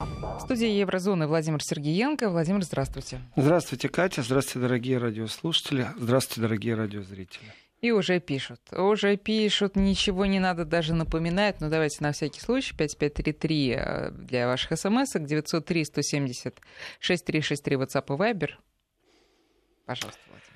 В 0.00 0.40
студии 0.40 0.68
Еврозоны 0.68 1.26
Владимир 1.26 1.60
Сергеенко. 1.60 2.30
Владимир, 2.30 2.62
здравствуйте. 2.62 3.20
Здравствуйте, 3.34 3.88
Катя. 3.88 4.22
Здравствуйте, 4.22 4.60
дорогие 4.60 4.98
радиослушатели. 4.98 5.88
Здравствуйте, 5.96 6.42
дорогие 6.42 6.74
радиозрители. 6.76 7.52
И 7.80 7.90
уже 7.90 8.20
пишут. 8.20 8.60
Уже 8.72 9.16
пишут, 9.16 9.74
ничего 9.74 10.26
не 10.26 10.38
надо 10.38 10.64
даже 10.64 10.94
напоминать. 10.94 11.60
Но 11.60 11.68
давайте 11.68 11.96
на 12.00 12.12
всякий 12.12 12.40
случай 12.40 12.76
5533 12.76 13.70
э, 13.70 14.10
для 14.12 14.46
ваших 14.46 14.78
смс 14.78 15.14
903 15.14 15.84
170 15.84 16.60
6363 17.00 17.76
WhatsApp 17.76 18.04
и 18.06 18.18
Viber. 18.18 18.50
Пожалуйста, 19.84 20.20
Владимир. 20.28 20.47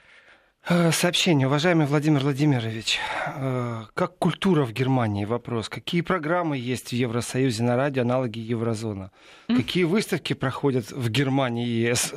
Э, 0.68 0.92
сообщение. 0.92 1.48
Уважаемый 1.48 1.86
Владимир 1.86 2.20
Владимирович, 2.20 3.00
э, 3.26 3.82
как 3.95 4.16
культура 4.18 4.64
в 4.64 4.72
Германии? 4.72 5.24
Вопрос. 5.24 5.68
Какие 5.68 6.02
программы 6.02 6.56
есть 6.56 6.90
в 6.90 6.92
Евросоюзе 6.92 7.64
на 7.64 7.74
радио, 7.77 8.02
аналоги 8.02 8.38
Еврозона? 8.38 9.10
Какие 9.48 9.84
выставки 9.84 10.34
проходят 10.34 10.92
в 10.92 11.09
Германии 11.10 11.66
и 11.66 11.88
ЕС? 11.88 12.14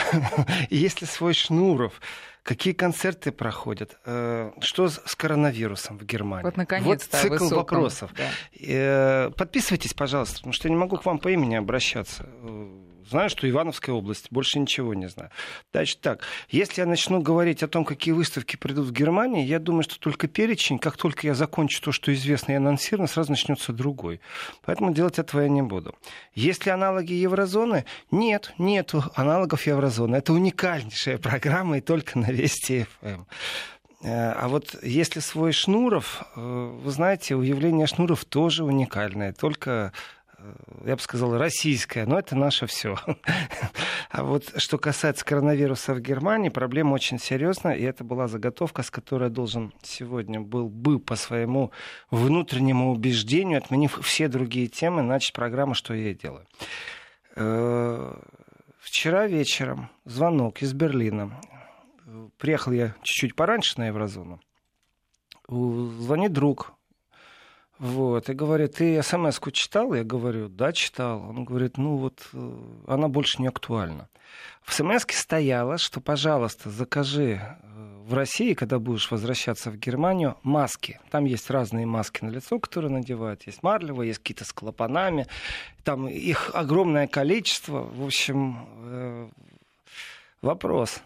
Есть 0.70 1.02
ли 1.02 1.06
свой 1.06 1.34
Шнуров? 1.34 2.00
Какие 2.42 2.72
концерты 2.72 3.30
проходят? 3.30 3.98
Э, 4.06 4.52
что 4.60 4.88
с 4.88 5.14
коронавирусом 5.14 5.98
в 5.98 6.06
Германии? 6.06 6.44
Вот, 6.44 6.56
наконец-то, 6.56 7.18
вот 7.18 7.40
цикл 7.40 7.54
вопросов. 7.56 8.10
Да. 8.16 9.30
Подписывайтесь, 9.36 9.92
пожалуйста, 9.92 10.36
потому 10.36 10.54
что 10.54 10.66
я 10.68 10.72
не 10.74 10.80
могу 10.80 10.96
к 10.96 11.04
вам 11.04 11.18
по 11.18 11.28
имени 11.28 11.56
обращаться. 11.56 12.26
Знаю, 13.10 13.28
что 13.28 13.50
Ивановская 13.50 13.92
область, 13.92 14.28
больше 14.30 14.60
ничего 14.60 14.94
не 14.94 15.08
знаю. 15.08 15.30
Значит 15.72 16.00
так, 16.00 16.22
если 16.48 16.80
я 16.80 16.86
начну 16.86 17.20
говорить 17.20 17.64
о 17.64 17.68
том, 17.68 17.84
какие 17.84 18.14
выставки 18.14 18.54
придут 18.54 18.86
в 18.86 18.92
Германии, 18.92 19.44
я 19.44 19.58
думаю, 19.58 19.82
что 19.82 19.98
только 19.98 20.28
перечень, 20.28 20.78
как 20.78 20.96
только 20.96 21.26
я 21.26 21.34
закончу 21.34 21.82
то, 21.82 21.90
что 21.90 22.14
известно 22.14 22.52
и 22.52 22.54
анонсировано, 22.54 23.08
сразу 23.08 23.32
начнется 23.32 23.72
другой. 23.72 24.20
Поэтому 24.64 24.94
делать 24.94 25.18
этого 25.18 25.40
я 25.40 25.48
не 25.48 25.62
буду. 25.62 25.96
Есть 26.34 26.66
ли 26.66 26.70
аналоги 26.70 27.12
еврозоны? 27.12 27.84
Нет, 28.12 28.54
нету 28.58 29.02
аналогов 29.16 29.66
еврозоны. 29.66 30.14
Это 30.14 30.32
уникальнейшая 30.32 31.18
программа 31.18 31.78
и 31.78 31.80
только 31.80 32.16
на 32.16 32.30
Вести 32.30 32.86
ФМ. 33.00 33.06
Эм. 33.06 33.26
Э, 34.02 34.32
а 34.32 34.48
вот 34.48 34.76
если 34.82 35.20
свой 35.20 35.52
Шнуров, 35.52 36.22
э, 36.36 36.40
вы 36.40 36.90
знаете, 36.90 37.34
уявление 37.34 37.86
Шнуров 37.86 38.24
тоже 38.24 38.64
уникальное. 38.64 39.32
Только 39.32 39.92
я 40.84 40.96
бы 40.96 41.02
сказал, 41.02 41.36
российская, 41.36 42.06
но 42.06 42.18
это 42.18 42.36
наше 42.36 42.66
все. 42.66 42.96
А 44.12 44.24
вот 44.24 44.52
что 44.56 44.76
касается 44.76 45.24
коронавируса 45.24 45.94
в 45.94 46.00
Германии, 46.00 46.48
проблема 46.48 46.94
очень 46.94 47.20
серьезная, 47.20 47.74
и 47.74 47.84
это 47.84 48.02
была 48.02 48.26
заготовка, 48.26 48.82
с 48.82 48.90
которой 48.90 49.24
я 49.24 49.30
должен 49.30 49.72
сегодня 49.82 50.40
был 50.40 50.68
бы 50.68 50.98
по 50.98 51.14
своему 51.14 51.70
внутреннему 52.10 52.90
убеждению, 52.90 53.58
отменив 53.58 54.00
все 54.02 54.26
другие 54.26 54.66
темы, 54.66 55.02
начать 55.02 55.32
программу 55.32 55.74
«Что 55.74 55.94
я 55.94 56.12
делаю». 56.12 56.44
Э, 57.36 58.16
вчера 58.80 59.28
вечером 59.28 59.90
звонок 60.04 60.62
из 60.62 60.72
Берлина. 60.72 61.40
Приехал 62.38 62.72
я 62.72 62.96
чуть-чуть 63.02 63.36
пораньше 63.36 63.78
на 63.78 63.86
Еврозону. 63.86 64.40
Звонит 65.48 66.32
друг, 66.32 66.72
вот, 67.80 68.28
и 68.28 68.34
говорит, 68.34 68.74
ты 68.74 69.02
смс-ку 69.02 69.50
читал? 69.52 69.94
Я 69.94 70.04
говорю, 70.04 70.50
да, 70.50 70.70
читал. 70.70 71.22
Он 71.22 71.46
говорит, 71.46 71.78
ну 71.78 71.96
вот, 71.96 72.28
э, 72.34 72.58
она 72.86 73.08
больше 73.08 73.40
не 73.40 73.48
актуальна. 73.48 74.10
В 74.62 74.74
смс 74.74 75.06
стояло, 75.08 75.78
что, 75.78 76.02
пожалуйста, 76.02 76.68
закажи 76.68 77.40
э, 77.40 78.02
в 78.04 78.12
России, 78.12 78.52
когда 78.52 78.78
будешь 78.78 79.10
возвращаться 79.10 79.70
в 79.70 79.78
Германию, 79.78 80.36
маски. 80.42 81.00
Там 81.10 81.24
есть 81.24 81.48
разные 81.48 81.86
маски 81.86 82.22
на 82.22 82.28
лицо, 82.28 82.58
которые 82.58 82.92
надевают. 82.92 83.46
Есть 83.46 83.62
марлевые, 83.62 84.08
есть 84.08 84.18
какие-то 84.18 84.44
с 84.44 84.52
клапанами. 84.52 85.26
Там 85.82 86.06
их 86.06 86.50
огромное 86.52 87.06
количество. 87.06 87.80
В 87.80 88.04
общем, 88.04 88.58
э, 88.82 89.28
вопрос. 90.42 91.00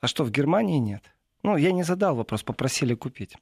А 0.00 0.06
что, 0.06 0.22
в 0.22 0.30
Германии 0.30 0.78
нет? 0.78 1.02
Ну, 1.42 1.56
я 1.56 1.72
не 1.72 1.82
задал 1.82 2.16
вопрос, 2.16 2.42
попросили 2.42 2.94
купить. 2.94 3.36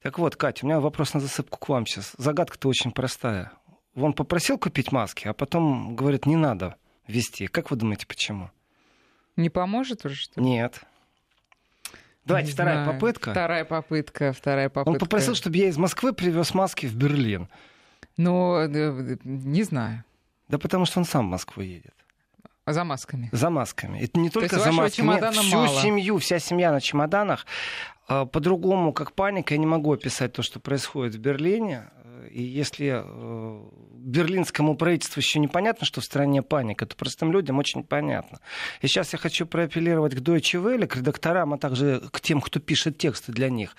Так 0.00 0.18
вот, 0.18 0.36
Катя, 0.36 0.64
у 0.64 0.68
меня 0.68 0.80
вопрос 0.80 1.14
на 1.14 1.20
засыпку 1.20 1.58
к 1.58 1.68
вам 1.68 1.86
сейчас. 1.86 2.14
Загадка-то 2.16 2.68
очень 2.68 2.92
простая. 2.92 3.52
Он 3.94 4.12
попросил 4.12 4.58
купить 4.58 4.92
маски, 4.92 5.28
а 5.28 5.32
потом 5.32 5.96
говорит, 5.96 6.26
не 6.26 6.36
надо 6.36 6.76
вести. 7.06 7.46
Как 7.46 7.70
вы 7.70 7.76
думаете, 7.76 8.06
почему? 8.06 8.50
Не 9.36 9.50
поможет 9.50 10.04
уже, 10.04 10.14
что 10.14 10.40
ли? 10.40 10.46
Нет. 10.46 10.80
Давайте 12.24 12.48
не 12.48 12.52
вторая 12.52 12.84
знаю. 12.84 12.92
попытка. 12.94 13.30
Вторая 13.32 13.64
попытка, 13.64 14.32
вторая 14.32 14.68
попытка. 14.68 14.90
Он 14.90 14.98
попросил, 14.98 15.34
чтобы 15.34 15.56
я 15.56 15.68
из 15.68 15.76
Москвы 15.76 16.12
привез 16.12 16.54
маски 16.54 16.86
в 16.86 16.94
Берлин. 16.94 17.48
Ну, 18.16 18.66
не 19.24 19.62
знаю. 19.64 20.04
Да 20.48 20.58
потому 20.58 20.84
что 20.84 21.00
он 21.00 21.04
сам 21.04 21.26
в 21.26 21.30
Москву 21.30 21.62
едет. 21.62 21.94
За 22.66 22.84
масками. 22.84 23.28
За 23.32 23.50
масками. 23.50 23.98
Это 23.98 24.20
не 24.20 24.30
только 24.30 24.58
за 24.58 24.70
масками. 24.70 25.06
Нет, 25.08 25.34
всю 25.34 25.56
мало. 25.56 25.80
семью, 25.80 26.18
вся 26.18 26.38
семья 26.38 26.70
на 26.70 26.80
чемоданах. 26.80 27.46
А, 28.06 28.24
по-другому, 28.26 28.92
как 28.92 29.12
паника, 29.12 29.54
я 29.54 29.58
не 29.58 29.66
могу 29.66 29.92
описать 29.92 30.32
то, 30.32 30.42
что 30.42 30.60
происходит 30.60 31.14
в 31.14 31.18
Берлине. 31.18 31.90
И 32.30 32.42
если 32.42 33.02
э, 33.04 33.62
берлинскому 34.02 34.76
правительству 34.76 35.20
еще 35.20 35.38
непонятно, 35.38 35.86
что 35.86 36.00
в 36.00 36.04
стране 36.04 36.42
паника, 36.42 36.86
то 36.86 36.96
простым 36.96 37.32
людям 37.32 37.58
очень 37.58 37.84
понятно. 37.84 38.40
И 38.80 38.86
сейчас 38.86 39.12
я 39.12 39.18
хочу 39.18 39.46
проапеллировать 39.46 40.14
к 40.14 40.18
Deutsche 40.18 40.62
Welle, 40.62 40.86
к 40.86 40.96
редакторам, 40.96 41.54
а 41.54 41.58
также 41.58 42.02
к 42.10 42.20
тем, 42.20 42.40
кто 42.40 42.60
пишет 42.60 42.98
тексты 42.98 43.32
для 43.32 43.48
них. 43.48 43.76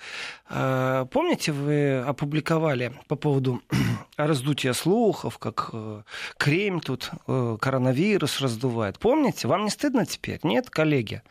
А, 0.48 1.04
помните, 1.06 1.52
вы 1.52 1.98
опубликовали 1.98 2.92
по 3.08 3.16
поводу 3.16 3.62
раздутия 4.16 4.72
слухов, 4.72 5.38
как 5.38 5.70
э, 5.72 6.02
Кремль 6.38 6.80
тут 6.80 7.10
э, 7.26 7.56
коронавирус 7.60 8.40
раздувает. 8.40 8.98
Помните? 8.98 9.48
Вам 9.48 9.64
не 9.64 9.70
стыдно 9.70 10.06
теперь? 10.06 10.40
Нет, 10.42 10.70
коллеги? 10.70 11.22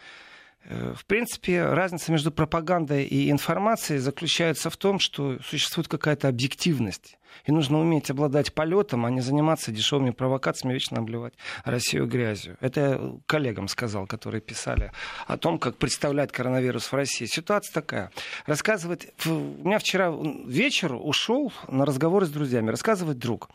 Э, 0.65 0.93
в 0.95 1.05
принципе, 1.05 1.65
разница 1.65 2.11
между 2.11 2.31
пропагандой 2.31 3.03
и 3.03 3.29
информацией 3.29 3.99
заключается 3.99 4.69
в 4.69 4.77
том, 4.77 4.99
что 4.99 5.37
существует 5.43 5.87
какая-то 5.87 6.27
объективность. 6.27 7.17
И 7.45 7.51
нужно 7.51 7.79
уметь 7.79 8.11
обладать 8.11 8.53
полетом, 8.53 9.05
а 9.05 9.09
не 9.09 9.19
заниматься 9.19 9.71
дешевыми 9.71 10.11
провокациями, 10.11 10.73
вечно 10.73 10.99
обливать 10.99 11.33
Россию 11.65 12.05
грязью. 12.05 12.57
Это 12.59 12.79
я 12.79 13.19
коллегам 13.25 13.67
сказал, 13.67 14.05
которые 14.05 14.39
писали 14.39 14.91
о 15.25 15.37
том, 15.37 15.57
как 15.57 15.77
представлять 15.77 16.31
коронавирус 16.31 16.91
в 16.91 16.93
России. 16.93 17.25
Ситуация 17.25 17.73
такая. 17.73 18.11
Рассказывает... 18.45 19.13
У 19.25 19.67
меня 19.67 19.79
вчера 19.79 20.13
вечер 20.45 20.93
ушел 20.93 21.51
на 21.67 21.85
разговоры 21.85 22.27
с 22.27 22.29
друзьями. 22.29 22.69
Рассказывает 22.69 23.17
друг. 23.17 23.49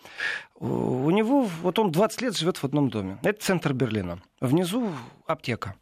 У 0.59 1.11
него... 1.11 1.49
Вот 1.63 1.79
он 1.79 1.93
20 1.93 2.23
лет 2.23 2.37
живет 2.37 2.57
в 2.57 2.65
одном 2.65 2.91
доме. 2.91 3.19
Это 3.23 3.41
центр 3.41 3.73
Берлина. 3.73 4.21
Внизу 4.41 4.93
аптека. 5.27 5.77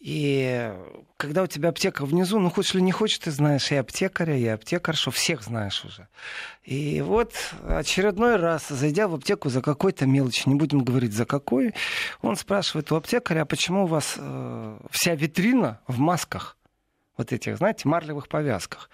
И 0.00 0.72
когда 1.18 1.42
у 1.42 1.46
тебя 1.46 1.68
аптека 1.68 2.06
внизу, 2.06 2.38
ну 2.38 2.48
хочешь 2.48 2.74
или 2.74 2.80
не 2.80 2.90
хочешь, 2.90 3.18
ты 3.18 3.30
знаешь 3.30 3.70
и 3.70 3.76
аптекаря, 3.76 4.34
и 4.34 4.46
аптекаршу, 4.46 5.10
всех 5.10 5.42
знаешь 5.42 5.84
уже. 5.84 6.08
И 6.64 7.02
вот 7.02 7.34
очередной 7.68 8.36
раз, 8.36 8.68
зайдя 8.68 9.08
в 9.08 9.14
аптеку 9.14 9.50
за 9.50 9.60
какой-то 9.60 10.06
мелочь, 10.06 10.46
не 10.46 10.54
будем 10.54 10.82
говорить 10.82 11.12
за 11.12 11.26
какой, 11.26 11.74
он 12.22 12.36
спрашивает 12.36 12.90
у 12.90 12.96
аптекаря, 12.96 13.42
а 13.42 13.44
почему 13.44 13.84
у 13.84 13.86
вас 13.86 14.14
э, 14.16 14.78
вся 14.90 15.14
витрина 15.14 15.80
в 15.86 15.98
масках, 15.98 16.56
вот 17.18 17.34
этих, 17.34 17.58
знаете, 17.58 17.86
марлевых 17.86 18.28
повязках 18.28 18.88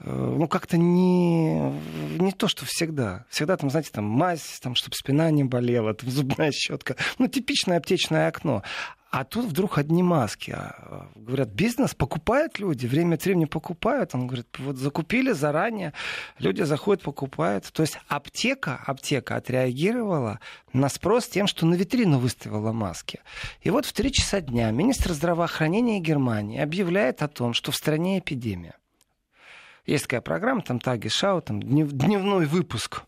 э, 0.00 0.10
ну, 0.10 0.48
как-то 0.48 0.78
не, 0.78 1.72
не 2.18 2.32
то, 2.32 2.48
что 2.48 2.64
всегда. 2.64 3.26
Всегда 3.28 3.58
там, 3.58 3.68
знаете, 3.68 3.90
там 3.92 4.06
мазь, 4.06 4.60
там, 4.62 4.74
чтобы 4.74 4.96
спина 4.96 5.30
не 5.30 5.44
болела, 5.44 5.92
там 5.92 6.08
зубная 6.08 6.52
щетка. 6.52 6.96
Ну, 7.18 7.26
типичное 7.26 7.76
аптечное 7.76 8.28
окно. 8.28 8.62
А 9.10 9.24
тут 9.24 9.46
вдруг 9.46 9.78
одни 9.78 10.02
маски. 10.02 10.50
А, 10.50 11.08
говорят, 11.14 11.48
бизнес 11.48 11.94
покупают 11.94 12.58
люди, 12.58 12.86
время 12.86 13.14
от 13.14 13.24
времени 13.24 13.46
покупают. 13.46 14.14
Он 14.14 14.26
говорит, 14.26 14.46
вот 14.58 14.76
закупили 14.76 15.32
заранее, 15.32 15.94
люди 16.38 16.62
заходят, 16.62 17.02
покупают. 17.02 17.64
То 17.72 17.82
есть 17.82 17.98
аптека, 18.08 18.82
аптека 18.86 19.36
отреагировала 19.36 20.40
на 20.74 20.90
спрос 20.90 21.26
тем, 21.26 21.46
что 21.46 21.64
на 21.64 21.74
витрину 21.74 22.18
выставила 22.18 22.72
маски. 22.72 23.20
И 23.62 23.70
вот 23.70 23.86
в 23.86 23.94
три 23.94 24.12
часа 24.12 24.42
дня 24.42 24.70
министр 24.72 25.14
здравоохранения 25.14 26.00
Германии 26.00 26.60
объявляет 26.60 27.22
о 27.22 27.28
том, 27.28 27.54
что 27.54 27.72
в 27.72 27.76
стране 27.76 28.18
эпидемия. 28.18 28.74
Есть 29.86 30.04
такая 30.04 30.20
программа, 30.20 30.60
там 30.60 30.80
Таги 30.80 31.08
Шау, 31.08 31.40
там 31.40 31.62
дневной 31.62 32.44
выпуск. 32.44 33.04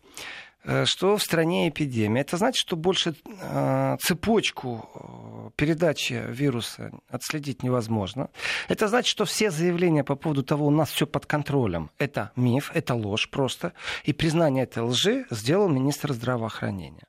Э, 0.63 0.85
что 0.85 1.17
в 1.17 1.23
стране 1.23 1.69
эпидемия. 1.69 2.21
Это 2.21 2.37
значит, 2.37 2.61
что 2.61 2.75
больше 2.75 3.15
э, 3.25 3.97
цепочку 3.99 4.89
э, 4.93 5.49
передачи 5.55 6.23
вируса 6.27 6.91
отследить 7.09 7.63
невозможно. 7.63 8.29
Это 8.67 8.87
значит, 8.87 9.09
что 9.09 9.25
все 9.25 9.49
заявления 9.49 10.03
по 10.03 10.15
поводу 10.15 10.43
того, 10.43 10.67
у 10.67 10.71
нас 10.71 10.91
все 10.91 11.07
под 11.07 11.25
контролем, 11.25 11.89
это 11.97 12.31
миф, 12.35 12.71
это 12.75 12.93
ложь 12.93 13.29
просто. 13.29 13.73
И 14.03 14.13
признание 14.13 14.63
этой 14.63 14.83
лжи 14.83 15.25
сделал 15.31 15.67
министр 15.67 16.13
здравоохранения. 16.13 17.07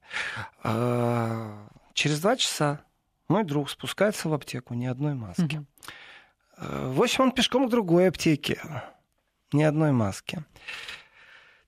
Через 1.95 2.21
два 2.21 2.37
часа 2.37 2.81
мой 3.29 3.45
друг 3.45 3.69
спускается 3.71 4.29
в 4.29 4.35
аптеку, 4.35 4.75
ни 4.75 4.87
одной 4.87 5.15
маски. 5.15 5.65
В 6.57 7.03
общем, 7.03 7.25
он 7.25 7.33
пешком 7.33 7.67
к 7.67 7.71
другой 7.71 8.09
аптеке, 8.09 8.61
ни 9.53 9.63
одной 9.63 9.93
маски. 9.93 10.45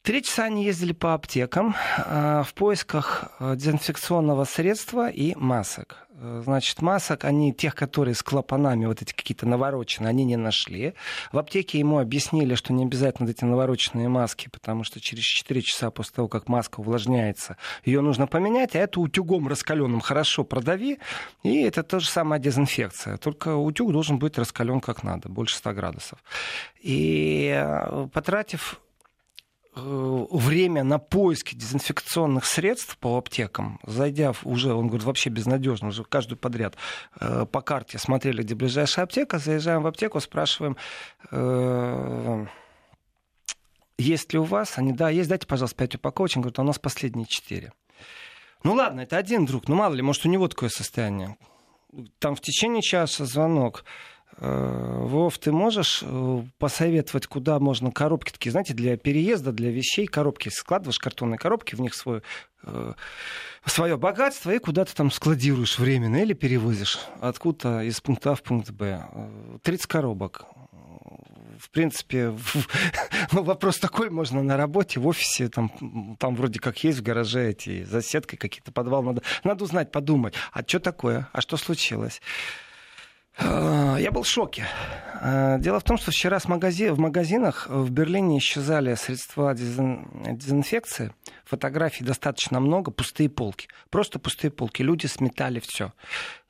Три 0.05 0.23
часа 0.23 0.45
они 0.45 0.67
ездили 0.67 0.93
по 0.93 1.15
аптекам 1.15 1.75
э, 1.97 2.43
в 2.47 2.53
поисках 2.53 3.33
э, 3.41 3.57
дезинфекционного 3.57 4.45
средства 4.45 5.09
и 5.09 5.35
масок. 5.35 5.97
Э, 6.11 6.43
значит, 6.45 6.83
масок, 6.83 7.25
они 7.25 7.55
тех, 7.55 7.75
которые 7.75 8.15
с 8.15 8.23
клапанами, 8.23 8.85
вот 8.85 9.01
эти 9.01 9.15
какие-то 9.15 9.47
навороченные, 9.47 10.11
они 10.11 10.25
не 10.25 10.37
нашли. 10.37 10.93
В 11.33 11.39
аптеке 11.39 11.79
ему 11.79 12.01
объяснили, 12.01 12.55
что 12.55 12.75
не 12.75 12.85
обязательно 12.85 13.31
эти 13.31 13.47
навороченные 13.47 14.11
маски, 14.11 14.51
потому 14.53 14.85
что 14.85 15.01
через 15.01 15.25
4 15.25 15.63
часа 15.63 15.91
после 15.91 16.17
того, 16.17 16.29
как 16.29 16.51
маска 16.51 16.81
увлажняется, 16.81 17.57
ее 17.87 18.03
нужно 18.03 18.27
поменять, 18.27 18.77
а 18.77 18.81
это 18.81 19.01
утюгом 19.01 19.49
раскаленным 19.49 20.03
хорошо 20.03 20.45
продави, 20.45 20.99
и 21.43 21.63
это 21.63 21.83
то 21.83 21.99
же 21.99 22.11
самое 22.11 22.43
дезинфекция. 22.43 23.17
Только 23.17 23.57
утюг 23.57 23.91
должен 23.91 24.19
быть 24.19 24.37
раскален 24.37 24.83
как 24.83 25.03
надо, 25.03 25.31
больше 25.31 25.57
100 25.57 25.73
градусов. 25.73 26.19
И 26.83 27.59
потратив 28.13 28.83
время 29.75 30.85
на 30.85 30.99
поиски 30.99 31.55
дезинфекционных 31.55 32.45
средств 32.45 32.97
по 32.99 33.19
аптекам, 33.19 33.81
зайдя 33.85 34.33
уже, 34.45 34.73
он 34.73 34.87
говорит, 34.87 35.05
вообще 35.05 35.31
безнадежно, 35.31 35.89
уже 35.89 36.05
каждую 36.05 36.39
подряд 36.39 36.77
э, 37.21 37.45
по 37.51 37.61
карте 37.61 37.99
смотрели, 37.99 38.43
где 38.43 38.55
ближайшая 38.55 39.05
аптека, 39.05 39.39
заезжаем 39.39 39.83
в 39.83 39.87
аптеку, 39.87 40.21
спрашиваем, 40.21 40.77
э, 41.33 42.47
есть 43.99 44.33
ли 44.33 44.39
у 44.39 44.45
вас? 44.45 44.79
Они, 44.79 44.93
да, 44.93 45.09
есть, 45.11 45.29
дайте, 45.29 45.47
пожалуйста, 45.47 45.77
5 45.77 45.97
упаковочек. 45.97 46.37
Он 46.39 46.43
говорит, 46.43 46.59
а 46.59 46.63
у 46.63 46.67
нас 46.67 46.79
последние 46.79 47.27
4. 47.27 47.73
Ну 48.65 48.75
ладно, 48.75 49.03
это 49.03 49.17
один 49.17 49.45
друг, 49.45 49.69
ну 49.69 49.77
мало 49.77 49.95
ли, 49.95 50.03
может, 50.03 50.25
у 50.25 50.29
него 50.29 50.49
такое 50.49 50.69
состояние. 50.69 51.37
Там 52.19 52.35
в 52.35 52.41
течение 52.41 52.83
часа 52.83 53.25
звонок. 53.25 53.85
Э, 54.39 54.99
Вов, 55.03 55.39
ты 55.39 55.53
можешь 55.53 56.03
э, 56.03 56.43
посоветовать, 56.59 57.27
куда 57.27 57.59
можно 57.59 57.91
коробки 57.91 58.33
такие, 58.33 58.51
знаете, 58.51 58.75
для 58.75 58.97
переезда, 58.97 59.53
для 59.53 59.71
вещей, 59.71 60.07
коробки 60.07 60.49
складываешь, 60.49 60.99
картонные 60.99 61.39
коробки, 61.39 61.75
в 61.75 61.81
них 61.81 61.95
свой, 61.95 62.23
э, 62.65 62.95
свое 63.65 63.97
богатство 63.97 64.51
и 64.51 64.59
куда 64.59 64.85
то 64.85 64.95
там 64.95 65.11
складируешь 65.11 65.79
временно 65.79 66.17
или 66.17 66.33
перевозишь 66.33 66.99
откуда-то 67.21 67.83
из 67.83 68.01
пункта 68.01 68.33
А 68.33 68.35
в 68.35 68.43
пункт 68.43 68.71
Б. 68.71 69.07
30 69.63 69.87
коробок. 69.87 70.47
В 71.59 71.71
принципе, 71.71 72.37
ну, 73.33 73.45
вопрос 73.45 73.79
такой, 73.79 74.11
можно 74.11 74.43
на 74.43 74.57
работе, 74.57 74.99
в 74.99 75.07
офисе, 75.07 75.49
там, 75.49 76.17
там 76.19 76.35
вроде 76.35 76.59
как 76.59 76.83
есть 76.83 76.99
в 76.99 77.03
гараже 77.03 77.51
эти 77.51 77.85
заседки 77.85 78.35
какие-то, 78.35 78.73
подвал, 78.73 79.05
надо, 79.05 79.23
надо 79.45 79.65
узнать, 79.65 79.93
подумать, 79.93 80.35
а 80.53 80.63
что 80.67 80.81
такое, 80.81 81.29
а 81.33 81.41
что 81.41 81.57
случилось? 81.57 82.21
Э, 83.39 83.97
я 83.99 84.11
был 84.11 84.23
в 84.23 84.29
шоке. 84.29 84.67
Э, 85.21 85.57
дело 85.59 85.81
в 85.81 85.85
том, 85.85 85.97
что 85.97 86.11
вчера 86.11 86.39
с 86.39 86.47
магази... 86.47 86.91
в 86.91 86.99
магазинах 86.99 87.67
в 87.69 87.91
Берлине 87.91 88.39
исчезали 88.39 88.95
средства 88.95 89.55
дезин... 89.55 90.09
дезинфекции. 90.37 91.13
Фотографий 91.45 92.05
достаточно 92.05 92.61
много, 92.61 92.91
пустые 92.91 93.29
полки. 93.29 93.69
Просто 93.91 94.19
пустые 94.19 94.51
полки. 94.51 94.83
Люди 94.83 95.07
сметали 95.07 95.61
все. 95.61 95.93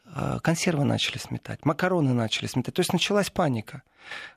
Э, 0.07 0.39
консервы 0.43 0.85
начали 0.85 1.19
сметать, 1.19 1.65
макароны 1.65 2.13
начали 2.13 2.47
сметать. 2.47 2.75
То 2.75 2.81
есть 2.81 2.93
началась 2.93 3.31
паника. 3.31 3.83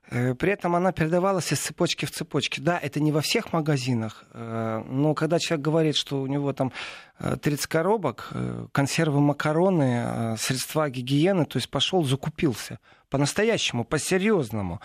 Э, 0.09 0.33
при 0.33 0.51
этом 0.53 0.75
она 0.75 0.93
передавалась 0.93 1.51
из 1.51 1.59
цепочки 1.59 2.05
в 2.05 2.11
цепочке. 2.11 2.61
Да, 2.61 2.79
это 2.81 2.99
не 3.01 3.11
во 3.11 3.19
всех 3.21 3.51
магазинах, 3.51 4.23
э, 4.33 4.83
но 4.87 5.13
когда 5.13 5.39
человек 5.39 5.65
говорит, 5.65 5.95
что 5.95 6.21
у 6.21 6.27
него 6.27 6.53
там 6.53 6.71
30 7.19 7.67
коробок, 7.67 8.31
консервы, 8.71 9.19
макароны, 9.19 10.37
средства 10.37 10.89
гигиены, 10.89 11.45
то 11.45 11.57
есть 11.57 11.69
пошел, 11.69 12.03
закупился 12.03 12.79
по-настоящему, 13.09 13.85
по-серьезному. 13.85 14.81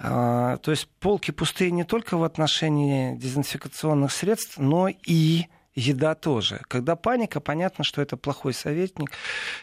То 0.00 0.60
есть 0.66 0.88
полки 0.98 1.30
пустые 1.30 1.70
не 1.70 1.84
только 1.84 2.16
в 2.16 2.24
отношении 2.24 3.14
дезинфекционных 3.14 4.10
средств, 4.10 4.58
но 4.58 4.88
и 4.88 5.46
еда 5.78 6.14
тоже. 6.14 6.60
Когда 6.68 6.96
паника, 6.96 7.40
понятно, 7.40 7.84
что 7.84 8.02
это 8.02 8.16
плохой 8.16 8.52
советник. 8.52 9.10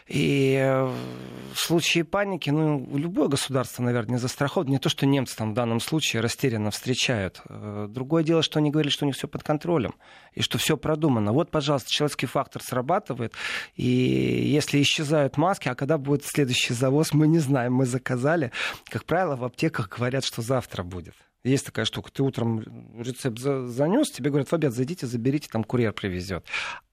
И 0.06 0.56
э, 0.60 0.84
в 0.84 1.58
случае 1.58 2.04
паники, 2.04 2.50
ну, 2.50 2.86
любое 2.96 3.28
государство, 3.28 3.82
наверное, 3.82 4.12
не 4.12 4.18
застраховано. 4.18 4.70
Не 4.70 4.78
то, 4.78 4.88
что 4.88 5.06
немцы 5.06 5.36
там 5.36 5.52
в 5.52 5.54
данном 5.54 5.80
случае 5.80 6.22
растерянно 6.22 6.70
встречают. 6.70 7.42
Э, 7.48 7.86
другое 7.88 8.24
дело, 8.24 8.42
что 8.42 8.58
они 8.58 8.70
говорили, 8.70 8.90
что 8.90 9.04
у 9.04 9.06
них 9.06 9.16
все 9.16 9.28
под 9.28 9.42
контролем 9.42 9.94
и 10.32 10.42
что 10.42 10.58
все 10.58 10.76
продумано. 10.76 11.32
Вот, 11.32 11.50
пожалуйста, 11.50 11.90
человеческий 11.90 12.26
фактор 12.26 12.62
срабатывает. 12.62 13.34
И 13.74 13.84
если 13.84 14.80
исчезают 14.80 15.36
маски, 15.36 15.68
а 15.68 15.74
когда 15.74 15.98
будет 15.98 16.24
следующий 16.24 16.74
завоз, 16.74 17.12
мы 17.12 17.26
не 17.26 17.38
знаем, 17.38 17.74
мы 17.74 17.86
заказали. 17.86 18.52
Как 18.86 19.04
правило, 19.04 19.36
в 19.36 19.44
аптеках 19.44 19.88
говорят, 19.88 20.24
что 20.24 20.42
завтра 20.42 20.82
будет. 20.82 21.14
Есть 21.46 21.66
такая 21.66 21.84
штука. 21.84 22.10
Ты 22.10 22.22
утром 22.22 22.60
рецепт 22.98 23.38
занес, 23.38 24.10
тебе 24.10 24.30
говорят, 24.30 24.48
в 24.48 24.52
обед 24.52 24.72
зайдите, 24.72 25.06
заберите, 25.06 25.48
там 25.50 25.62
курьер 25.64 25.92
привезет. 25.92 26.44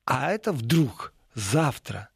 А 0.06 0.32
это 0.32 0.52
вдруг 0.52 1.14
завтра. 1.34 2.10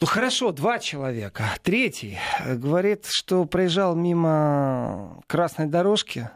Ну 0.00 0.06
хорошо, 0.06 0.52
два 0.52 0.78
человека. 0.78 1.44
Третий 1.62 2.18
говорит, 2.44 3.06
что 3.08 3.44
проезжал 3.44 3.94
мимо 3.94 5.22
красной 5.26 5.66
дорожки 5.66 6.28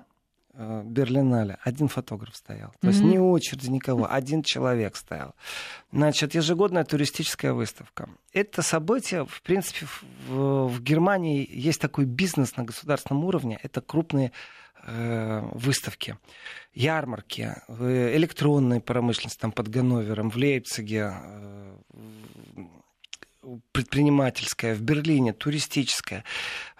э, 0.54 0.82
Берлинале. 0.84 1.58
Один 1.62 1.88
фотограф 1.88 2.36
стоял. 2.36 2.72
То 2.80 2.86
mm-hmm. 2.86 2.90
есть 2.90 3.02
не 3.02 3.18
очередь 3.18 3.68
никого, 3.68 4.06
один 4.10 4.42
человек 4.42 4.96
стоял. 4.96 5.34
Значит, 5.92 6.34
ежегодная 6.34 6.84
туристическая 6.84 7.52
выставка. 7.52 8.08
Это 8.32 8.62
событие, 8.62 9.24
в 9.26 9.42
принципе, 9.42 9.86
в, 10.28 10.68
в 10.68 10.82
Германии 10.82 11.48
есть 11.50 11.80
такой 11.80 12.06
бизнес 12.06 12.56
на 12.56 12.64
государственном 12.64 13.24
уровне. 13.24 13.58
Это 13.62 13.80
крупные 13.80 14.30
Э, 14.30 14.32
выставки, 14.86 16.16
ярмарки, 16.74 17.54
электронной 17.68 18.80
промышленности 18.80 19.40
там 19.40 19.52
под 19.52 19.68
Ганновером, 19.68 20.30
в 20.30 20.36
Лейпциге, 20.36 21.12
э, 21.12 21.76
предпринимательская, 23.72 24.74
в 24.74 24.82
Берлине 24.82 25.32
туристическая. 25.32 26.24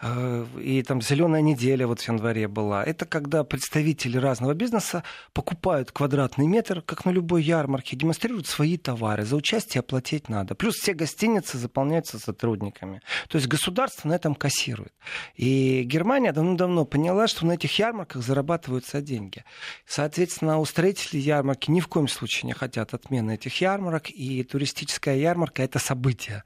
Э, 0.01 0.45
и 0.61 0.83
там 0.83 1.01
зеленая 1.01 1.43
неделя 1.43 1.87
вот 1.87 2.01
в 2.01 2.09
январе 2.09 2.49
была. 2.49 2.85
Это 2.85 3.07
когда 3.07 3.45
представители 3.45 4.19
разного 4.19 4.55
бизнеса 4.55 5.03
покупают 5.33 5.93
квадратный 5.93 6.47
метр, 6.47 6.83
как 6.83 7.05
на 7.05 7.11
любой 7.11 7.43
ярмарке, 7.43 7.97
демонстрируют 7.97 8.47
свои 8.47 8.77
товары. 8.77 9.25
За 9.25 9.37
участие 9.37 9.81
оплатить 9.81 10.29
надо. 10.29 10.55
Плюс 10.55 10.75
все 10.75 10.93
гостиницы 10.93 11.59
заполняются 11.59 12.19
сотрудниками. 12.19 13.01
То 13.29 13.37
есть 13.37 13.49
государство 13.49 14.09
на 14.09 14.15
этом 14.15 14.35
кассирует. 14.35 14.93
И 15.35 15.83
Германия 15.85 16.33
давно-давно 16.33 16.85
поняла, 16.85 17.27
что 17.29 17.47
на 17.47 17.53
этих 17.53 17.79
ярмарках 17.79 18.23
зарабатываются 18.23 19.01
деньги. 19.01 19.45
Соответственно, 19.87 20.61
устроители 20.61 21.19
ярмарки 21.19 21.71
ни 21.71 21.81
в 21.81 21.89
коем 21.89 22.09
случае 22.09 22.49
не 22.49 22.53
хотят 22.53 22.95
отмены 22.95 23.33
этих 23.33 23.61
ярмарок. 23.61 24.11
И 24.11 24.43
туристическая 24.43 25.17
ярмарка— 25.17 25.63
это 25.65 25.79
событие. 25.79 26.43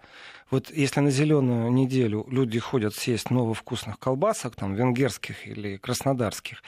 Вот 0.51 0.71
если 0.71 1.01
на 1.01 1.11
зеленую 1.11 1.71
неделю 1.71 2.27
люди 2.29 2.59
ходят 2.59 2.95
съесть 2.95 3.31
много 3.31 3.55
вкусных 3.55 3.99
колбасок, 3.99 4.57
там, 4.57 4.75
венгерских 4.75 5.47
или 5.47 5.77
краснодарских, 5.77 6.63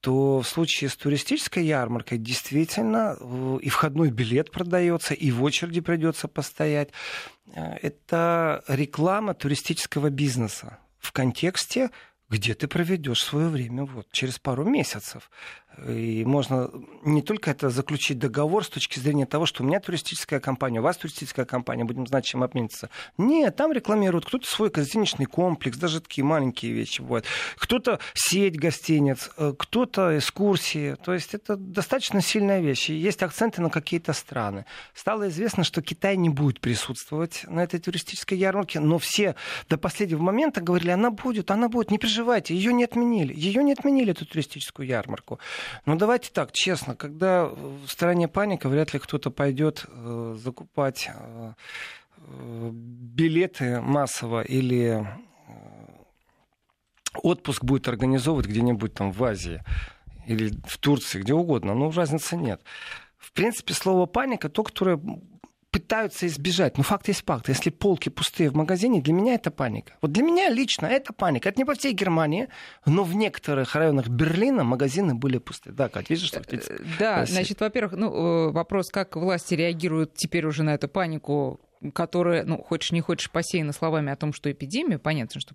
то 0.00 0.40
в 0.40 0.46
случае 0.46 0.90
с 0.90 0.96
туристической 0.96 1.64
ярмаркой 1.64 2.18
действительно 2.18 3.16
э, 3.18 3.58
и 3.62 3.68
входной 3.68 4.10
билет 4.10 4.50
продается, 4.50 5.14
и 5.14 5.30
в 5.30 5.42
очереди 5.42 5.80
придется 5.80 6.28
постоять. 6.28 6.90
Э, 7.54 7.74
это 7.82 8.62
реклама 8.68 9.34
туристического 9.34 10.10
бизнеса 10.10 10.78
в 10.98 11.12
контексте 11.12 11.90
где 12.30 12.54
ты 12.54 12.66
проведешь 12.66 13.22
свое 13.22 13.48
время 13.48 13.84
вот, 13.84 14.10
через 14.10 14.38
пару 14.38 14.64
месяцев. 14.64 15.30
И 15.86 16.24
можно 16.24 16.70
не 17.02 17.22
только 17.22 17.50
это 17.50 17.70
заключить 17.70 18.18
договор 18.18 18.64
с 18.64 18.68
точки 18.68 18.98
зрения 18.98 19.26
того, 19.26 19.46
что 19.46 19.62
у 19.62 19.66
меня 19.66 19.80
туристическая 19.80 20.40
компания, 20.40 20.80
у 20.80 20.82
вас 20.82 20.96
туристическая 20.96 21.44
компания, 21.44 21.84
будем 21.84 22.06
знать, 22.06 22.24
чем 22.24 22.42
обмениться. 22.42 22.90
Нет, 23.18 23.56
там 23.56 23.72
рекламируют 23.72 24.26
кто-то 24.26 24.46
свой 24.46 24.70
гостиничный 24.70 25.26
комплекс, 25.26 25.76
даже 25.76 26.00
такие 26.00 26.24
маленькие 26.24 26.72
вещи 26.72 27.00
бывают. 27.00 27.26
Кто-то 27.56 27.98
сеть 28.14 28.58
гостиниц, 28.58 29.30
э, 29.36 29.52
кто-то 29.58 30.16
экскурсии. 30.18 30.96
То 31.04 31.12
есть 31.12 31.34
это 31.34 31.56
достаточно 31.56 32.20
сильная 32.20 32.60
вещь. 32.60 32.90
И 32.90 32.94
есть 32.94 33.22
акценты 33.22 33.60
на 33.60 33.70
какие-то 33.70 34.12
страны. 34.12 34.66
Стало 34.94 35.28
известно, 35.28 35.64
что 35.64 35.82
Китай 35.82 36.16
не 36.16 36.28
будет 36.28 36.60
присутствовать 36.60 37.44
на 37.48 37.62
этой 37.62 37.80
туристической 37.80 38.38
ярмарке, 38.38 38.80
но 38.80 38.98
все 38.98 39.34
до 39.68 39.76
последнего 39.76 40.22
момента 40.22 40.60
говорили, 40.60 40.90
она 40.90 41.10
будет, 41.10 41.50
она 41.50 41.68
будет, 41.68 41.90
не 41.90 41.98
переживайте, 41.98 42.54
ее 42.54 42.72
не 42.72 42.84
отменили. 42.84 43.34
Ее 43.34 43.62
не 43.64 43.72
отменили, 43.72 44.12
эту 44.12 44.26
туристическую 44.26 44.86
ярмарку. 44.86 45.40
Ну, 45.86 45.96
давайте 45.96 46.30
так, 46.32 46.52
честно, 46.52 46.94
когда 46.96 47.46
в 47.46 47.88
стране 47.88 48.28
паника, 48.28 48.68
вряд 48.68 48.92
ли 48.92 48.98
кто-то 48.98 49.30
пойдет 49.30 49.84
э, 49.88 50.36
закупать 50.38 51.08
э, 51.08 51.52
билеты 52.72 53.80
массово 53.80 54.42
или 54.42 55.06
э, 55.06 55.54
отпуск 57.22 57.64
будет 57.64 57.88
организовывать 57.88 58.46
где-нибудь 58.46 58.94
там 58.94 59.12
в 59.12 59.22
Азии 59.24 59.62
или 60.26 60.52
в 60.66 60.78
Турции, 60.78 61.20
где 61.20 61.34
угодно, 61.34 61.74
но 61.74 61.90
разницы 61.90 62.36
нет. 62.36 62.62
В 63.18 63.32
принципе, 63.32 63.74
слово 63.74 64.06
паника, 64.06 64.48
то, 64.48 64.62
которое 64.62 65.00
пытаются 65.74 66.28
избежать. 66.28 66.78
Но 66.78 66.84
факт 66.84 67.08
есть 67.08 67.24
факт. 67.26 67.48
Если 67.48 67.70
полки 67.70 68.08
пустые 68.08 68.48
в 68.48 68.54
магазине, 68.54 69.02
для 69.02 69.12
меня 69.12 69.34
это 69.34 69.50
паника. 69.50 69.94
Вот 70.00 70.12
для 70.12 70.22
меня 70.22 70.48
лично 70.48 70.86
это 70.86 71.12
паника. 71.12 71.48
Это 71.48 71.58
не 71.58 71.64
по 71.64 71.74
всей 71.74 71.92
Германии, 71.92 72.48
но 72.86 73.02
в 73.02 73.16
некоторых 73.16 73.74
районах 73.74 74.06
Берлина 74.06 74.62
магазины 74.62 75.16
были 75.16 75.38
пустые. 75.38 75.74
Да, 75.74 75.88
Кать, 75.88 76.10
видишь, 76.10 76.28
что 76.28 76.38
птица? 76.38 76.74
Э, 76.74 76.78
да, 77.00 77.26
значит, 77.26 77.60
во-первых, 77.60 77.94
ну, 77.94 78.52
вопрос, 78.52 78.90
как 78.90 79.16
власти 79.16 79.54
реагируют 79.54 80.14
теперь 80.14 80.46
уже 80.46 80.62
на 80.62 80.74
эту 80.74 80.86
панику 80.86 81.60
которая, 81.92 82.44
ну, 82.44 82.62
хочешь 82.62 82.92
не 82.92 83.02
хочешь, 83.02 83.30
посеяна 83.30 83.72
словами 83.72 84.10
о 84.10 84.16
том, 84.16 84.32
что 84.32 84.50
эпидемия, 84.50 84.98
понятно, 84.98 85.38
что, 85.38 85.54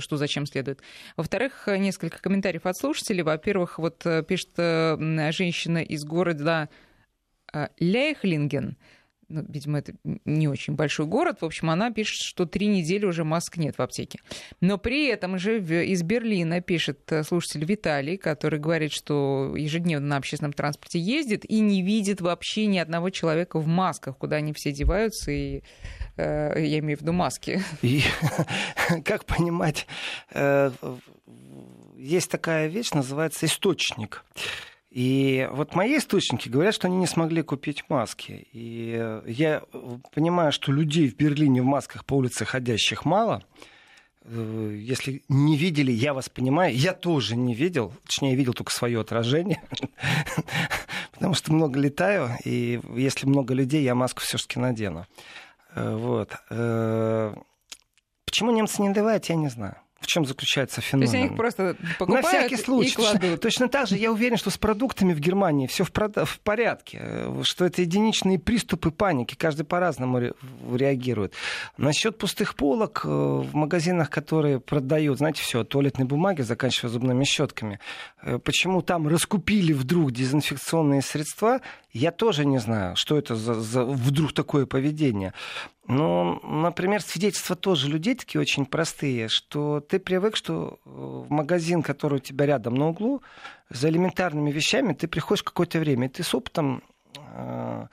что 0.00 0.16
зачем 0.16 0.46
следует. 0.46 0.80
Во-вторых, 1.16 1.68
несколько 1.68 2.18
комментариев 2.20 2.66
от 2.66 2.76
слушателей. 2.76 3.22
Во-первых, 3.22 3.78
вот 3.78 4.04
э, 4.04 4.24
пишет 4.24 4.50
э, 4.56 4.96
женщина 5.30 5.78
из 5.78 6.04
города 6.04 6.68
э, 7.52 7.68
Лейхлинген, 7.78 8.76
ну, 9.30 9.44
видимо, 9.48 9.78
это 9.78 9.94
не 10.24 10.48
очень 10.48 10.74
большой 10.74 11.06
город, 11.06 11.38
в 11.40 11.44
общем, 11.44 11.70
она 11.70 11.90
пишет, 11.92 12.20
что 12.20 12.46
три 12.46 12.66
недели 12.66 13.04
уже 13.06 13.24
масок 13.24 13.56
нет 13.56 13.78
в 13.78 13.82
аптеке. 13.82 14.20
Но 14.60 14.76
при 14.76 15.06
этом 15.06 15.38
же 15.38 15.60
из 15.60 16.02
Берлина 16.02 16.60
пишет 16.60 17.00
э, 17.12 17.22
слушатель 17.22 17.64
Виталий, 17.64 18.16
который 18.16 18.58
говорит, 18.58 18.92
что 18.92 19.54
ежедневно 19.56 20.08
на 20.08 20.16
общественном 20.16 20.52
транспорте 20.52 20.98
ездит 20.98 21.44
и 21.48 21.60
не 21.60 21.82
видит 21.82 22.20
вообще 22.20 22.66
ни 22.66 22.78
одного 22.78 23.10
человека 23.10 23.60
в 23.60 23.66
масках, 23.66 24.18
куда 24.18 24.36
они 24.36 24.52
все 24.52 24.72
деваются, 24.72 25.30
и 25.30 25.62
э, 26.16 26.54
я 26.56 26.80
имею 26.80 26.98
в 26.98 27.02
виду 27.02 27.12
маски. 27.12 27.62
И 27.82 28.02
как 29.04 29.24
понимать, 29.26 29.86
э, 30.32 30.72
есть 31.96 32.30
такая 32.30 32.66
вещь, 32.66 32.90
называется 32.90 33.46
источник. 33.46 34.24
И 34.90 35.48
вот 35.52 35.76
мои 35.76 35.98
источники 35.98 36.48
говорят, 36.48 36.74
что 36.74 36.88
они 36.88 36.96
не 36.96 37.06
смогли 37.06 37.42
купить 37.42 37.84
маски. 37.88 38.48
И 38.52 39.20
я 39.26 39.62
понимаю, 40.12 40.50
что 40.50 40.72
людей 40.72 41.08
в 41.08 41.16
Берлине 41.16 41.62
в 41.62 41.64
масках 41.64 42.04
по 42.04 42.14
улице 42.14 42.44
ходящих 42.44 43.04
мало. 43.04 43.44
Э, 44.24 44.76
если 44.76 45.22
не 45.28 45.56
видели, 45.56 45.92
я 45.92 46.12
вас 46.12 46.28
понимаю. 46.28 46.74
Я 46.74 46.92
тоже 46.92 47.36
не 47.36 47.54
видел. 47.54 47.92
Точнее, 48.04 48.34
видел 48.34 48.52
только 48.52 48.72
свое 48.72 49.00
отражение. 49.00 49.62
Потому 51.12 51.34
что 51.34 51.52
много 51.52 51.78
летаю. 51.78 52.30
И 52.44 52.80
если 52.96 53.26
много 53.26 53.54
людей, 53.54 53.84
я 53.84 53.94
маску 53.94 54.20
все-таки 54.20 54.58
надену. 54.58 55.06
Э, 55.74 55.94
вот. 55.94 56.32
Э, 56.50 57.32
почему 58.24 58.50
немцы 58.50 58.82
не 58.82 58.88
надевают, 58.88 59.26
я 59.26 59.36
не 59.36 59.48
знаю. 59.48 59.76
В 60.00 60.06
чем 60.06 60.24
заключается 60.24 60.80
феномен? 60.80 61.06
То 61.08 61.12
есть 61.12 61.14
они 61.14 61.32
их 61.32 61.36
просто 61.36 61.76
покупают 61.98 62.24
На 62.24 62.28
всякий 62.28 62.56
случай. 62.56 62.90
и 62.90 62.94
кладут. 62.94 63.40
Точно 63.40 63.68
так 63.68 63.86
же 63.86 63.96
я 63.96 64.10
уверен, 64.10 64.38
что 64.38 64.50
с 64.50 64.56
продуктами 64.56 65.12
в 65.12 65.20
Германии 65.20 65.66
все 65.66 65.84
в, 65.84 65.90
в 65.90 66.40
порядке, 66.40 67.26
что 67.42 67.66
это 67.66 67.82
единичные 67.82 68.38
приступы 68.38 68.90
паники, 68.90 69.34
каждый 69.34 69.64
по-разному 69.64 70.18
ре 70.18 70.32
реагирует. 70.72 71.34
Насчет 71.76 72.18
пустых 72.18 72.54
полок 72.54 73.02
э, 73.04 73.08
в 73.08 73.54
магазинах, 73.54 74.10
которые 74.10 74.58
продают, 74.58 75.18
знаете, 75.18 75.42
все, 75.42 75.64
туалетной 75.64 76.06
бумаги, 76.06 76.42
заканчивая 76.42 76.90
зубными 76.90 77.24
щетками, 77.24 77.78
э, 78.22 78.38
почему 78.38 78.82
там 78.82 79.06
раскупили 79.06 79.72
вдруг 79.72 80.12
дезинфекционные 80.12 81.02
средства, 81.02 81.60
я 81.92 82.10
тоже 82.10 82.46
не 82.46 82.58
знаю, 82.58 82.94
что 82.96 83.18
это 83.18 83.34
за, 83.36 83.54
за 83.54 83.84
вдруг 83.84 84.32
такое 84.32 84.66
поведение. 84.66 85.34
Ну, 85.90 86.38
например, 86.44 87.02
свидетельства 87.02 87.56
тоже 87.56 87.88
людей 87.88 88.14
такие 88.14 88.40
очень 88.40 88.64
простые, 88.64 89.26
что 89.26 89.80
ты 89.80 89.98
привык, 89.98 90.36
что 90.36 90.78
э, 90.84 90.88
в 90.88 91.30
магазин, 91.30 91.82
который 91.82 92.16
у 92.16 92.20
тебя 92.20 92.46
рядом 92.46 92.76
на 92.76 92.90
углу, 92.90 93.22
за 93.70 93.88
элементарными 93.88 94.52
вещами 94.52 94.92
ты 94.92 95.08
приходишь 95.08 95.42
какое-то 95.42 95.80
время, 95.80 96.06
и 96.06 96.08
ты 96.08 96.22
с 96.22 96.32
опытом 96.32 96.84
э, 97.16 97.86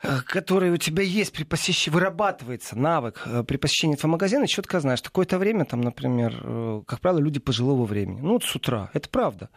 э, 0.00 0.20
который 0.26 0.70
у 0.70 0.76
тебя 0.76 1.02
есть 1.02 1.32
при 1.32 1.42
посещении, 1.42 1.92
вырабатывается 1.92 2.78
навык 2.78 3.26
при 3.48 3.56
посещении 3.56 3.96
этого 3.96 4.12
магазина, 4.12 4.46
четко 4.46 4.78
знаешь, 4.78 5.02
какое-то 5.02 5.38
время, 5.38 5.64
там, 5.64 5.80
например, 5.80 6.84
как 6.86 7.00
правило, 7.00 7.18
люди 7.18 7.40
пожилого 7.40 7.84
времени. 7.84 8.20
Ну, 8.20 8.34
вот 8.34 8.44
с 8.44 8.54
утра. 8.54 8.90
Это 8.92 9.08
правда. 9.08 9.50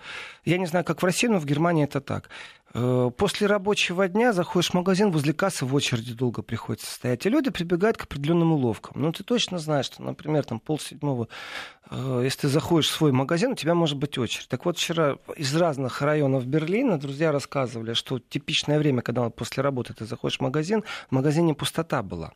Я 0.46 0.58
не 0.58 0.66
знаю, 0.66 0.84
как 0.84 1.04
в 1.04 1.06
России, 1.06 1.28
но 1.28 1.38
в 1.38 1.46
Германии 1.46 1.84
это 1.84 2.02
так. 2.02 2.32
Э, 2.77 3.10
после 3.15 3.48
рабочего 3.48 4.05
дня 4.10 4.34
заходишь 4.34 4.72
в 4.72 4.74
магазин, 4.74 5.10
возле 5.10 5.32
кассы 5.32 5.65
в 5.65 5.74
очереди 5.74 6.13
долго 6.13 6.41
приходится 6.41 6.94
стоять. 6.94 7.25
И 7.25 7.29
люди 7.29 7.50
прибегают 7.50 7.96
к 7.96 8.03
определенным 8.03 8.51
уловкам. 8.51 9.01
Ну, 9.01 9.13
ты 9.13 9.24
точно 9.24 9.60
знаешь, 9.60 9.86
что, 9.86 10.03
например, 10.03 10.44
там 10.44 10.60
полседьмого, 10.60 11.29
э, 11.89 12.22
если 12.25 12.41
ты 12.41 12.48
заходишь 12.50 12.89
в 12.89 12.94
свой 12.94 13.13
магазин, 13.13 13.53
у 13.53 13.55
тебя 13.55 13.75
может 13.75 13.98
быть 13.98 14.17
очередь. 14.17 14.50
Так 14.50 14.65
вот, 14.65 14.77
вчера 14.77 15.15
из 15.38 15.55
разных 15.55 16.01
районов 16.01 16.46
Берлина 16.46 17.00
друзья 17.00 17.32
рассказывали, 17.32 17.94
что 17.94 18.20
типичное 18.20 18.77
время, 18.77 19.01
когда 19.01 19.29
после 19.29 19.63
работы 19.63 19.94
ты 19.94 20.05
заходишь 20.05 20.39
в 20.39 20.41
магазин, 20.41 20.84
в 21.10 21.13
магазине 21.13 21.53
пустота 21.53 22.03
была. 22.03 22.34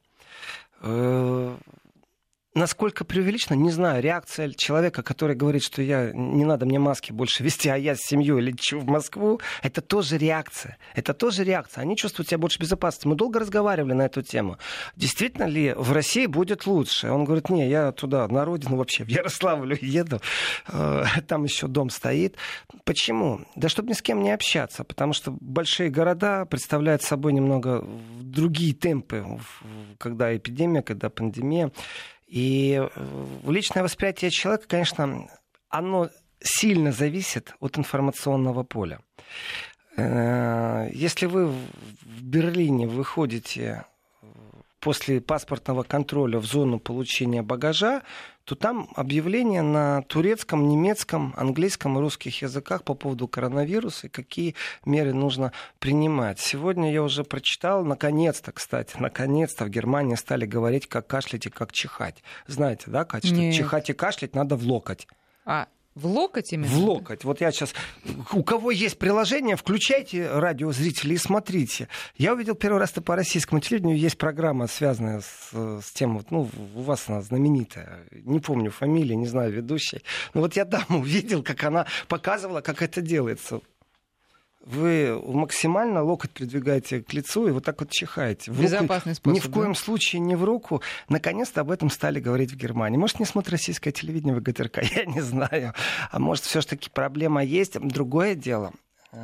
Насколько 2.55 3.05
преувеличено, 3.05 3.53
не 3.53 3.69
знаю. 3.69 4.01
Реакция 4.01 4.49
человека, 4.49 5.03
который 5.03 5.35
говорит, 5.35 5.61
что 5.61 5.83
я 5.83 6.11
не 6.13 6.45
надо 6.45 6.65
мне 6.65 6.79
маски 6.79 7.11
больше 7.11 7.43
вести, 7.43 7.69
а 7.69 7.77
я 7.77 7.95
с 7.95 7.99
семьей 7.99 8.41
лечу 8.41 8.79
в 8.79 8.87
Москву, 8.87 9.39
это 9.61 9.81
тоже 9.81 10.17
реакция. 10.17 10.79
Это 10.95 11.13
тоже 11.13 11.43
реакция. 11.43 11.83
Они 11.83 11.95
чувствуют 11.95 12.29
себя 12.29 12.39
больше 12.39 12.59
безопасности. 12.59 13.07
Мы 13.07 13.15
долго 13.15 13.39
разговаривали 13.39 13.93
на 13.93 14.01
эту 14.01 14.23
тему. 14.23 14.57
Действительно 14.95 15.43
ли 15.43 15.73
в 15.77 15.91
России 15.91 16.25
будет 16.25 16.65
лучше? 16.65 17.11
Он 17.11 17.23
говорит, 17.23 17.51
не, 17.51 17.69
я 17.69 17.91
туда, 17.91 18.27
на 18.27 18.45
родину 18.45 18.77
вообще, 18.77 19.03
в 19.03 19.09
Ярославлю 19.09 19.77
еду. 19.79 20.19
Э, 20.69 21.03
там 21.27 21.43
еще 21.43 21.67
дом 21.67 21.91
стоит. 21.91 22.35
Почему? 22.83 23.41
Да 23.55 23.69
чтобы 23.69 23.89
ни 23.89 23.93
с 23.93 24.01
кем 24.01 24.23
не 24.23 24.31
общаться. 24.31 24.83
Потому 24.83 25.13
что 25.13 25.37
большие 25.39 25.91
города 25.91 26.45
представляют 26.45 27.03
собой 27.03 27.31
немного 27.33 27.87
другие 28.19 28.73
темпы, 28.73 29.39
когда 29.99 30.35
эпидемия, 30.35 30.81
когда 30.81 31.11
пандемия. 31.11 31.71
И 32.29 32.79
э, 32.79 33.25
личное 33.47 33.81
восприятие 33.81 34.29
человека, 34.29 34.65
конечно, 34.67 35.27
оно 35.67 36.09
сильно 36.39 36.91
зависит 36.91 37.55
от 37.59 37.79
информационного 37.79 38.61
поля. 38.63 38.99
Э, 39.97 40.89
если 40.93 41.25
вы 41.25 41.47
в 41.47 42.21
Берлине 42.21 42.87
выходите 42.87 43.85
после 44.79 45.21
паспортного 45.21 45.81
контроля 45.81 46.37
в 46.37 46.45
зону 46.45 46.79
получения 46.79 47.41
багажа, 47.41 48.03
то 48.49 48.55
там 48.55 48.89
объявление 48.95 49.61
на 49.61 50.01
турецком, 50.01 50.67
немецком, 50.67 51.35
английском 51.37 51.99
и 51.99 52.01
русских 52.01 52.41
языках 52.41 52.83
по 52.83 52.95
поводу 52.95 53.27
коронавируса 53.27 54.07
и 54.07 54.09
какие 54.09 54.55
меры 54.85 55.13
нужно 55.13 55.53
принимать. 55.77 56.39
Сегодня 56.39 56.91
я 56.91 57.03
уже 57.03 57.23
прочитал, 57.23 57.85
наконец-то, 57.85 58.51
кстати, 58.51 58.95
наконец-то 58.97 59.65
в 59.65 59.69
Германии 59.69 60.15
стали 60.15 60.47
говорить, 60.47 60.87
как 60.87 61.05
кашлять 61.05 61.45
и 61.45 61.51
как 61.51 61.71
чихать. 61.71 62.23
Знаете, 62.47 62.85
да, 62.87 63.05
Катя, 63.05 63.27
что 63.27 63.51
чихать 63.51 63.91
и 63.91 63.93
кашлять 63.93 64.33
надо 64.33 64.55
в 64.55 64.63
локоть. 64.63 65.07
А, 65.45 65.67
в 65.95 66.05
локоть 66.05 66.53
именно? 66.53 66.69
В 66.69 66.77
локоть. 66.77 67.23
Вот 67.23 67.41
я 67.41 67.51
сейчас... 67.51 67.73
У 68.31 68.43
кого 68.43 68.71
есть 68.71 68.97
приложение, 68.97 69.55
включайте 69.55 70.29
радиозрители 70.29 71.15
и 71.15 71.17
смотрите. 71.17 71.87
Я 72.15 72.33
увидел 72.33 72.55
первый 72.55 72.79
раз-то 72.79 73.01
по 73.01 73.15
российскому 73.15 73.59
телевидению. 73.59 73.97
Есть 73.97 74.17
программа, 74.17 74.67
связанная 74.67 75.21
с, 75.21 75.51
с 75.51 75.91
тем, 75.91 76.23
ну, 76.29 76.49
у 76.75 76.81
вас 76.81 77.05
она 77.07 77.21
знаменитая. 77.21 78.05
Не 78.11 78.39
помню 78.39 78.71
фамилии, 78.71 79.15
не 79.15 79.27
знаю, 79.27 79.51
ведущей. 79.51 80.01
Но 80.33 80.41
вот 80.41 80.55
я 80.55 80.65
там 80.65 80.85
увидел, 80.89 81.43
как 81.43 81.63
она 81.63 81.85
показывала, 82.07 82.61
как 82.61 82.81
это 82.81 83.01
делается 83.01 83.61
вы 84.65 85.19
максимально 85.25 86.03
локоть 86.03 86.31
придвигаете 86.31 87.01
к 87.01 87.13
лицу 87.13 87.47
и 87.47 87.51
вот 87.51 87.63
так 87.63 87.79
вот 87.79 87.89
чихаете. 87.89 88.51
В 88.51 88.61
Безопасный 88.61 89.11
руку, 89.11 89.21
способ. 89.21 89.43
Ни 89.43 89.47
в 89.47 89.51
коем 89.51 89.73
да? 89.73 89.79
случае 89.79 90.19
не 90.19 90.35
в 90.35 90.43
руку. 90.43 90.81
Наконец-то 91.07 91.61
об 91.61 91.71
этом 91.71 91.89
стали 91.89 92.19
говорить 92.19 92.51
в 92.51 92.55
Германии. 92.55 92.97
Может, 92.97 93.19
не 93.19 93.25
смотрят 93.25 93.53
российское 93.53 93.91
телевидение 93.91 94.35
в 94.35 94.41
ГТРК, 94.41 94.83
я 94.95 95.05
не 95.05 95.21
знаю. 95.21 95.73
А 96.11 96.19
может, 96.19 96.43
все-таки 96.43 96.89
проблема 96.89 97.43
есть. 97.43 97.79
Другое 97.79 98.35
дело 98.35 98.73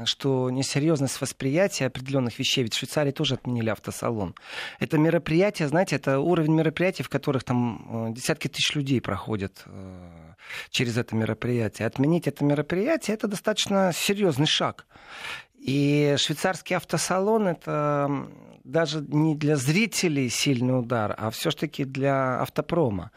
что 0.05 0.49
несерьезность 0.49 1.21
восприятия 1.21 1.85
определенных 1.85 2.39
вещей, 2.39 2.63
ведь 2.63 2.73
в 2.73 2.77
Швейцарии 2.77 3.11
тоже 3.11 3.35
отменили 3.35 3.69
автосалон. 3.69 4.35
Это 4.79 4.97
мероприятие, 4.97 5.67
знаете, 5.67 5.95
это 5.95 6.19
уровень 6.19 6.53
мероприятий, 6.53 7.03
в 7.03 7.09
которых 7.09 7.43
там 7.43 8.09
э, 8.09 8.13
десятки 8.13 8.47
тысяч 8.47 8.73
людей 8.73 8.99
проходят 8.99 9.63
э, 9.65 10.33
через 10.69 10.97
это 10.97 11.15
мероприятие. 11.15 11.87
Отменить 11.87 12.27
это 12.27 12.43
мероприятие 12.43 13.15
это 13.15 13.27
достаточно 13.27 13.91
серьезный 13.93 14.47
шаг. 14.47 14.87
И 15.55 16.15
швейцарский 16.17 16.75
автосалон 16.75 17.47
это 17.47 18.27
даже 18.63 19.01
не 19.01 19.35
для 19.35 19.55
зрителей 19.55 20.29
сильный 20.29 20.79
удар, 20.79 21.15
а 21.17 21.29
все-таки 21.29 21.83
для 21.83 22.41
автопрома. 22.41 23.11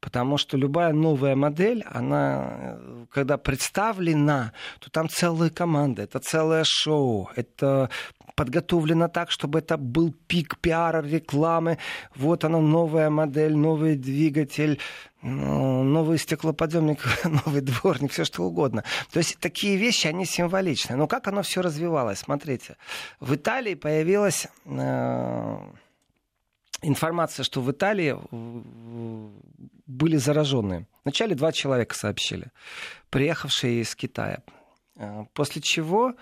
Потому 0.00 0.38
что 0.38 0.56
любая 0.56 0.92
новая 0.92 1.34
модель, 1.34 1.82
она, 1.90 2.78
когда 3.10 3.38
представлена, 3.38 4.52
то 4.78 4.90
там 4.90 5.08
целая 5.08 5.50
команда, 5.50 6.02
это 6.02 6.18
целое 6.20 6.64
шоу, 6.64 7.30
это 7.34 7.90
подготовлено 8.36 9.08
так, 9.08 9.30
чтобы 9.30 9.58
это 9.60 9.76
был 9.78 10.14
пик 10.28 10.58
пиара, 10.58 11.02
рекламы. 11.02 11.78
Вот 12.14 12.44
она 12.44 12.60
новая 12.60 13.10
модель, 13.10 13.56
новый 13.56 13.96
двигатель, 13.96 14.78
новый 15.22 16.18
стеклоподъемник, 16.18 17.00
новый 17.46 17.62
дворник, 17.62 18.12
все 18.12 18.24
что 18.24 18.42
угодно. 18.42 18.84
То 19.10 19.18
есть 19.18 19.38
такие 19.40 19.76
вещи, 19.76 20.06
они 20.06 20.26
символичны. 20.26 20.96
Но 20.96 21.06
как 21.08 21.26
оно 21.26 21.42
все 21.42 21.62
развивалось? 21.62 22.18
Смотрите, 22.18 22.76
в 23.20 23.34
Италии 23.34 23.74
появилась 23.74 24.46
э, 24.66 25.58
информация, 26.82 27.42
что 27.42 27.62
в 27.62 27.70
Италии 27.70 28.16
были 29.86 30.16
зараженные. 30.16 30.86
Вначале 31.04 31.34
два 31.34 31.52
человека 31.52 31.94
сообщили, 31.94 32.50
приехавшие 33.10 33.80
из 33.80 33.94
Китая. 33.94 34.42
Э, 34.96 35.24
после 35.32 35.62
чего 35.62 36.14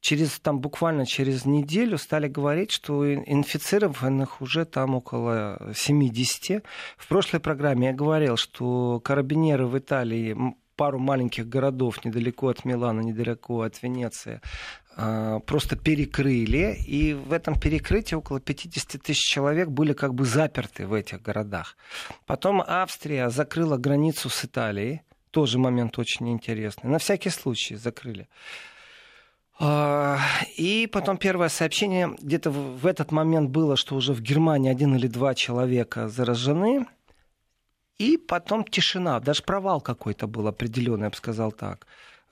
через, 0.00 0.38
там, 0.40 0.60
буквально 0.60 1.06
через 1.06 1.44
неделю 1.44 1.98
стали 1.98 2.28
говорить, 2.28 2.70
что 2.70 3.14
инфицированных 3.14 4.40
уже 4.40 4.64
там 4.64 4.94
около 4.94 5.72
70. 5.74 6.64
В 6.96 7.08
прошлой 7.08 7.40
программе 7.40 7.88
я 7.88 7.92
говорил, 7.92 8.36
что 8.36 9.00
карабинеры 9.00 9.66
в 9.66 9.78
Италии 9.78 10.36
пару 10.76 10.98
маленьких 10.98 11.48
городов 11.48 12.04
недалеко 12.04 12.48
от 12.48 12.64
Милана, 12.64 13.00
недалеко 13.00 13.62
от 13.62 13.82
Венеции, 13.82 14.40
просто 15.46 15.76
перекрыли, 15.76 16.76
и 16.86 17.14
в 17.14 17.32
этом 17.32 17.58
перекрытии 17.58 18.16
около 18.16 18.40
50 18.40 19.00
тысяч 19.00 19.22
человек 19.32 19.68
были 19.68 19.92
как 19.92 20.12
бы 20.12 20.24
заперты 20.24 20.86
в 20.86 20.92
этих 20.92 21.22
городах. 21.22 21.76
Потом 22.26 22.62
Австрия 22.66 23.30
закрыла 23.30 23.76
границу 23.76 24.28
с 24.28 24.44
Италией, 24.44 25.02
тоже 25.30 25.58
момент 25.58 25.98
очень 25.98 26.28
интересный. 26.30 26.90
На 26.90 26.98
всякий 26.98 27.30
случай 27.30 27.76
закрыли. 27.76 28.28
А, 29.60 30.18
и 30.56 30.88
потом 30.92 31.16
первое 31.16 31.48
сообщение, 31.48 32.14
где-то 32.20 32.50
в 32.50 32.86
этот 32.86 33.10
момент 33.10 33.50
было, 33.50 33.76
что 33.76 33.96
уже 33.96 34.12
в 34.12 34.20
Германии 34.20 34.70
один 34.70 34.94
или 34.96 35.08
два 35.08 35.34
человека 35.34 36.08
заражены. 36.08 36.86
И 37.98 38.16
потом 38.16 38.64
тишина, 38.64 39.18
даже 39.18 39.42
провал 39.42 39.80
какой-то 39.80 40.28
был 40.28 40.46
определенный, 40.46 41.04
я 41.04 41.10
бы 41.10 41.16
сказал 41.16 41.50
так. 41.50 41.86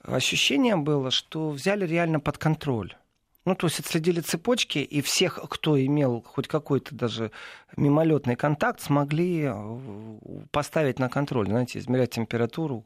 Ощущение 0.07 0.77
было, 0.77 1.11
что 1.11 1.49
взяли 1.49 1.85
реально 1.85 2.21
под 2.21 2.37
контроль. 2.37 2.95
Ну, 3.43 3.55
то 3.55 3.67
есть 3.67 3.79
отследили 3.79 4.21
цепочки, 4.21 4.79
и 4.79 5.01
всех, 5.01 5.39
кто 5.49 5.79
имел 5.79 6.21
хоть 6.25 6.47
какой-то 6.47 6.95
даже 6.95 7.31
мимолетный 7.75 8.37
контакт, 8.37 8.79
смогли 8.79 9.49
э, 9.49 9.79
поставить 10.51 10.99
на 10.99 11.09
контроль, 11.09 11.47
знаете, 11.47 11.79
измерять 11.79 12.11
температуру, 12.11 12.85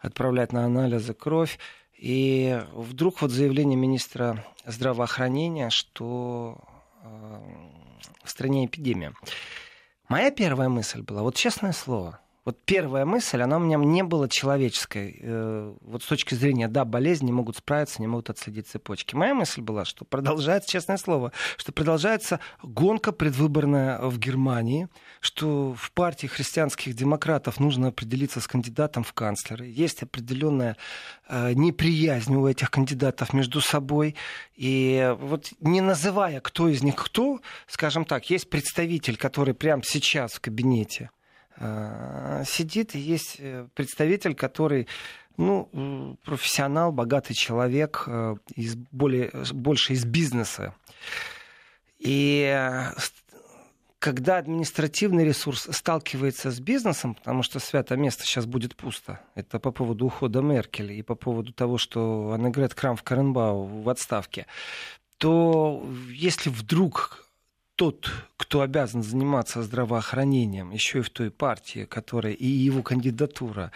отправлять 0.00 0.52
на 0.52 0.64
анализы 0.64 1.14
кровь. 1.14 1.58
И 1.96 2.60
вдруг 2.72 3.22
вот 3.22 3.30
заявление 3.30 3.76
министра 3.76 4.44
здравоохранения, 4.66 5.70
что 5.70 6.58
э, 7.02 7.40
в 8.24 8.30
стране 8.30 8.66
эпидемия. 8.66 9.12
Моя 10.08 10.32
первая 10.32 10.68
мысль 10.68 11.02
была, 11.02 11.22
вот 11.22 11.36
честное 11.36 11.72
слово, 11.72 12.20
вот 12.44 12.58
первая 12.64 13.04
мысль, 13.04 13.42
она 13.42 13.58
у 13.58 13.60
меня 13.60 13.76
не 13.76 14.02
была 14.02 14.26
человеческой. 14.26 15.18
Э, 15.20 15.74
вот 15.82 16.02
с 16.02 16.06
точки 16.06 16.34
зрения, 16.34 16.68
да, 16.68 16.86
болезни 16.86 17.26
не 17.26 17.32
могут 17.32 17.58
справиться, 17.58 18.00
не 18.00 18.06
могут 18.06 18.30
отследить 18.30 18.66
цепочки. 18.66 19.14
Моя 19.14 19.34
мысль 19.34 19.60
была, 19.60 19.84
что 19.84 20.06
продолжается, 20.06 20.70
честное 20.70 20.96
слово, 20.96 21.32
что 21.58 21.72
продолжается 21.72 22.40
гонка 22.62 23.12
предвыборная 23.12 24.00
в 24.00 24.18
Германии, 24.18 24.88
что 25.20 25.74
в 25.74 25.92
партии 25.92 26.28
христианских 26.28 26.94
демократов 26.94 27.60
нужно 27.60 27.88
определиться 27.88 28.40
с 28.40 28.46
кандидатом 28.46 29.04
в 29.04 29.12
канцлеры. 29.12 29.66
Есть 29.66 30.02
определенная 30.02 30.78
э, 31.28 31.52
неприязнь 31.52 32.34
у 32.34 32.48
этих 32.48 32.70
кандидатов 32.70 33.34
между 33.34 33.60
собой. 33.60 34.16
И 34.54 35.14
вот 35.20 35.52
не 35.60 35.82
называя, 35.82 36.40
кто 36.40 36.68
из 36.68 36.82
них 36.82 36.96
кто, 36.96 37.40
скажем 37.66 38.06
так, 38.06 38.30
есть 38.30 38.48
представитель, 38.48 39.18
который 39.18 39.52
прямо 39.52 39.82
сейчас 39.84 40.32
в 40.32 40.40
кабинете 40.40 41.10
сидит, 41.60 42.94
и 42.94 42.98
есть 42.98 43.36
э, 43.38 43.66
представитель, 43.74 44.34
который 44.34 44.88
ну, 45.36 46.16
профессионал, 46.24 46.92
богатый 46.92 47.34
человек, 47.34 48.04
э, 48.06 48.36
из 48.54 48.76
более, 48.76 49.30
больше 49.52 49.92
из 49.92 50.04
бизнеса. 50.04 50.74
И 51.98 52.86
когда 53.98 54.38
административный 54.38 55.24
ресурс 55.24 55.68
сталкивается 55.70 56.50
с 56.50 56.58
бизнесом, 56.60 57.14
потому 57.14 57.42
что 57.42 57.58
святое 57.58 57.98
место 57.98 58.24
сейчас 58.24 58.46
будет 58.46 58.74
пусто, 58.74 59.20
это 59.34 59.58
по 59.58 59.70
поводу 59.70 60.06
ухода 60.06 60.40
Меркель 60.40 60.92
и 60.92 61.02
по 61.02 61.14
поводу 61.14 61.52
того, 61.52 61.76
что 61.76 62.32
Аннегрет 62.32 62.74
Крамф-Каренбау 62.74 63.82
в 63.82 63.88
отставке, 63.90 64.46
то 65.18 65.86
если 66.08 66.48
вдруг 66.48 67.29
тот, 67.80 68.10
кто 68.36 68.60
обязан 68.60 69.02
заниматься 69.02 69.62
здравоохранением, 69.62 70.70
еще 70.70 70.98
и 70.98 71.02
в 71.02 71.08
той 71.08 71.30
партии, 71.30 71.86
которая 71.86 72.34
и 72.34 72.46
его 72.46 72.82
кандидатура 72.82 73.72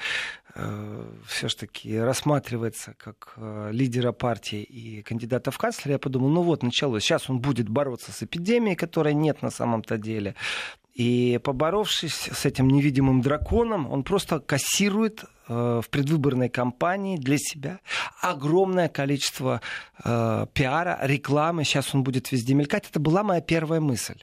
э, 0.54 1.06
все-таки 1.26 1.98
рассматривается 1.98 2.94
как 2.98 3.32
э, 3.38 3.70
лидера 3.72 4.12
партии 4.12 4.62
и 4.62 5.00
кандидата 5.00 5.50
в 5.50 5.56
канцлер, 5.56 5.92
я 5.92 5.98
подумал, 5.98 6.28
ну 6.28 6.42
вот 6.42 6.62
началось. 6.62 7.02
Сейчас 7.02 7.30
он 7.30 7.38
будет 7.38 7.70
бороться 7.70 8.12
с 8.12 8.22
эпидемией, 8.22 8.76
которой 8.76 9.14
нет 9.14 9.40
на 9.40 9.50
самом-то 9.50 9.96
деле. 9.96 10.34
И 10.94 11.40
поборовшись 11.42 12.28
с 12.32 12.44
этим 12.46 12.68
невидимым 12.68 13.20
драконом, 13.20 13.90
он 13.90 14.04
просто 14.04 14.38
кассирует 14.38 15.24
э, 15.48 15.80
в 15.84 15.90
предвыборной 15.90 16.48
кампании 16.48 17.16
для 17.16 17.36
себя 17.36 17.80
огромное 18.20 18.88
количество 18.88 19.60
э, 20.04 20.46
пиара, 20.52 20.98
рекламы. 21.02 21.64
Сейчас 21.64 21.94
он 21.94 22.04
будет 22.04 22.30
везде 22.30 22.54
мелькать. 22.54 22.88
Это 22.88 23.00
была 23.00 23.24
моя 23.24 23.40
первая 23.40 23.80
мысль. 23.80 24.22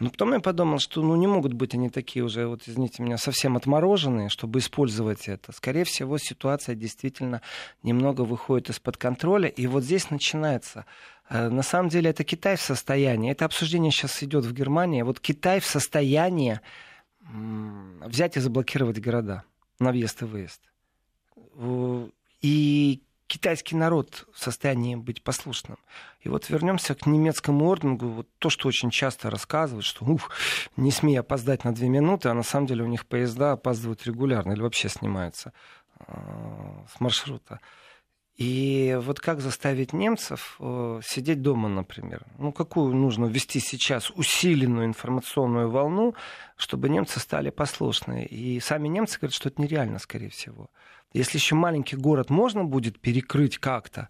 Но 0.00 0.10
потом 0.10 0.32
я 0.32 0.40
подумал, 0.40 0.78
что 0.78 1.02
ну, 1.02 1.16
не 1.16 1.26
могут 1.26 1.52
быть 1.52 1.74
они 1.74 1.90
такие 1.90 2.24
уже, 2.24 2.46
вот 2.46 2.62
извините 2.66 3.02
меня, 3.02 3.18
совсем 3.18 3.56
отмороженные, 3.56 4.28
чтобы 4.28 4.58
использовать 4.58 5.28
это. 5.28 5.52
Скорее 5.52 5.84
всего, 5.84 6.18
ситуация 6.18 6.74
действительно 6.74 7.42
немного 7.82 8.22
выходит 8.22 8.70
из-под 8.70 8.96
контроля. 8.96 9.48
И 9.48 9.66
вот 9.66 9.84
здесь 9.84 10.10
начинается 10.10 10.84
Э, 11.28 11.48
на 11.48 11.62
самом 11.62 11.88
деле 11.88 12.10
это 12.10 12.24
Китай 12.24 12.56
в 12.56 12.60
состоянии, 12.60 13.30
это 13.30 13.44
обсуждение 13.44 13.92
сейчас 13.92 14.22
идет 14.22 14.44
в 14.44 14.52
Германии, 14.52 15.02
вот 15.02 15.20
Китай 15.20 15.60
в 15.60 15.66
состоянии 15.66 16.60
взять 17.20 18.38
и 18.38 18.40
заблокировать 18.40 19.00
города 19.00 19.44
на 19.78 19.90
въезд 19.90 20.22
и 20.22 20.24
выезд. 20.24 20.62
И 22.40 23.02
китайский 23.28 23.76
народ 23.76 24.26
в 24.32 24.42
состоянии 24.42 24.96
быть 24.96 25.22
послушным. 25.22 25.78
И 26.22 26.28
вот 26.28 26.48
вернемся 26.48 26.94
к 26.94 27.06
немецкому 27.06 27.66
орденгу. 27.66 28.08
Вот 28.08 28.28
то, 28.38 28.50
что 28.50 28.68
очень 28.68 28.90
часто 28.90 29.30
рассказывают, 29.30 29.84
что 29.84 30.04
ух, 30.04 30.30
не 30.76 30.90
смей 30.90 31.20
опоздать 31.20 31.62
на 31.64 31.72
две 31.72 31.88
минуты, 31.88 32.30
а 32.30 32.34
на 32.34 32.42
самом 32.42 32.66
деле 32.66 32.82
у 32.82 32.88
них 32.88 33.06
поезда 33.06 33.52
опаздывают 33.52 34.04
регулярно 34.06 34.52
или 34.52 34.62
вообще 34.62 34.88
снимаются 34.88 35.52
э, 36.00 36.12
с 36.92 37.00
маршрута. 37.00 37.60
И 38.38 38.96
вот 39.00 39.18
как 39.18 39.40
заставить 39.40 39.92
немцев 39.92 40.56
э, 40.60 41.00
сидеть 41.04 41.42
дома, 41.42 41.68
например? 41.68 42.24
Ну, 42.38 42.52
какую 42.52 42.94
нужно 42.94 43.26
ввести 43.26 43.58
сейчас 43.58 44.10
усиленную 44.10 44.86
информационную 44.86 45.68
волну, 45.68 46.14
чтобы 46.56 46.88
немцы 46.88 47.18
стали 47.18 47.50
послушны? 47.50 48.24
И 48.24 48.60
сами 48.60 48.86
немцы 48.86 49.18
говорят, 49.18 49.34
что 49.34 49.48
это 49.48 49.60
нереально, 49.60 49.98
скорее 49.98 50.28
всего. 50.28 50.70
Если 51.12 51.38
еще 51.38 51.56
маленький 51.56 51.96
город 51.96 52.30
можно 52.30 52.64
будет 52.64 53.00
перекрыть 53.00 53.58
как-то, 53.58 54.08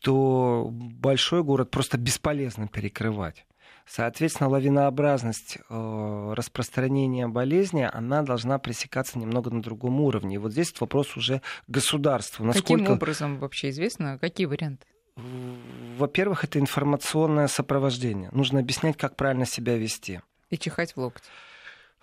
то 0.00 0.68
большой 0.70 1.42
город 1.42 1.72
просто 1.72 1.98
бесполезно 1.98 2.68
перекрывать. 2.68 3.44
Соответственно, 3.86 4.48
лавинообразность 4.48 5.58
э, 5.68 6.32
распространения 6.34 7.28
болезни, 7.28 7.88
она 7.92 8.22
должна 8.22 8.58
пресекаться 8.58 9.18
немного 9.18 9.50
на 9.50 9.62
другом 9.62 10.00
уровне. 10.00 10.36
И 10.36 10.38
вот 10.38 10.52
здесь 10.52 10.72
вопрос 10.80 11.16
уже 11.16 11.42
государству. 11.68 12.44
Насколько... 12.44 12.82
Каким 12.82 12.94
образом 12.94 13.38
вообще 13.38 13.70
известно? 13.70 14.18
Какие 14.18 14.46
варианты? 14.46 14.86
Во-первых, 15.16 16.44
это 16.44 16.58
информационное 16.58 17.46
сопровождение. 17.46 18.30
Нужно 18.32 18.60
объяснять, 18.60 18.96
как 18.96 19.16
правильно 19.16 19.46
себя 19.46 19.76
вести. 19.76 20.20
И 20.50 20.58
чихать 20.58 20.92
в 20.92 20.98
локоть. 20.98 21.22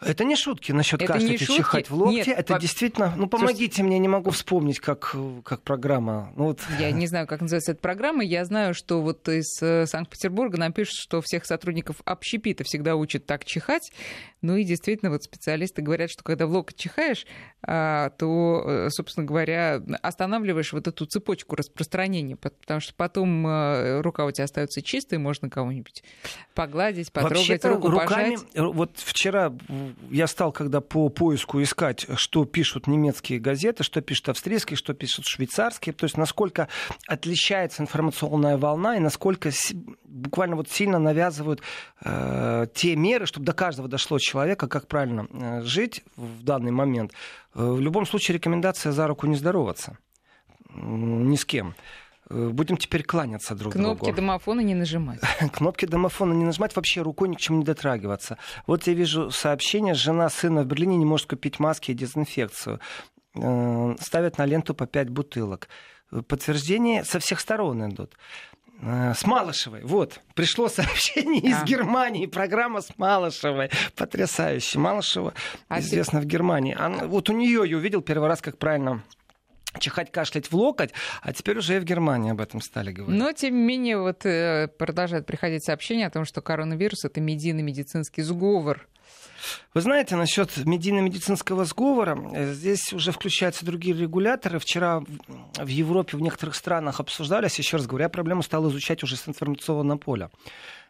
Это 0.01 0.23
не 0.23 0.35
шутки 0.35 0.71
насчет 0.71 1.05
кашлять 1.05 1.41
и 1.41 1.45
чихать 1.45 1.89
в 1.89 1.95
локте. 1.95 2.17
Нет, 2.17 2.27
это 2.27 2.55
по... 2.55 2.59
действительно... 2.59 3.13
Ну, 3.15 3.27
помогите 3.27 3.57
Слушайте, 3.57 3.83
мне, 3.83 3.99
не 3.99 4.07
могу 4.07 4.31
вспомнить, 4.31 4.79
как, 4.79 5.15
как 5.43 5.61
программа. 5.61 6.33
Ну, 6.35 6.45
вот... 6.45 6.59
Я 6.79 6.91
не 6.91 7.07
знаю, 7.07 7.27
как 7.27 7.41
называется 7.41 7.73
эта 7.73 7.81
программа. 7.81 8.23
Я 8.23 8.43
знаю, 8.45 8.73
что 8.73 9.01
вот 9.01 9.27
из 9.29 9.61
э, 9.61 9.85
Санкт-Петербурга 9.85 10.57
нам 10.57 10.73
пишут, 10.73 10.95
что 10.95 11.21
всех 11.21 11.45
сотрудников 11.45 11.97
общепита 12.05 12.63
всегда 12.63 12.95
учат 12.95 13.25
так 13.25 13.45
чихать. 13.45 13.91
Ну 14.41 14.55
и 14.55 14.63
действительно, 14.63 15.11
вот 15.11 15.23
специалисты 15.23 15.83
говорят, 15.83 16.09
что 16.09 16.23
когда 16.23 16.47
в 16.47 16.51
локоть 16.51 16.75
чихаешь, 16.75 17.27
а, 17.61 18.09
то, 18.09 18.63
э, 18.65 18.89
собственно 18.89 19.25
говоря, 19.25 19.81
останавливаешь 20.01 20.73
вот 20.73 20.87
эту 20.87 21.05
цепочку 21.05 21.55
распространения, 21.55 22.35
потому 22.35 22.79
что 22.79 22.95
потом 22.95 23.45
э, 23.45 24.01
рука 24.01 24.25
у 24.25 24.31
тебя 24.31 24.45
остается 24.45 24.81
чистой, 24.81 25.19
можно 25.19 25.47
кого-нибудь 25.47 26.03
погладить, 26.55 27.11
потрогать, 27.11 27.63
руку 27.65 27.89
руками, 27.89 28.35
пожать. 28.35 28.75
Вот 28.75 28.97
вчера 28.97 29.53
я 30.09 30.27
стал, 30.27 30.51
когда 30.51 30.81
по 30.81 31.09
поиску 31.09 31.61
искать, 31.61 32.05
что 32.15 32.45
пишут 32.45 32.87
немецкие 32.87 33.39
газеты, 33.39 33.83
что 33.83 34.01
пишут 34.01 34.29
австрийские, 34.29 34.77
что 34.77 34.93
пишут 34.93 35.25
швейцарские, 35.25 35.93
то 35.93 36.05
есть 36.05 36.17
насколько 36.17 36.67
отличается 37.07 37.83
информационная 37.83 38.57
волна 38.57 38.97
и 38.97 38.99
насколько 38.99 39.51
буквально 40.03 40.55
вот 40.55 40.69
сильно 40.69 40.99
навязывают 40.99 41.61
э, 42.03 42.67
те 42.73 42.95
меры, 42.95 43.25
чтобы 43.25 43.45
до 43.45 43.53
каждого 43.53 43.87
дошло 43.87 44.19
человека, 44.19 44.67
как 44.67 44.87
правильно 44.87 45.27
э, 45.31 45.61
жить 45.63 46.03
в 46.15 46.43
данный 46.43 46.71
момент. 46.71 47.13
Э, 47.55 47.63
в 47.63 47.79
любом 47.79 48.05
случае 48.05 48.35
рекомендация 48.35 48.91
за 48.91 49.07
руку 49.07 49.27
не 49.27 49.35
здороваться 49.35 49.97
ни 50.73 51.35
с 51.35 51.45
кем. 51.45 51.75
Э, 52.29 52.49
будем 52.49 52.77
теперь 52.77 53.03
кланяться 53.03 53.55
друг 53.55 53.73
Кнопки 53.73 53.85
другу. 53.85 54.05
Кнопки 54.05 54.15
домофона 54.15 54.59
не 54.61 54.75
нажимать. 54.75 55.19
Кнопки 55.53 55.85
домофона 55.85 56.33
не 56.33 56.45
нажимать, 56.45 56.75
вообще 56.75 57.01
рукой 57.01 57.29
ни 57.29 57.35
к 57.35 57.39
чему 57.39 57.59
не 57.59 57.65
дотрагиваться. 57.65 58.37
Вот 58.67 58.87
я 58.87 58.93
вижу 58.93 59.31
сообщение, 59.31 59.93
жена 59.93 60.29
сына 60.29 60.63
в 60.63 60.65
Берлине 60.65 60.97
не 60.97 61.05
может 61.05 61.27
купить 61.27 61.59
маски 61.59 61.91
и 61.91 61.93
дезинфекцию. 61.93 62.79
Э, 63.35 63.95
ставят 63.99 64.37
на 64.37 64.45
ленту 64.45 64.73
по 64.73 64.85
5 64.85 65.09
бутылок. 65.09 65.69
Подтверждение 66.27 67.05
со 67.05 67.19
всех 67.19 67.39
сторон 67.39 67.89
идут. 67.89 68.17
Э, 68.81 69.13
с 69.15 69.25
Малышевой. 69.25 69.81
Вот, 69.83 70.19
пришло 70.33 70.67
сообщение 70.67 71.41
из 71.41 71.61
а. 71.61 71.65
Германии. 71.65 72.25
Программа 72.25 72.81
с 72.81 72.97
Малышевой. 72.97 73.69
Потрясающе. 73.95 74.79
Малышева 74.79 75.33
а 75.67 75.79
известна 75.79 76.19
ты... 76.19 76.25
в 76.25 76.29
Германии. 76.29 76.75
Она, 76.77 77.05
вот 77.05 77.29
у 77.29 77.33
нее 77.33 77.63
я 77.65 77.77
увидел 77.77 78.01
первый 78.01 78.27
раз, 78.27 78.41
как 78.41 78.57
правильно 78.57 79.03
чихать, 79.79 80.11
кашлять 80.11 80.51
в 80.51 80.55
локоть, 80.55 80.91
а 81.21 81.33
теперь 81.33 81.57
уже 81.57 81.77
и 81.77 81.79
в 81.79 81.83
Германии 81.83 82.31
об 82.31 82.41
этом 82.41 82.61
стали 82.61 82.91
говорить. 82.91 83.19
Но, 83.19 83.31
тем 83.31 83.55
не 83.55 83.63
менее, 83.63 83.99
вот 83.99 84.25
э, 84.25 84.67
продолжают 84.67 85.25
приходить 85.25 85.63
сообщения 85.63 86.07
о 86.07 86.11
том, 86.11 86.25
что 86.25 86.41
коронавирус— 86.41 87.03
это 87.05 87.21
медийно-медицинский 87.21 88.21
сговор. 88.21 88.87
Вы 89.73 89.81
знаете, 89.81 90.15
насчет 90.15 90.55
медийно-медицинского 90.65 91.65
сговора, 91.65 92.17
э, 92.33 92.53
здесь 92.53 92.93
уже 92.93 93.11
включаются 93.11 93.65
другие 93.65 93.95
регуляторы. 93.95 94.59
Вчера 94.59 95.01
в 95.57 95.67
Европе, 95.67 96.17
в 96.17 96.21
некоторых 96.21 96.55
странах 96.55 96.99
обсуждались, 96.99 97.57
еще 97.57 97.77
раз 97.77 97.87
говоря, 97.87 98.09
проблему 98.09 98.43
стал 98.43 98.69
изучать 98.69 99.03
уже 99.03 99.15
с 99.15 99.27
информационного 99.27 99.97
поля. 99.97 100.29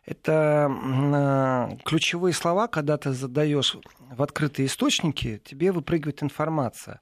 Это 0.05 0.67
э, 0.69 1.77
ключевые 1.85 2.33
слова, 2.33 2.67
когда 2.67 2.97
ты 2.97 3.11
задаешь 3.11 3.77
в 3.99 4.21
открытые 4.21 4.65
источники, 4.65 5.41
тебе 5.45 5.71
выпрыгивает 5.71 6.23
информация. 6.23 6.99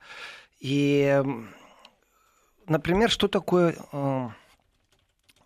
И 0.60 1.24
например, 2.70 3.10
что 3.10 3.28
такое 3.28 3.76
э, 3.92 4.30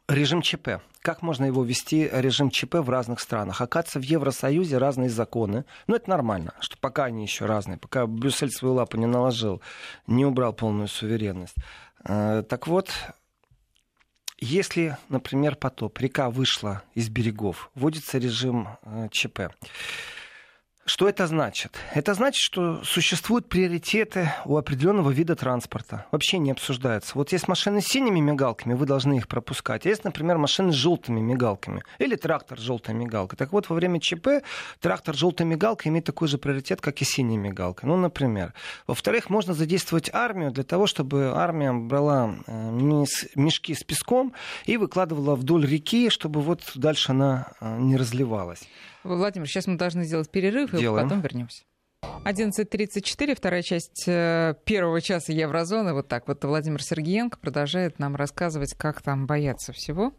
режим 0.08 0.42
ЧП? 0.42 0.82
Как 1.02 1.22
можно 1.22 1.46
его 1.46 1.64
вести, 1.64 2.10
режим 2.12 2.50
ЧП 2.50 2.76
в 2.76 2.90
разных 2.90 3.20
странах? 3.20 3.60
Оказывается, 3.62 4.00
в 4.00 4.04
Евросоюзе 4.04 4.78
разные 4.78 5.10
законы. 5.10 5.66
Но 5.88 5.96
это 5.96 6.10
нормально, 6.10 6.54
что 6.60 6.78
пока 6.78 7.06
они 7.06 7.24
еще 7.24 7.46
разные, 7.46 7.78
пока 7.78 8.08
Брюссель 8.08 8.52
свою 8.52 8.76
лапу 8.76 8.98
не 8.98 9.06
наложил, 9.06 9.62
не 10.08 10.26
убрал 10.26 10.54
полную 10.54 10.88
суверенность. 10.88 11.56
Э, 12.06 12.44
так 12.48 12.68
вот, 12.68 12.92
если, 14.38 14.98
например, 15.10 15.56
потоп, 15.56 15.98
река 16.00 16.30
вышла 16.30 16.84
из 16.96 17.10
берегов, 17.10 17.72
вводится 17.76 18.18
режим 18.18 18.68
э, 18.84 19.08
ЧП. 19.12 19.52
Что 20.86 21.08
это 21.08 21.28
значит? 21.28 21.78
Это 21.94 22.14
значит, 22.14 22.42
что 22.42 22.84
существуют 22.84 23.48
приоритеты 23.48 24.30
у 24.44 24.58
определенного 24.58 25.12
вида 25.12 25.34
транспорта. 25.34 26.08
Вообще 26.12 26.40
не 26.40 26.52
обсуждается. 26.52 27.14
Вот 27.16 27.32
есть 27.32 27.48
машины 27.48 27.80
с 27.80 27.86
синими 27.86 28.20
мигалками, 28.20 28.74
вы 28.74 28.86
должны 28.86 29.16
их 29.16 29.30
пропускать. 29.30 29.86
А 29.86 29.90
есть, 29.90 30.04
например, 30.04 30.38
машины 30.38 30.74
с 30.74 30.76
желтыми 30.76 31.22
мигалками. 31.22 31.84
Или 32.00 32.18
трактор 32.18 32.60
с 32.60 32.62
желтой 32.62 32.94
мигалкой. 32.96 33.38
Так 33.38 33.54
вот, 33.54 33.70
во 33.70 33.78
время 33.78 34.02
ЧП 34.02 34.44
трактор 34.82 35.16
с 35.16 35.20
желтой 35.20 35.46
мигалкой 35.46 35.90
имеет 35.90 36.06
такой 36.06 36.28
же 36.28 36.38
приоритет, 36.38 36.82
как 36.82 37.02
и 37.02 37.06
синяя 37.06 37.40
мигалка. 37.40 37.88
Ну, 37.88 37.96
например. 37.96 38.54
Во-вторых, 38.86 39.30
можно 39.30 39.54
задействовать 39.54 40.10
армию 40.14 40.52
для 40.52 40.66
того, 40.66 40.86
чтобы 40.86 41.32
армия 41.34 41.72
брала 41.72 42.36
э, 42.46 42.72
мешки 43.36 43.74
с 43.74 43.86
песком 43.86 44.34
и 44.66 44.76
выкладывала 44.76 45.36
вдоль 45.36 45.66
реки, 45.66 46.10
чтобы 46.10 46.42
вот 46.42 46.60
дальше 46.76 47.14
она 47.14 47.54
э, 47.62 47.78
не 47.80 47.96
разливалась. 47.96 48.68
Владимир, 49.04 49.48
сейчас 49.48 49.68
мы 49.68 49.78
должны 49.78 50.04
сделать 50.04 50.30
перерыв, 50.30 50.72
Делаем. 50.72 51.06
и 51.06 51.10
потом 51.10 51.22
вернемся. 51.22 51.64
11.34, 52.26 53.36
вторая 53.36 53.62
часть 53.62 54.04
э, 54.08 54.56
первого 54.66 55.02
часа 55.02 55.34
Еврозоны. 55.34 55.94
Вот 55.94 56.08
так 56.08 56.28
вот 56.28 56.44
Владимир 56.44 56.82
Сергеенко 56.82 57.38
продолжает 57.38 58.00
нам 58.00 58.16
рассказывать, 58.16 58.74
как 58.76 59.02
там 59.02 59.26
бояться 59.26 59.74
всего. 59.74 60.14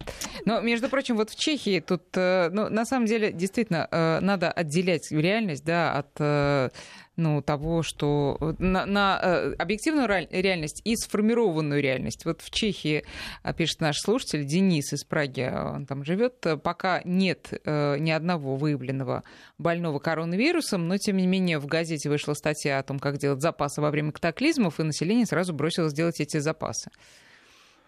Но, 0.45 0.61
между 0.61 0.89
прочим, 0.89 1.17
вот 1.17 1.31
в 1.31 1.37
Чехии 1.37 1.81
тут, 1.81 2.03
э, 2.15 2.51
ну, 2.51 2.69
на 2.69 2.85
самом 2.85 3.07
деле, 3.07 3.33
действительно, 3.33 3.89
э, 3.91 4.21
надо 4.21 4.51
отделять 4.51 5.11
реальность, 5.11 5.65
да, 5.65 5.93
от 5.99 6.73
ну, 7.17 7.43
того, 7.43 7.83
что 7.83 8.55
на, 8.59 8.87
на 8.87 9.21
э, 9.23 9.55
объективную 9.55 10.09
реальность 10.09 10.81
и 10.85 10.97
сформированную 10.97 11.81
реальность. 11.81 12.25
Вот 12.25 12.41
в 12.41 12.51
Чехии, 12.51 13.05
а, 13.43 13.53
пишет 13.53 13.81
наш 13.81 13.99
слушатель 13.99 14.45
Денис 14.45 14.93
из 14.93 15.05
Праги, 15.05 15.53
он 15.55 15.87
там 15.87 16.05
живет, 16.05 16.45
пока 16.63 17.03
нет 17.05 17.53
э, 17.65 17.99
ни 17.99 18.11
одного 18.11 18.57
выявленного 18.57 19.23
больного 19.59 19.99
коронавирусом, 19.99 20.89
но 20.89 20.99
тем 20.99 21.17
не 21.17 21.27
менее 21.27 21.59
в 21.59 21.67
газете 21.67 22.09
вышла 22.09 22.35
статья 22.35 22.79
о 22.79 22.83
том, 22.83 22.99
как 22.99 23.19
делать 23.19 23.41
запасы 23.41 23.81
во 23.81 23.91
время 23.91 24.13
катаклизмов, 24.13 24.81
и 24.81 24.83
население 24.83 25.27
сразу 25.27 25.53
бросилось 25.53 25.93
делать 25.93 26.21
эти 26.21 26.39
запасы. 26.39 26.91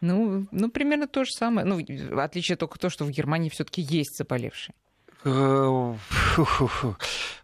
Ну, 0.00 0.46
ну, 0.50 0.70
примерно 0.70 1.08
то 1.08 1.24
же 1.24 1.30
самое. 1.32 1.66
Ну, 1.66 1.80
отличие 2.18 2.56
только 2.56 2.78
то, 2.78 2.90
что 2.90 3.04
в 3.04 3.10
Германии 3.10 3.48
все-таки 3.48 3.80
есть 3.80 4.16
заболевшие. 4.18 4.74
Э, 5.24 5.94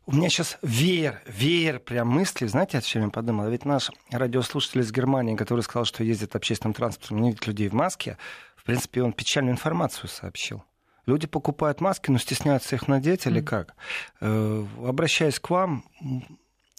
у 0.06 0.12
меня 0.12 0.28
сейчас 0.28 0.58
веер, 0.62 1.22
веер 1.26 1.78
прям 1.80 2.08
мысли. 2.08 2.46
Знаете, 2.46 2.78
о 2.78 2.82
чем 2.82 3.04
я 3.04 3.08
подумал? 3.08 3.48
Ведь 3.48 3.64
наш 3.64 3.90
радиослушатель 4.10 4.80
из 4.80 4.92
Германии, 4.92 5.36
который 5.36 5.60
сказал, 5.60 5.84
что 5.84 6.04
ездит 6.04 6.36
общественным 6.36 6.74
транспортом, 6.74 7.20
не 7.20 7.30
видит 7.30 7.46
людей 7.46 7.68
в 7.68 7.74
маске, 7.74 8.18
в 8.56 8.64
принципе, 8.64 9.02
он 9.02 9.12
печальную 9.12 9.54
информацию 9.54 10.08
сообщил. 10.08 10.62
Люди 11.06 11.26
покупают 11.26 11.80
маски, 11.80 12.10
но 12.10 12.18
стесняются 12.18 12.76
их 12.76 12.86
надеть 12.86 13.26
или 13.26 13.40
как? 13.40 13.74
Э, 14.20 14.64
обращаясь 14.86 15.40
к 15.40 15.50
вам, 15.50 15.84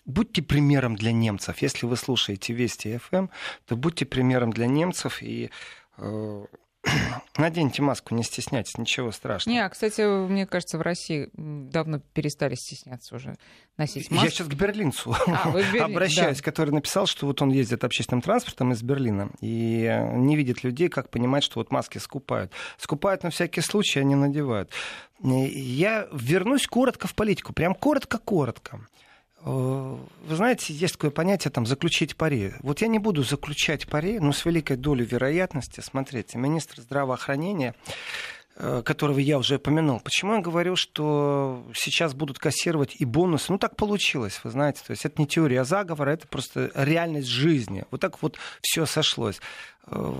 будьте 0.05 0.41
примером 0.41 0.95
для 0.95 1.11
немцев. 1.11 1.61
Если 1.61 1.85
вы 1.85 1.97
слушаете 1.97 2.53
Вести 2.53 2.97
ФМ, 2.97 3.27
то 3.65 3.75
будьте 3.75 4.05
примером 4.05 4.53
для 4.53 4.67
немцев 4.67 5.21
и 5.21 5.49
э, 5.97 6.45
Наденьте 7.37 7.81
маску, 7.81 8.13
не 8.13 8.23
стесняйтесь, 8.23 8.77
ничего 8.77 9.11
страшного. 9.11 9.53
Не, 9.53 9.63
а, 9.63 9.69
кстати, 9.69 10.01
мне 10.01 10.45
кажется, 10.45 10.77
в 10.77 10.81
России 10.81 11.29
давно 11.33 11.99
перестали 11.99 12.55
стесняться 12.55 13.15
уже 13.15 13.35
носить 13.77 14.11
маску. 14.11 14.25
Я 14.25 14.31
сейчас 14.31 14.47
к 14.47 14.53
берлинцу 14.53 15.15
а, 15.27 15.51
Берлин, 15.53 15.83
обращаюсь, 15.83 16.37
да. 16.37 16.43
который 16.43 16.71
написал, 16.71 17.07
что 17.07 17.25
вот 17.25 17.41
он 17.41 17.51
ездит 17.51 17.83
общественным 17.83 18.21
транспортом 18.21 18.73
из 18.73 18.81
Берлина 18.83 19.31
и 19.39 19.83
э, 19.83 20.15
не 20.17 20.35
видит 20.35 20.63
людей, 20.63 20.89
как 20.89 21.09
понимать, 21.09 21.43
что 21.43 21.59
вот 21.59 21.71
маски 21.71 21.97
скупают. 21.99 22.51
Скупают 22.77 23.23
на 23.23 23.29
всякий 23.29 23.61
случай, 23.61 23.99
они 23.99 24.15
надевают. 24.15 24.69
Я 25.21 26.07
вернусь 26.11 26.67
коротко 26.67 27.07
в 27.07 27.15
политику, 27.15 27.53
прям 27.53 27.75
коротко-коротко. 27.75 28.81
Э, 29.45 29.97
вы 30.25 30.35
знаете, 30.35 30.73
есть 30.73 30.93
такое 30.93 31.11
понятие 31.11 31.51
там 31.51 31.65
заключить 31.65 32.15
пари. 32.15 32.53
Вот 32.61 32.81
я 32.81 32.87
не 32.87 32.99
буду 32.99 33.23
заключать 33.23 33.87
пари, 33.87 34.19
но 34.19 34.31
с 34.31 34.45
великой 34.45 34.77
долей 34.77 35.05
вероятности, 35.05 35.81
смотрите, 35.81 36.37
министр 36.37 36.81
здравоохранения 36.81 37.75
которого 38.55 39.19
я 39.19 39.39
уже 39.39 39.55
упомянул. 39.55 39.99
Почему 39.99 40.35
я 40.35 40.41
говорю, 40.41 40.75
что 40.75 41.65
сейчас 41.73 42.13
будут 42.13 42.39
кассировать 42.39 42.95
и 42.99 43.05
бонусы? 43.05 43.51
Ну, 43.51 43.57
так 43.57 43.75
получилось, 43.75 44.39
вы 44.43 44.51
знаете. 44.51 44.81
То 44.85 44.91
есть 44.91 45.05
это 45.05 45.19
не 45.21 45.27
теория 45.27 45.63
заговора, 45.63 46.11
это 46.11 46.27
просто 46.27 46.71
реальность 46.75 47.27
жизни. 47.27 47.85
Вот 47.91 48.01
так 48.01 48.21
вот 48.21 48.37
все 48.61 48.85
сошлось. 48.85 49.39
Э, 49.87 50.13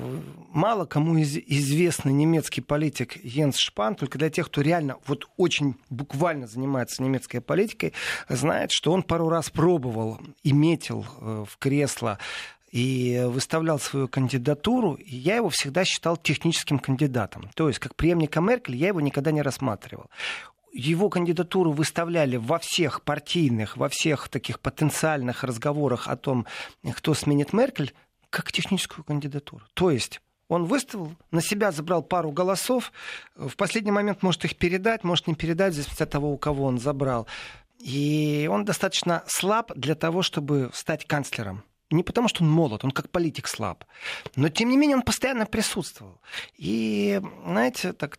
мало 0.52 0.86
кому 0.86 1.18
из- 1.18 1.38
известный 1.38 2.12
немецкий 2.12 2.62
политик 2.62 3.24
Йенс 3.24 3.58
Шпан, 3.58 3.96
только 3.96 4.18
для 4.18 4.30
тех, 4.30 4.48
кто 4.48 4.62
реально 4.62 4.98
вот 5.06 5.28
очень 5.38 5.76
буквально 5.90 6.48
занимается 6.48 7.02
немецкой 7.02 7.40
политикой, 7.40 7.94
знает, 8.28 8.72
что 8.72 8.92
он 8.92 9.04
пару 9.04 9.30
раз 9.30 9.50
пробовал 9.50 10.20
и 10.44 10.52
метил 10.52 11.06
э, 11.22 11.46
в 11.48 11.58
кресло 11.58 12.18
и 12.74 13.24
выставлял 13.28 13.78
свою 13.78 14.08
кандидатуру, 14.08 14.96
и 14.96 15.16
я 15.16 15.36
его 15.36 15.50
всегда 15.50 15.86
считал 15.86 16.18
техническим 16.18 16.80
кандидатом. 16.80 17.52
То 17.54 17.68
есть, 17.68 17.80
как 17.80 17.96
преемника 17.96 18.42
Меркель, 18.42 18.76
я 18.76 18.88
его 18.88 19.00
никогда 19.00 19.32
не 19.32 19.42
рассматривал 19.42 20.10
его 20.76 21.08
кандидатуру 21.10 21.72
выставляли 21.72 22.38
во 22.38 22.58
всех 22.58 23.04
партийных, 23.04 23.78
во 23.78 23.90
всех 23.90 24.28
таких 24.28 24.60
потенциальных 24.60 25.44
разговорах 25.44 26.08
о 26.08 26.18
том, 26.18 26.48
кто 26.96 27.14
сменит 27.14 27.54
Меркель, 27.54 27.94
как 28.32 28.52
техническую 28.52 29.06
кандидатуру. 29.06 29.64
То 29.76 29.92
есть 29.92 30.20
он 30.48 30.66
выставил, 30.66 31.14
на 31.30 31.44
себя 31.44 31.72
забрал 31.72 32.02
пару 32.02 32.32
голосов, 32.32 32.92
в 33.36 33.56
последний 33.56 33.92
момент 33.92 34.24
может 34.24 34.46
их 34.46 34.56
передать, 34.56 35.04
может 35.04 35.28
не 35.28 35.36
передать, 35.36 35.76
зависит 35.76 36.02
от 36.02 36.10
того, 36.10 36.32
у 36.32 36.38
кого 36.40 36.66
он 36.66 36.80
забрал. 36.80 37.28
И 37.78 38.50
он 38.52 38.66
достаточно 38.66 39.24
слаб 39.28 39.72
для 39.76 39.94
того, 39.94 40.24
чтобы 40.24 40.72
стать 40.74 41.06
канцлером 41.06 41.64
не 41.94 42.04
потому, 42.04 42.28
что 42.28 42.44
он 42.44 42.52
молод, 42.52 42.84
он 42.84 42.92
как 42.92 43.10
политик 43.10 43.48
слаб. 43.48 43.84
Но, 44.36 44.50
тем 44.50 44.70
не 44.70 44.78
менее, 44.78 44.98
он 44.98 45.04
постоянно 45.04 45.46
присутствовал. 45.46 46.20
И, 46.58 47.22
знаете, 47.46 47.94
так 47.94 48.18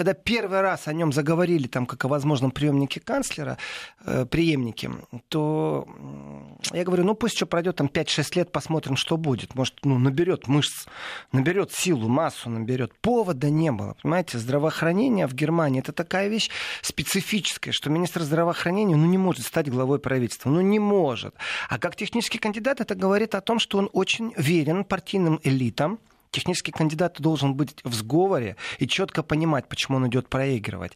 когда 0.00 0.14
первый 0.14 0.62
раз 0.62 0.88
о 0.88 0.94
нем 0.94 1.12
заговорили 1.12 1.66
там 1.66 1.84
как 1.84 2.02
о 2.06 2.08
возможном 2.08 2.52
преемнике 2.52 3.00
канцлера, 3.00 3.58
э, 4.06 4.24
преемнике, 4.24 4.90
то 5.28 5.86
я 6.72 6.84
говорю, 6.84 7.04
ну 7.04 7.14
пусть 7.14 7.34
еще 7.34 7.44
пройдет 7.44 7.76
там 7.76 7.86
5-6 7.88 8.36
лет, 8.36 8.50
посмотрим, 8.50 8.96
что 8.96 9.18
будет. 9.18 9.54
Может, 9.54 9.74
ну, 9.84 9.98
наберет 9.98 10.48
мышц, 10.48 10.86
наберет 11.32 11.72
силу, 11.72 12.08
массу 12.08 12.48
наберет. 12.48 12.94
Повода 13.02 13.50
не 13.50 13.70
было. 13.70 13.94
Понимаете, 14.02 14.38
здравоохранение 14.38 15.26
в 15.26 15.34
Германии 15.34 15.80
это 15.80 15.92
такая 15.92 16.28
вещь 16.28 16.48
специфическая, 16.80 17.74
что 17.74 17.90
министр 17.90 18.22
здравоохранения 18.22 18.96
ну, 18.96 19.04
не 19.04 19.18
может 19.18 19.44
стать 19.44 19.68
главой 19.68 19.98
правительства. 19.98 20.48
Ну, 20.48 20.62
не 20.62 20.78
может. 20.78 21.34
А 21.68 21.78
как 21.78 21.94
технический 21.94 22.38
кандидат 22.38 22.80
это 22.80 22.94
говорит 22.94 23.34
о 23.34 23.42
том, 23.42 23.58
что 23.58 23.76
он 23.76 23.90
очень 23.92 24.32
верен 24.38 24.82
партийным 24.82 25.40
элитам, 25.44 25.98
технический 26.30 26.72
кандидат 26.72 27.20
должен 27.20 27.54
быть 27.54 27.76
в 27.84 27.94
сговоре 27.94 28.56
и 28.78 28.86
четко 28.86 29.22
понимать, 29.22 29.68
почему 29.68 29.96
он 29.96 30.08
идет 30.08 30.28
проигрывать. 30.28 30.92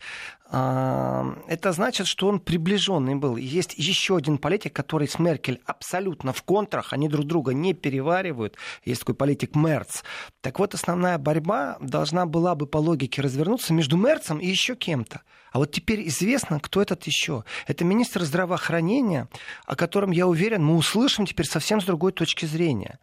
А, 0.47 1.37
это 1.49 1.73
значит, 1.73 2.07
что 2.07 2.29
он 2.29 2.39
приближенный 2.39 3.15
был. 3.15 3.37
Есть 3.37 3.75
еще 3.77 4.17
один 4.17 4.39
политик, 4.39 4.73
который 4.73 5.09
с 5.09 5.19
Меркель 5.19 5.61
абсолютно 5.67 6.33
в 6.33 6.43
контрах, 6.43 6.93
они 6.93 7.09
друг 7.09 7.27
друга 7.27 7.53
не 7.55 7.75
переваривают. 7.75 8.57
Есть 8.85 9.01
такой 9.01 9.15
политик 9.15 9.57
Мерц. 9.57 10.03
Так 10.41 10.59
вот, 10.59 10.75
основная 10.75 11.19
борьба 11.19 11.77
должна 11.81 12.27
была 12.27 12.55
бы 12.55 12.67
по 12.67 12.79
логике 12.79 13.23
развернуться 13.23 13.73
между 13.73 13.97
Мерцем 13.97 14.39
и 14.39 14.47
еще 14.47 14.77
кем-то. 14.77 15.23
А 15.51 15.59
вот 15.59 15.71
теперь 15.71 16.07
известно, 16.09 16.59
кто 16.61 16.83
этот 16.83 17.05
еще. 17.05 17.45
Это 17.67 17.85
министр 17.85 18.25
здравоохранения, 18.25 19.29
о 19.67 19.77
котором, 19.77 20.11
я 20.11 20.27
уверен, 20.27 20.65
мы 20.65 20.77
услышим 20.77 21.27
теперь 21.27 21.47
совсем 21.47 21.81
с 21.81 21.85
другой 21.85 22.13
точки 22.13 22.45
зрения. 22.45 22.99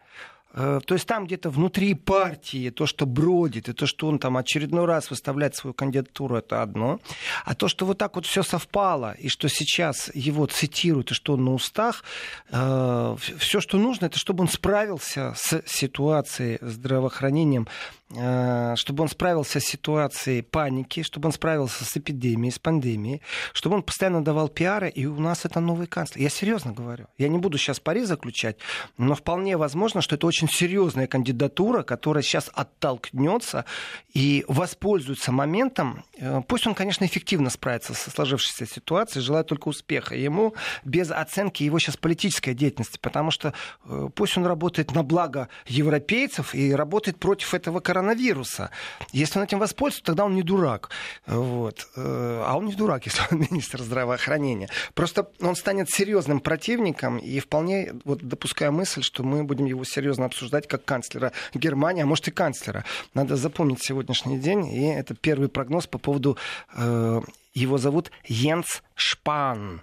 Э, 0.54 0.80
то 0.86 0.94
есть 0.94 1.08
там 1.08 1.26
где-то 1.26 1.50
внутри 1.50 1.94
партии 1.94 2.70
то, 2.70 2.86
что 2.86 3.06
бродит, 3.06 3.70
и 3.70 3.74
то, 3.74 3.86
что 3.86 4.08
он 4.08 4.20
там 4.20 4.38
очередной 4.38 4.86
раз 4.86 5.10
выставляет 5.10 5.56
свою 5.56 5.74
кандидатуру, 5.74 6.36
это 6.36 6.62
одно. 6.62 7.00
А 7.46 7.56
то, 7.56 7.68
что 7.68 7.86
вот 7.86 7.98
так 7.98 8.16
вот 8.16 8.26
все 8.26 8.44
совпало, 8.44 9.14
и 9.14 9.30
что 9.30 9.48
сейчас 9.48 10.12
его 10.14 10.46
цитируют, 10.46 11.12
и 11.12 11.14
что 11.14 11.34
он 11.34 11.46
на 11.46 11.54
устах, 11.54 12.04
э, 12.50 13.16
все, 13.38 13.62
что 13.62 13.78
нужно, 13.78 14.06
это 14.06 14.18
чтобы 14.18 14.42
он 14.42 14.48
справился 14.48 15.34
с 15.36 15.62
ситуацией 15.66 16.58
здравоохранением 16.62 17.68
Э, 17.68 18.01
чтобы 18.12 19.04
он 19.04 19.10
справился 19.10 19.60
с 19.60 19.64
ситуацией 19.64 20.42
паники, 20.42 21.04
чтобы 21.04 21.28
он 21.28 21.34
справился 21.34 21.86
с 21.86 21.96
эпидемией, 21.98 22.52
с 22.52 22.60
пандемией, 22.60 23.22
чтобы 23.54 23.76
он 23.76 23.84
постоянно 23.84 24.24
давал 24.24 24.50
пиары, 24.50 24.90
и 24.90 25.06
у 25.06 25.20
нас 25.20 25.46
это 25.46 25.60
новый 25.60 25.88
канцлер. 25.88 26.22
Я 26.22 26.30
серьезно 26.30 26.74
говорю. 26.74 27.08
Я 27.18 27.30
не 27.30 27.38
буду 27.38 27.58
сейчас 27.58 27.80
пари 27.80 28.04
заключать, 28.04 28.58
но 28.98 29.16
вполне 29.16 29.58
возможно, 29.58 30.02
что 30.02 30.16
это 30.16 30.28
очень 30.28 30.50
серьезная 30.50 31.08
кандидатура, 31.08 31.84
которая 31.84 32.24
сейчас 32.24 32.50
оттолкнется 32.54 33.66
и 34.14 34.44
воспользуется 34.48 35.32
моментом. 35.32 36.04
Э, 36.18 36.42
пусть 36.48 36.68
он, 36.68 36.76
конечно, 36.76 37.06
эффективно 37.06 37.50
справится 37.50 37.94
со 37.94 38.10
сложившейся 38.10 38.66
ситуацией, 38.66 39.24
желаю 39.24 39.46
только 39.46 39.70
успеха 39.70 40.16
ему, 40.16 40.54
без 40.84 41.12
оценки 41.12 41.64
его 41.64 41.80
сейчас 41.80 41.98
политической 41.98 42.54
деятельности, 42.54 43.00
потому 43.02 43.32
что 43.32 43.54
э, 43.86 44.10
пусть 44.14 44.38
он 44.38 44.46
работает 44.46 44.94
на 44.94 45.04
благо 45.04 45.50
европейцев 45.66 46.54
и 46.54 46.74
работает 46.74 47.20
против 47.20 47.54
этого 47.54 47.80
коронавируса 47.80 48.01
коронавируса. 48.02 48.70
Если 49.14 49.40
он 49.40 49.46
этим 49.46 49.60
воспользуется, 49.60 50.06
тогда 50.06 50.26
он 50.26 50.36
не 50.36 50.44
дурак. 50.44 50.90
Вот. 51.28 51.88
Э, 51.96 52.44
а 52.46 52.58
он 52.58 52.66
не 52.66 52.74
дурак, 52.74 53.06
если 53.06 53.22
он 53.32 53.40
министр 53.52 53.82
здравоохранения. 53.82 54.70
Просто 54.94 55.28
он 55.42 55.56
станет 55.56 55.90
серьезным 55.90 56.40
противником, 56.40 57.18
и 57.18 57.40
вполне 57.40 57.94
вот, 58.06 58.22
допуская 58.24 58.72
мысль, 58.72 59.04
что 59.04 59.24
мы 59.24 59.44
будем 59.44 59.66
его 59.66 59.84
серьезно 59.84 60.26
обсуждать 60.26 60.68
как 60.68 60.84
канцлера 60.86 61.32
Германии, 61.54 62.04
а 62.04 62.06
может 62.06 62.28
и 62.28 62.32
канцлера. 62.32 62.84
Надо 63.14 63.36
запомнить 63.36 63.84
сегодняшний 63.84 64.40
день, 64.40 64.66
и 64.66 64.86
это 64.88 65.16
первый 65.16 65.48
прогноз 65.48 65.88
по 65.88 65.98
поводу... 65.98 66.38
Э, 66.76 67.22
его 67.54 67.78
зовут 67.78 68.12
Йенс 68.24 68.82
Шпан 68.96 69.82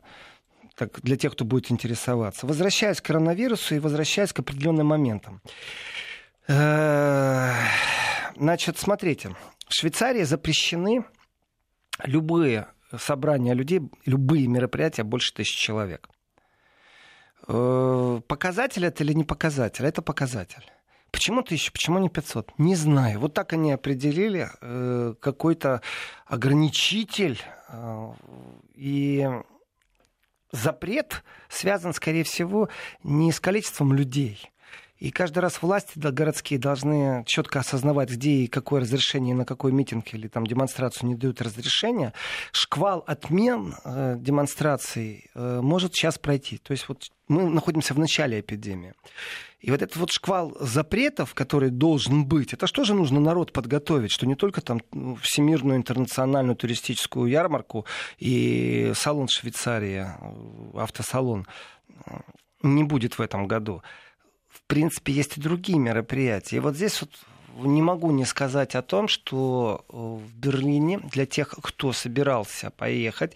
так, 0.74 1.02
для 1.02 1.16
тех, 1.16 1.32
кто 1.32 1.44
будет 1.44 1.70
интересоваться. 1.70 2.46
Возвращаясь 2.46 3.00
к 3.02 3.04
коронавирусу 3.04 3.74
и 3.74 3.78
возвращаясь 3.78 4.32
к 4.32 4.38
определенным 4.38 4.86
моментам. 4.86 5.42
Э, 6.48 7.52
значит, 8.36 8.78
смотрите, 8.78 9.36
в 9.68 9.74
Швейцарии 9.74 10.22
запрещены 10.22 11.04
любые 12.04 12.68
собрания 12.96 13.52
людей, 13.52 13.82
любые 14.06 14.46
мероприятия 14.46 15.02
больше 15.02 15.34
тысячи 15.34 15.58
человек. 15.58 16.08
Э, 17.46 18.20
показатель 18.26 18.86
это 18.86 19.04
или 19.04 19.12
не 19.12 19.24
показатель? 19.24 19.84
Это 19.84 20.00
показатель. 20.00 20.64
Почему 21.10 21.42
тысяча, 21.42 21.70
почему 21.70 21.98
не 21.98 22.08
500? 22.08 22.58
Не 22.58 22.76
знаю. 22.76 23.20
Вот 23.20 23.34
так 23.34 23.52
они 23.52 23.72
определили 23.72 24.48
э, 24.60 25.14
какой-то 25.20 25.82
ограничитель. 26.26 27.40
И 28.74 29.28
запрет 30.52 31.22
связан, 31.50 31.92
скорее 31.92 32.24
всего, 32.24 32.70
не 33.02 33.32
с 33.32 33.40
количеством 33.40 33.92
людей, 33.92 34.50
и 34.98 35.10
каждый 35.10 35.38
раз 35.38 35.62
власти 35.62 35.92
городские 35.96 36.58
должны 36.58 37.24
четко 37.26 37.60
осознавать, 37.60 38.10
где 38.10 38.30
и 38.30 38.46
какое 38.48 38.80
разрешение 38.80 39.34
на 39.34 39.44
какой 39.44 39.70
митинг 39.70 40.12
или 40.12 40.26
там 40.26 40.46
демонстрацию 40.46 41.08
не 41.08 41.14
дают 41.14 41.40
разрешения. 41.40 42.12
Шквал 42.52 43.04
отмен 43.06 43.74
э, 43.84 44.16
демонстраций 44.18 45.30
э, 45.34 45.60
может 45.62 45.94
сейчас 45.94 46.18
пройти. 46.18 46.58
То 46.58 46.72
есть 46.72 46.88
вот 46.88 47.04
мы 47.28 47.48
находимся 47.48 47.94
в 47.94 47.98
начале 47.98 48.40
эпидемии. 48.40 48.94
И 49.60 49.70
вот 49.70 49.82
этот 49.82 49.96
вот 49.96 50.10
шквал 50.10 50.56
запретов, 50.60 51.34
который 51.34 51.70
должен 51.70 52.24
быть, 52.24 52.52
это 52.52 52.66
что 52.66 52.84
же 52.84 52.94
нужно 52.94 53.20
народ 53.20 53.52
подготовить, 53.52 54.12
что 54.12 54.26
не 54.26 54.34
только 54.34 54.60
там 54.60 54.80
ну, 54.92 55.16
всемирную 55.16 55.76
интернациональную 55.76 56.56
туристическую 56.56 57.30
ярмарку 57.30 57.84
и 58.18 58.92
салон 58.94 59.28
Швейцарии, 59.28 60.06
э, 60.06 60.78
автосалон, 60.78 61.46
э, 62.06 62.18
не 62.62 62.82
будет 62.82 63.18
в 63.18 63.22
этом 63.22 63.46
году 63.46 63.82
в 64.48 64.62
принципе, 64.66 65.12
есть 65.12 65.36
и 65.36 65.40
другие 65.40 65.78
мероприятия. 65.78 66.56
И 66.56 66.60
вот 66.60 66.76
здесь 66.76 67.00
вот 67.00 67.10
не 67.66 67.82
могу 67.82 68.10
не 68.10 68.24
сказать 68.24 68.74
о 68.74 68.82
том, 68.82 69.08
что 69.08 69.84
э, 69.88 69.92
в 69.96 70.34
Берлине 70.34 71.00
для 71.00 71.26
тех, 71.26 71.50
кто 71.50 71.92
собирался 71.92 72.70
поехать, 72.70 73.34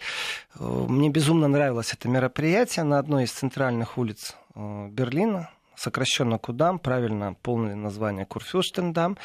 э, 0.55 0.63
мне 0.63 1.09
безумно 1.09 1.47
нравилось 1.47 1.93
это 1.93 2.07
мероприятие 2.07 2.83
на 2.83 2.99
одной 2.99 3.25
из 3.25 3.31
центральных 3.31 3.97
улиц 3.97 4.35
э, 4.55 4.87
Берлина, 4.89 5.49
сокращенно 5.75 6.37
Кудам, 6.37 6.79
правильно 6.79 7.35
полное 7.41 7.75
название 7.75 8.25
Курфюрстендам, 8.25 9.17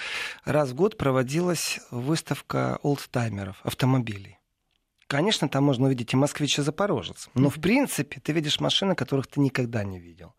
раз 0.45 0.71
в 0.71 0.75
год 0.75 0.97
проводилась 0.97 1.81
выставка 1.91 2.79
олдтаймеров, 2.83 3.57
автомобилей. 3.63 4.38
Конечно, 5.09 5.49
там 5.49 5.65
можно 5.65 5.87
увидеть 5.87 6.13
и 6.13 6.17
москвич, 6.17 6.59
и 6.59 6.63
запорожец. 6.63 7.31
Но, 7.33 7.49
в 7.49 7.55
принципе, 7.55 8.21
ты 8.21 8.33
видишь 8.33 8.61
машины, 8.61 8.95
которых 8.95 9.27
ты 9.27 9.41
никогда 9.41 9.83
не 9.83 9.99
видел. 9.99 10.35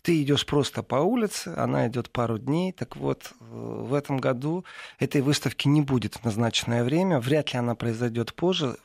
Ты 0.00 0.22
идешь 0.22 0.46
просто 0.46 0.82
по 0.82 0.96
улице, 0.96 1.48
она 1.58 1.86
идет 1.88 2.10
пару 2.10 2.38
дней. 2.38 2.72
Так 2.72 2.96
вот, 2.96 3.32
э, 3.38 3.44
в 3.44 3.92
этом 3.92 4.16
году 4.16 4.64
этой 4.98 5.20
выставки 5.20 5.68
не 5.68 5.82
будет 5.82 6.14
в 6.14 6.24
назначенное 6.24 6.84
время. 6.84 7.20
Вряд 7.20 7.52
ли 7.52 7.58
она 7.58 7.74
произойдет 7.74 8.32
позже. 8.32 8.78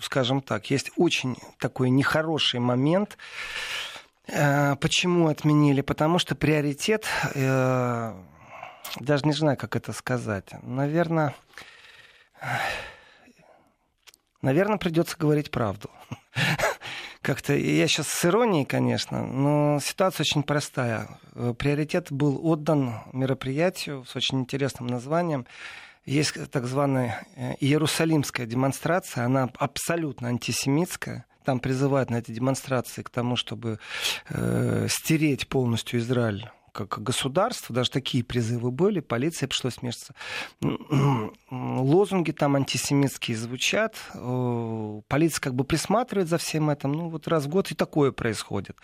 Скажем 0.00 0.40
так, 0.40 0.70
есть 0.70 0.92
очень 0.96 1.36
такой 1.58 1.90
нехороший 1.90 2.60
момент. 2.60 3.18
Э, 4.28 4.76
почему 4.76 5.26
отменили? 5.26 5.80
Потому 5.80 6.20
что 6.20 6.36
приоритет, 6.36 7.06
э, 7.34 8.14
даже 9.00 9.26
не 9.26 9.32
знаю, 9.32 9.56
как 9.56 9.74
это 9.74 9.92
сказать. 9.92 10.50
Наверное, 10.62 11.34
наверное, 14.42 14.78
придется 14.78 15.16
говорить 15.18 15.50
правду. 15.50 15.90
Как-то 17.22 17.54
я 17.54 17.86
сейчас 17.86 18.08
с 18.08 18.24
иронией, 18.24 18.64
конечно, 18.64 19.26
но 19.26 19.78
ситуация 19.80 20.24
очень 20.24 20.42
простая. 20.42 21.18
Э, 21.34 21.54
приоритет 21.56 22.10
был 22.10 22.40
отдан 22.46 22.94
мероприятию 23.12 24.04
с 24.06 24.16
очень 24.16 24.40
интересным 24.40 24.86
названием. 24.86 25.46
Есть 26.06 26.50
так 26.50 26.66
званая 26.66 27.26
э, 27.36 27.54
Иерусалимская 27.60 28.46
демонстрация, 28.46 29.26
она 29.26 29.50
абсолютно 29.58 30.28
антисемитская 30.28 31.26
там 31.44 31.58
призывают 31.58 32.10
на 32.10 32.16
эти 32.16 32.30
демонстрации 32.30 33.02
к 33.02 33.10
тому, 33.10 33.34
чтобы 33.34 33.78
э, 34.28 34.86
стереть 34.88 35.48
полностью 35.48 35.98
Израиль 36.00 36.50
как 36.72 37.02
государство, 37.02 37.74
даже 37.74 37.90
такие 37.90 38.24
призывы 38.24 38.70
были, 38.70 39.00
полиции 39.00 39.46
пришлось 39.46 39.78
вмешаться. 39.78 40.14
Лозунги 41.50 42.32
там 42.32 42.56
антисемитские 42.56 43.36
звучат, 43.36 43.96
полиция 45.08 45.40
как 45.40 45.54
бы 45.54 45.64
присматривает 45.64 46.28
за 46.28 46.38
всем 46.38 46.70
этим, 46.70 46.92
ну 46.92 47.08
вот 47.08 47.28
раз 47.28 47.44
в 47.44 47.48
год 47.48 47.70
и 47.70 47.74
такое 47.74 48.12
происходит. 48.12 48.76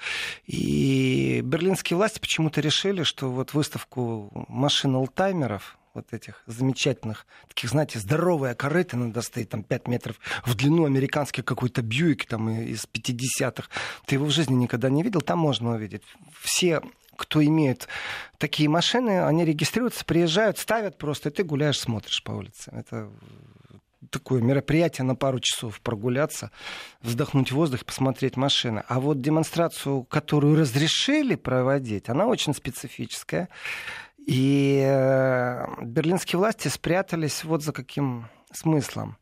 И 0.46 1.40
берлинские 1.44 1.96
власти 1.96 2.18
почему-то 2.18 2.60
решили, 2.60 3.02
что 3.02 3.30
вот 3.30 3.54
выставку 3.54 4.46
машин 4.48 4.94
олтаймеров, 4.96 5.78
вот 5.96 6.12
этих 6.12 6.42
замечательных, 6.46 7.26
таких, 7.48 7.70
знаете, 7.70 7.98
здоровая 7.98 8.54
корыта, 8.54 8.96
надо 8.96 9.22
стоит 9.22 9.48
там 9.48 9.62
5 9.62 9.88
метров 9.88 10.20
в 10.44 10.54
длину, 10.54 10.84
американский 10.84 11.42
какой-то 11.42 11.82
Бьюик 11.82 12.26
там 12.26 12.50
из 12.50 12.84
50-х. 12.84 13.68
Ты 14.04 14.16
его 14.16 14.26
в 14.26 14.30
жизни 14.30 14.54
никогда 14.54 14.90
не 14.90 15.02
видел, 15.02 15.22
там 15.22 15.38
можно 15.38 15.74
увидеть. 15.74 16.02
Все 16.40 16.82
кто 17.16 17.44
имеет 17.44 17.88
такие 18.38 18.68
машины, 18.68 19.24
они 19.24 19.44
регистрируются, 19.44 20.04
приезжают, 20.04 20.58
ставят 20.58 20.98
просто, 20.98 21.28
и 21.28 21.32
ты 21.32 21.42
гуляешь, 21.42 21.80
смотришь 21.80 22.22
по 22.22 22.32
улице. 22.32 22.70
Это 22.72 23.10
такое 24.10 24.40
мероприятие 24.40 25.04
на 25.04 25.14
пару 25.14 25.40
часов 25.40 25.80
прогуляться, 25.80 26.50
вздохнуть 27.00 27.52
воздух, 27.52 27.84
посмотреть 27.84 28.36
машины. 28.36 28.84
А 28.88 29.00
вот 29.00 29.20
демонстрацию, 29.20 30.04
которую 30.04 30.56
разрешили 30.56 31.34
проводить, 31.34 32.08
она 32.08 32.26
очень 32.26 32.54
специфическая. 32.54 33.48
И 34.18 34.82
э, 34.84 35.66
берлинские 35.82 36.38
власти 36.38 36.68
спрятались 36.68 37.44
вот 37.44 37.62
за 37.62 37.72
каким 37.72 38.28
смыслом. 38.52 39.16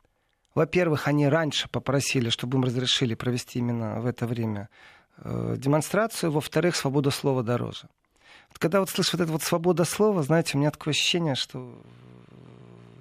Во-первых, 0.55 1.07
они 1.07 1.27
раньше 1.27 1.67
попросили, 1.69 2.29
чтобы 2.29 2.57
им 2.57 2.63
разрешили 2.63 3.13
провести 3.13 3.59
именно 3.59 3.99
в 3.99 4.05
это 4.05 4.25
время 4.25 4.69
э, 5.17 5.55
демонстрацию. 5.57 6.31
Во-вторых, 6.31 6.75
свобода 6.75 7.11
слова 7.11 7.43
дороже. 7.43 7.87
Вот 8.49 8.59
когда 8.59 8.79
вот 8.79 8.89
слышу 8.89 9.17
вот 9.17 9.23
это 9.23 9.31
вот 9.31 9.43
свобода 9.43 9.83
слова, 9.85 10.23
знаете, 10.23 10.51
у 10.55 10.59
меня 10.59 10.71
такое 10.71 10.93
ощущение, 10.93 11.35
что 11.35 11.77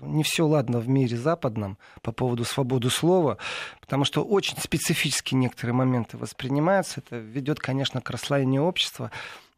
не 0.02 0.22
все 0.22 0.46
ладно 0.46 0.80
в 0.80 0.88
мире 0.88 1.16
западном 1.16 1.78
по 2.02 2.12
поводу 2.12 2.44
свободы 2.44 2.90
слова, 2.90 3.38
потому 3.80 4.04
что 4.04 4.22
очень 4.24 4.56
специфически 4.58 5.34
некоторые 5.34 5.74
моменты 5.74 6.16
воспринимаются. 6.16 7.00
Это 7.00 7.16
ведет, 7.16 7.58
конечно, 7.58 8.00
к 8.00 8.10
расслоению 8.10 8.64
общества. 8.64 9.10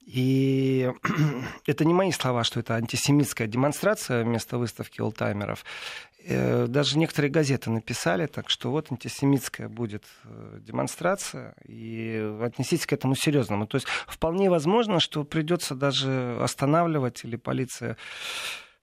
И 0.07 0.93
это 1.67 1.85
не 1.85 1.93
мои 1.93 2.13
слова, 2.13 2.45
что 2.45 2.61
это 2.61 2.77
антисемитская 2.77 3.49
демонстрация 3.49 4.23
вместо 4.23 4.57
выставки 4.57 5.01
олтаймеров. 5.01 5.65
Э, 6.29 6.67
даже 6.67 6.99
некоторые 6.99 7.31
газеты 7.31 7.71
написали, 7.71 8.27
так 8.27 8.51
что 8.51 8.73
вот 8.73 8.91
антисемитская 8.91 9.69
будет 9.69 10.03
э, 10.25 10.59
демонстрация, 10.61 11.55
и 11.65 12.37
отнеситесь 12.43 12.87
к 12.87 12.93
этому 12.93 13.15
серьезному. 13.15 13.67
То 13.69 13.77
есть 13.77 13.87
вполне 14.09 14.51
возможно, 14.51 14.99
что 14.99 15.23
придется 15.23 15.77
даже 15.77 16.37
останавливать 16.41 17.25
или 17.25 17.37
полиция 17.37 17.97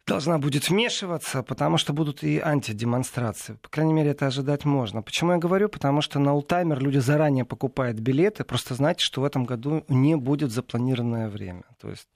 должна 0.06 0.38
будет 0.38 0.70
вмешиваться, 0.70 1.44
потому 1.44 1.78
что 1.78 1.94
будут 1.94 2.24
и 2.24 2.40
антидемонстрации. 2.40 3.54
По 3.62 3.70
крайней 3.70 3.94
мере, 3.94 4.12
это 4.12 4.28
ожидать 4.28 4.66
можно. 4.66 5.02
Почему 5.02 5.32
я 5.32 5.38
говорю? 5.38 5.70
Потому 5.70 6.02
что 6.02 6.20
на 6.20 6.34
ултаймер 6.34 6.80
люди 6.80 6.98
заранее 6.98 7.46
покупают 7.46 8.00
билеты, 8.00 8.44
просто 8.44 8.76
знайте, 8.76 9.00
что 9.02 9.22
в 9.22 9.24
этом 9.24 9.46
году 9.46 9.84
не 9.88 10.16
будет 10.16 10.52
запланированное 10.52 11.30
время. 11.30 11.64
То 11.80 11.90
есть 11.90 12.08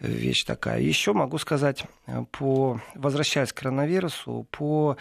э, 0.00 0.06
вещь 0.08 0.44
такая. 0.44 0.80
Еще 0.80 1.12
могу 1.12 1.38
сказать, 1.38 1.84
э, 2.06 2.24
по, 2.30 2.80
возвращаясь 2.94 3.52
к 3.52 3.56
коронавирусу, 3.56 4.46
по 4.50 4.96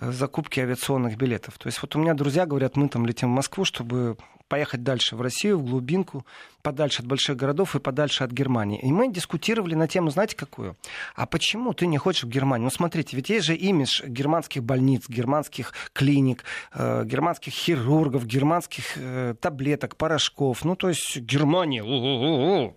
э, 0.00 0.10
закупке 0.12 0.62
авиационных 0.62 1.16
билетов. 1.16 1.58
То 1.58 1.68
есть 1.68 1.80
вот 1.82 1.94
у 1.96 1.98
меня 1.98 2.14
друзья 2.14 2.46
говорят, 2.46 2.76
мы 2.76 2.88
там 2.88 3.06
летим 3.06 3.28
в 3.28 3.34
Москву, 3.34 3.64
чтобы 3.64 4.16
поехать 4.48 4.82
дальше 4.82 5.16
в 5.16 5.22
Россию, 5.22 5.58
в 5.58 5.64
глубинку, 5.64 6.24
подальше 6.62 7.02
от 7.02 7.08
больших 7.08 7.36
городов 7.36 7.74
и 7.74 7.80
подальше 7.80 8.24
от 8.24 8.30
Германии. 8.30 8.78
И 8.80 8.92
мы 8.92 9.10
дискутировали 9.10 9.74
на 9.74 9.88
тему, 9.88 10.10
знаете, 10.10 10.36
какую? 10.36 10.76
А 11.14 11.26
почему 11.26 11.72
ты 11.72 11.86
не 11.86 11.98
хочешь 11.98 12.24
в 12.24 12.28
Германию? 12.28 12.64
Ну, 12.64 12.70
смотрите, 12.70 13.16
ведь 13.16 13.30
есть 13.30 13.46
же 13.46 13.54
имидж 13.54 14.02
германских 14.06 14.62
больниц, 14.62 15.08
германских 15.08 15.72
клиник, 15.92 16.44
э, 16.74 17.04
германских 17.04 17.52
хирургов, 17.52 18.26
германских 18.26 18.96
э, 18.96 19.34
таблеток, 19.40 19.96
порошков. 19.96 20.64
Ну, 20.64 20.76
то 20.76 20.88
есть 20.88 21.18
Германия, 21.18 21.82
у-у-у-у. 21.82 22.76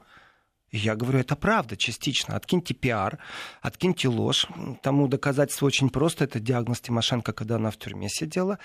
Я 0.72 0.96
говорю, 0.96 1.20
это 1.20 1.36
правда 1.38 1.78
частично. 1.78 2.36
Откиньте 2.36 2.74
пиар, 2.74 3.20
откиньте 3.62 4.10
ложь. 4.10 4.48
Тому 4.82 5.08
доказательство 5.08 5.66
очень 5.66 5.90
просто. 5.90 6.26
Это 6.26 6.42
диагноз 6.42 6.82
Тимошенко, 6.82 7.32
когда 7.32 7.56
она 7.56 7.72
в 7.72 7.78
тюрьме 7.78 8.10
сидела. 8.10 8.60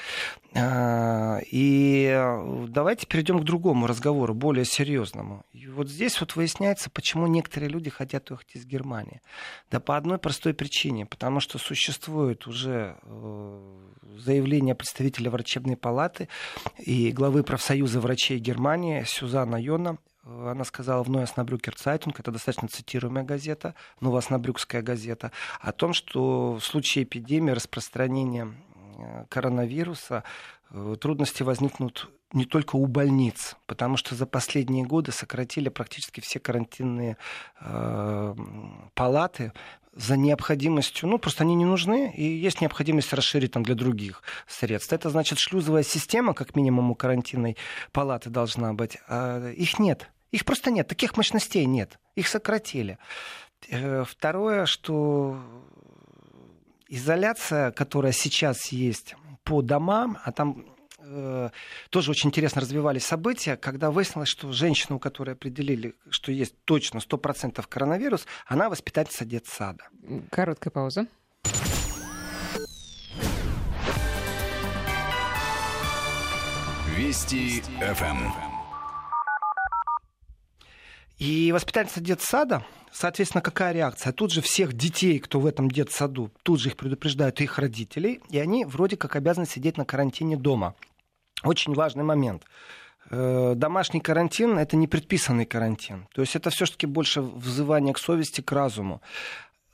А, 0.55 1.39
и 1.51 2.21
давайте 2.69 3.07
перейдем 3.07 3.39
к 3.39 3.45
другому 3.45 3.87
разговору, 3.87 4.35
более 4.35 4.65
серьезному. 4.65 5.45
И 5.53 5.69
вот 5.69 5.89
здесь 5.89 6.21
вот 6.21 6.35
выясняется, 6.35 6.91
почему 6.91 7.29
некоторые 7.29 7.71
люди 7.71 7.89
хотят 7.89 8.31
уехать 8.31 8.57
из 8.57 8.67
Германии. 8.67 9.21
Да 9.71 9.79
по 9.79 9.97
одной 9.97 10.19
простой 10.19 10.55
причине. 10.55 11.07
Потому 11.07 11.39
что 11.39 11.59
существует 11.59 12.49
уже 12.49 12.97
э, 13.03 13.89
заявление 14.19 14.75
представителя 14.75 15.31
врачебной 15.31 15.77
палаты 15.77 16.29
и 16.79 17.13
главы 17.13 17.45
профсоюза 17.45 18.01
врачей 18.01 18.39
Германии 18.39 19.05
Сюзанна 19.07 19.57
Йона 19.57 19.99
она 20.25 20.65
сказала 20.65 21.03
в 21.03 21.11
Neue 21.11 21.25
Osnabrücker 21.25 21.75
Zeitung, 21.75 22.21
это 22.21 22.31
достаточно 22.31 22.69
цитируемая 22.69 23.25
газета, 23.25 23.75
Новооснабрюкская 24.01 24.83
газета, 24.83 25.33
о 25.61 25.73
том, 25.73 25.93
что 25.93 26.55
в 26.55 26.61
случае 26.61 27.05
эпидемии, 27.05 27.51
распространения 27.51 28.53
э, 28.99 29.25
коронавируса 29.29 30.25
э, 30.71 30.97
трудности 31.01 31.43
возникнут 31.43 32.11
не 32.33 32.45
только 32.45 32.77
у 32.77 32.87
больниц, 32.87 33.57
потому 33.67 33.97
что 33.97 34.15
за 34.15 34.27
последние 34.27 34.85
годы 34.85 35.13
сократили 35.13 35.69
практически 35.69 36.21
все 36.21 36.39
карантинные 36.41 37.17
э, 37.61 38.35
палаты 38.95 39.53
за 39.95 40.17
ненадобностью, 40.17 41.09
ну, 41.09 41.19
просто 41.19 41.45
они 41.45 41.55
не 41.55 41.65
нужны, 41.65 42.13
и 42.17 42.25
есть 42.25 42.61
необходимость 42.61 43.13
расширить 43.13 43.53
там 43.53 43.63
для 43.63 43.75
других 43.75 44.23
средств. 44.47 44.93
Это 44.93 45.11
значит, 45.11 45.39
шлюзовая 45.39 45.83
система, 45.83 46.35
как 46.35 46.57
минимум, 46.57 46.91
у 46.91 46.95
карантинной 46.95 47.57
палаты 47.93 48.31
должна 48.31 48.73
быть. 48.73 48.99
А 49.09 49.51
их 49.51 49.79
нет. 49.79 50.11
Их 50.31 50.45
просто 50.45 50.71
нет. 50.71 50.89
Таких 50.89 51.17
мощностей 51.17 51.67
нет. 51.67 51.99
Их 52.15 52.27
сократили. 52.27 52.99
Э, 53.69 54.05
второе, 54.09 54.65
что 54.65 55.39
изоляция, 56.89 57.71
которая 57.71 58.13
сейчас 58.13 58.73
есть 58.73 59.15
по 59.45 59.61
домам, 59.61 60.19
а 60.25 60.33
там 60.33 60.65
Э, 61.05 61.51
тоже 61.91 62.11
очень 62.11 62.29
интересно 62.29 62.61
развивались 62.61 63.05
события, 63.05 63.57
когда 63.57 63.91
выяснилось, 63.91 64.29
что 64.29 64.53
женщина, 64.53 64.97
у 64.97 64.99
которой 64.99 65.31
определили, 65.35 65.95
что 66.11 66.33
есть 66.33 66.55
точно 66.65 66.99
100% 66.99 67.65
коронавирус, 67.69 68.27
она 68.47 68.69
воспитательница 68.71 69.25
детсада. 69.25 69.85
Короткая 70.31 70.71
пауза. 70.71 71.07
Вести 76.97 77.63
ФМ. 77.81 78.53
И 81.19 81.53
воспитательница 81.53 82.01
детсада, 82.01 82.65
соответственно, 82.91 83.43
какая 83.43 83.73
реакция? 83.73 84.13
Тут 84.13 84.33
же 84.33 84.41
всех 84.41 84.73
детей, 84.73 85.19
кто 85.19 85.41
в 85.41 85.47
этом 85.47 85.71
детсаду, 85.71 86.33
тут 86.43 86.61
же 86.61 86.71
их 86.71 86.77
предупреждают 86.77 87.41
их 87.41 87.59
родителей, 87.59 88.21
и 88.29 88.39
они 88.39 88.65
вроде 88.65 88.97
как 88.97 89.17
обязаны 89.17 89.47
сидеть 89.47 89.79
на 89.79 89.85
карантине 89.85 90.37
дома. 90.37 90.75
Очень 91.45 91.75
важный 91.75 92.05
момент 92.05 92.45
э, 93.11 93.55
домашний 93.57 94.01
карантин 94.01 94.59
это 94.59 94.77
не 94.77 94.89
предписанный 94.89 95.47
карантин. 95.47 96.07
То 96.15 96.23
есть 96.23 96.37
это 96.37 96.51
все-таки 96.51 96.87
больше 96.87 97.21
взывание 97.21 97.95
к 97.95 97.99
совести, 97.99 98.41
к 98.41 98.53
разуму. 98.53 99.01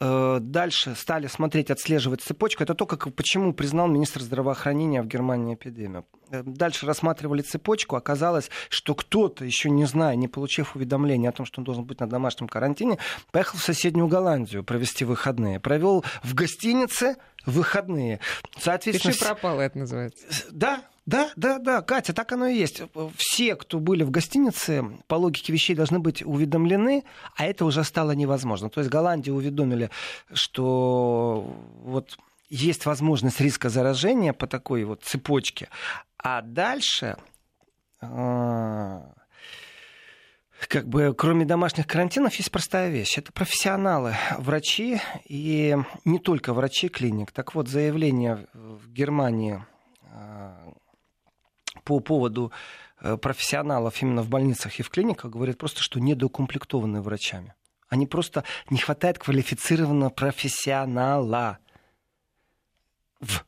Э, 0.00 0.38
дальше 0.40 0.94
стали 0.94 1.26
смотреть, 1.26 1.70
отслеживать 1.70 2.20
цепочку. 2.20 2.62
Это 2.62 2.74
то, 2.74 2.86
как, 2.86 3.12
почему 3.14 3.52
признал 3.52 3.88
министр 3.88 4.22
здравоохранения 4.22 5.02
в 5.02 5.06
Германии 5.06 5.54
эпидемию. 5.54 6.04
Э, 6.30 6.42
дальше 6.44 6.86
рассматривали 6.86 7.42
цепочку. 7.42 7.96
Оказалось, 7.96 8.50
что 8.68 8.94
кто-то, 8.94 9.44
еще 9.44 9.70
не 9.70 9.86
зная, 9.86 10.14
не 10.14 10.28
получив 10.28 10.76
уведомления 10.76 11.30
о 11.30 11.32
том, 11.32 11.46
что 11.46 11.60
он 11.60 11.64
должен 11.64 11.84
быть 11.84 11.98
на 11.98 12.08
домашнем 12.08 12.48
карантине, 12.48 12.98
поехал 13.32 13.58
в 13.58 13.62
соседнюю 13.62 14.06
Голландию 14.06 14.62
провести 14.62 15.04
выходные. 15.04 15.58
Провел 15.58 16.04
в 16.22 16.34
гостинице 16.34 17.16
выходные. 17.44 18.20
Соответственно, 18.56 19.12
Пиши 19.12 19.24
пропало, 19.24 19.62
это 19.62 19.78
называется. 19.78 20.26
Да, 20.52 20.82
да, 21.08 21.30
да, 21.36 21.58
да, 21.58 21.80
Катя, 21.80 22.12
так 22.12 22.32
оно 22.32 22.48
и 22.48 22.54
есть. 22.54 22.82
Все, 23.16 23.56
кто 23.56 23.80
были 23.80 24.02
в 24.02 24.10
гостинице, 24.10 24.84
по 25.06 25.14
логике 25.14 25.54
вещей 25.54 25.74
должны 25.74 26.00
быть 26.00 26.22
уведомлены, 26.22 27.02
а 27.34 27.46
это 27.46 27.64
уже 27.64 27.82
стало 27.82 28.10
невозможно. 28.10 28.68
То 28.68 28.80
есть 28.80 28.90
Голландию 28.90 29.34
уведомили, 29.34 29.90
что 30.34 31.56
вот 31.82 32.18
есть 32.50 32.84
возможность 32.84 33.40
риска 33.40 33.70
заражения 33.70 34.34
по 34.34 34.46
такой 34.46 34.84
вот 34.84 35.02
цепочке, 35.02 35.70
а 36.18 36.42
дальше 36.42 37.16
а, 38.02 39.14
как 40.68 40.86
бы 40.88 41.14
кроме 41.16 41.46
домашних 41.46 41.86
карантинов 41.86 42.34
есть 42.34 42.50
простая 42.50 42.90
вещь. 42.90 43.16
Это 43.16 43.32
профессионалы, 43.32 44.14
врачи 44.36 45.00
и 45.24 45.74
не 46.04 46.18
только 46.18 46.52
врачи 46.52 46.90
клиник. 46.90 47.32
Так 47.32 47.54
вот, 47.54 47.66
заявление 47.66 48.46
в 48.52 48.90
Германии 48.92 49.64
а, 50.02 50.74
по 51.88 52.00
поводу 52.00 52.52
э, 53.00 53.16
профессионалов 53.16 54.02
именно 54.02 54.20
в 54.20 54.28
больницах 54.28 54.78
и 54.78 54.82
в 54.82 54.90
клиниках 54.90 55.30
говорят 55.30 55.56
просто, 55.56 55.82
что 55.82 55.98
недоукомплектованы 56.00 57.00
врачами. 57.00 57.54
Они 57.88 58.06
просто 58.06 58.44
не 58.68 58.76
хватает 58.76 59.18
квалифицированного 59.18 60.10
профессионала. 60.10 61.58
В. 63.20 63.46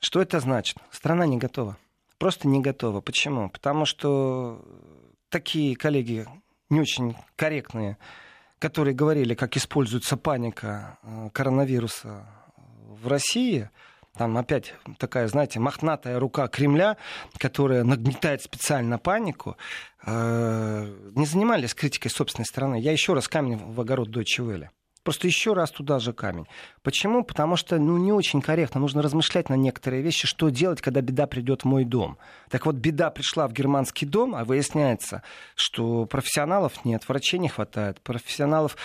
Что 0.00 0.20
это 0.20 0.40
значит? 0.40 0.78
Страна 0.90 1.26
не 1.26 1.38
готова. 1.38 1.78
Просто 2.18 2.48
не 2.48 2.58
готова. 2.58 3.00
Почему? 3.00 3.50
Потому 3.50 3.84
что 3.84 4.60
такие 5.28 5.76
коллеги 5.76 6.26
не 6.70 6.80
очень 6.80 7.14
корректные, 7.36 7.98
которые 8.58 8.96
говорили, 8.96 9.34
как 9.34 9.56
используется 9.56 10.16
паника 10.16 10.98
э, 11.04 11.30
коронавируса 11.32 12.26
в 12.56 13.06
России– 13.06 13.70
там 14.16 14.38
опять 14.38 14.74
такая, 14.98 15.26
знаете, 15.28 15.58
мохнатая 15.58 16.18
рука 16.18 16.46
Кремля, 16.48 16.96
которая 17.38 17.82
нагнетает 17.84 18.42
специально 18.42 18.98
панику, 18.98 19.56
э, 20.06 21.10
не 21.14 21.26
занимались 21.26 21.74
критикой 21.74 22.10
собственной 22.10 22.46
страны. 22.46 22.76
Я 22.76 22.92
еще 22.92 23.14
раз 23.14 23.28
камень 23.28 23.56
в 23.56 23.80
огород 23.80 24.08
Deutsche 24.08 24.38
Welle. 24.40 24.68
Просто 25.04 25.26
еще 25.26 25.52
раз 25.52 25.70
туда 25.70 25.98
же 25.98 26.14
камень. 26.14 26.46
Почему? 26.82 27.22
Потому 27.22 27.56
что 27.56 27.78
ну, 27.78 27.98
не 27.98 28.10
очень 28.10 28.40
корректно. 28.40 28.80
Нужно 28.80 29.02
размышлять 29.02 29.50
на 29.50 29.54
некоторые 29.54 30.02
вещи, 30.02 30.26
что 30.26 30.48
делать, 30.48 30.80
когда 30.80 31.02
беда 31.02 31.26
придет 31.26 31.62
в 31.62 31.64
мой 31.66 31.84
дом. 31.84 32.16
Так 32.48 32.64
вот, 32.64 32.76
беда 32.76 33.10
пришла 33.10 33.46
в 33.46 33.52
германский 33.52 34.06
дом, 34.06 34.34
а 34.34 34.44
выясняется, 34.44 35.22
что 35.54 36.06
профессионалов 36.06 36.84
нет, 36.86 37.06
врачей 37.06 37.38
не 37.38 37.48
хватает, 37.48 38.00
профессионалов 38.00 38.78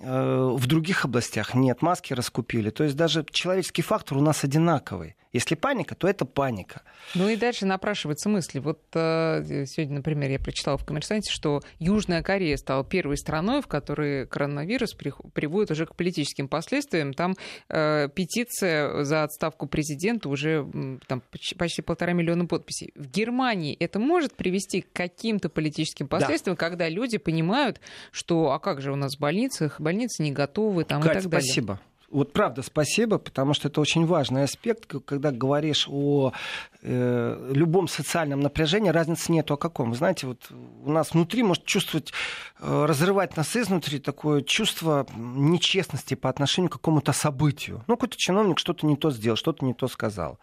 э, 0.00 0.54
в 0.56 0.66
других 0.68 1.04
областях 1.04 1.54
нет, 1.54 1.82
маски 1.82 2.14
раскупили. 2.14 2.70
То 2.70 2.84
есть 2.84 2.96
даже 2.96 3.26
человеческий 3.28 3.82
фактор 3.82 4.18
у 4.18 4.20
нас 4.20 4.44
одинаковый. 4.44 5.16
Если 5.34 5.56
паника, 5.56 5.96
то 5.96 6.06
это 6.06 6.24
паника. 6.24 6.82
Ну 7.16 7.28
и 7.28 7.34
дальше 7.34 7.66
напрашиваются 7.66 8.28
мысли. 8.28 8.60
Вот 8.60 8.80
э, 8.94 9.64
сегодня, 9.66 9.96
например, 9.96 10.30
я 10.30 10.38
прочитала 10.38 10.78
в 10.78 10.84
«Коммерсанте», 10.84 11.32
что 11.32 11.60
Южная 11.80 12.22
Корея 12.22 12.56
стала 12.56 12.84
первой 12.84 13.16
страной, 13.16 13.60
в 13.60 13.66
которой 13.66 14.28
коронавирус 14.28 14.94
приводит 14.94 15.72
уже 15.72 15.86
к 15.86 15.96
политическим 15.96 16.46
последствиям. 16.46 17.12
Там 17.12 17.34
э, 17.68 18.08
петиция 18.14 19.02
за 19.02 19.24
отставку 19.24 19.66
президента 19.66 20.28
уже 20.28 20.68
там, 21.08 21.20
почти 21.58 21.82
полтора 21.82 22.12
миллиона 22.12 22.46
подписей. 22.46 22.92
В 22.94 23.10
Германии 23.10 23.76
это 23.80 23.98
может 23.98 24.36
привести 24.36 24.82
к 24.82 24.92
каким-то 24.92 25.48
политическим 25.48 26.06
последствиям, 26.06 26.54
да. 26.54 26.60
когда 26.60 26.88
люди 26.88 27.18
понимают, 27.18 27.80
что 28.12 28.52
а 28.52 28.60
как 28.60 28.80
же 28.80 28.92
у 28.92 28.96
нас 28.96 29.16
в 29.16 29.20
больницах, 29.20 29.80
больницы 29.80 30.22
не 30.22 30.30
готовы 30.30 30.84
там, 30.84 31.02
Кать, 31.02 31.10
и 31.10 31.14
так 31.22 31.28
далее. 31.28 31.44
спасибо. 31.44 31.80
Вот 32.14 32.32
правда, 32.32 32.62
спасибо, 32.62 33.18
потому 33.18 33.54
что 33.54 33.66
это 33.66 33.80
очень 33.80 34.06
важный 34.06 34.44
аспект, 34.44 34.86
когда 35.04 35.32
говоришь 35.32 35.88
о 35.90 36.32
э, 36.80 37.50
любом 37.52 37.88
социальном 37.88 38.38
напряжении, 38.38 38.90
разницы 38.90 39.32
нету 39.32 39.54
о 39.54 39.56
каком. 39.56 39.90
Вы 39.90 39.96
знаете, 39.96 40.28
вот 40.28 40.38
у 40.84 40.92
нас 40.92 41.10
внутри 41.12 41.42
может 41.42 41.64
чувствовать, 41.64 42.12
э, 42.60 42.84
разрывать 42.86 43.36
нас 43.36 43.56
изнутри 43.56 43.98
такое 43.98 44.42
чувство 44.42 45.08
нечестности 45.16 46.14
по 46.14 46.28
отношению 46.28 46.70
к 46.70 46.74
какому-то 46.74 47.12
событию. 47.12 47.82
Ну, 47.88 47.96
какой-то 47.96 48.16
чиновник 48.16 48.60
что-то 48.60 48.86
не 48.86 48.96
то 48.96 49.10
сделал, 49.10 49.36
что-то 49.36 49.64
не 49.64 49.74
то 49.74 49.88
сказал. 49.88 50.38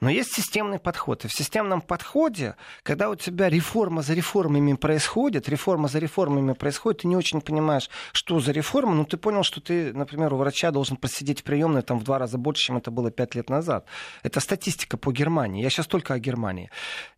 Но 0.00 0.10
есть 0.10 0.34
системный 0.34 0.78
подход. 0.78 1.24
И 1.24 1.28
в 1.28 1.32
системном 1.32 1.80
подходе, 1.80 2.56
когда 2.82 3.08
у 3.08 3.14
тебя 3.14 3.48
реформа 3.48 4.02
за 4.02 4.12
реформами 4.12 4.74
происходит, 4.74 5.48
реформа 5.48 5.88
за 5.88 6.00
реформами 6.00 6.52
происходит, 6.52 7.00
ты 7.00 7.08
не 7.08 7.16
очень 7.16 7.40
понимаешь, 7.40 7.88
что 8.12 8.40
за 8.40 8.52
реформа, 8.52 8.94
но 8.94 9.04
ты 9.04 9.16
понял, 9.16 9.42
что 9.42 9.62
ты, 9.62 9.94
например, 9.94 10.34
у 10.34 10.36
врача 10.36 10.70
должен 10.70 10.98
сидеть 11.14 11.40
в 11.40 11.44
приемной 11.44 11.82
там 11.82 11.98
в 11.98 12.04
два 12.04 12.18
раза 12.18 12.38
больше, 12.38 12.64
чем 12.64 12.76
это 12.76 12.90
было 12.90 13.10
пять 13.10 13.34
лет 13.34 13.50
назад. 13.50 13.86
Это 14.22 14.40
статистика 14.40 14.96
по 14.96 15.12
Германии. 15.12 15.62
Я 15.62 15.70
сейчас 15.70 15.86
только 15.86 16.14
о 16.14 16.18
Германии. 16.18 16.70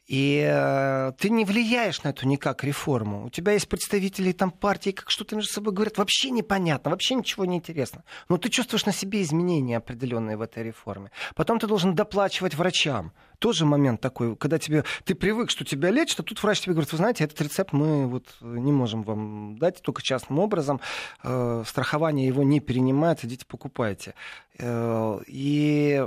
И 0.07 0.47
э, 0.49 1.13
ты 1.19 1.31
не 1.31 1.45
влияешь 1.45 2.03
на 2.05 2.11
эту 2.11 2.29
никак 2.29 2.63
реформу. 2.63 3.27
У 3.27 3.31
тебя 3.31 3.53
есть 3.53 3.69
представители 3.69 4.31
там 4.33 4.53
партии, 4.53 4.91
как 4.91 5.11
что-то 5.11 5.35
между 5.35 5.53
собой 5.53 5.73
говорят, 5.73 5.99
вообще 5.99 6.31
непонятно, 6.31 6.91
вообще 6.93 7.17
ничего 7.17 7.45
не 7.45 7.57
интересно. 7.57 8.05
Но 8.29 8.39
ты 8.39 8.49
чувствуешь 8.49 8.87
на 8.87 8.93
себе 8.93 9.23
изменения 9.23 9.77
определенные 9.77 10.37
в 10.37 10.43
этой 10.43 10.63
реформе. 10.63 11.11
Потом 11.35 11.59
ты 11.59 11.67
должен 11.67 11.95
доплачивать 11.95 12.55
врачам. 12.55 13.13
Тоже 13.39 13.67
момент 13.67 14.01
такой, 14.01 14.37
когда 14.37 14.59
тебе, 14.59 14.85
ты 15.05 15.15
привык, 15.15 15.51
что 15.51 15.65
тебя 15.65 15.91
лечат, 15.91 16.21
а 16.21 16.23
тут 16.23 16.43
врач 16.43 16.61
тебе 16.61 16.73
говорит, 16.73 16.93
вы 16.93 16.99
знаете, 16.99 17.25
этот 17.25 17.41
рецепт 17.41 17.73
мы 17.73 18.07
вот 18.07 18.25
не 18.41 18.73
можем 18.73 19.03
вам 19.03 19.59
дать 19.59 19.83
только 19.83 20.03
частным 20.03 20.39
образом, 20.39 20.81
э, 21.23 21.65
страхование 21.67 22.27
его 22.27 22.43
не 22.43 22.61
перенимает, 22.61 23.25
идите 23.25 23.45
покупайте. 23.47 24.15
Э, 24.59 25.21
и 25.27 26.07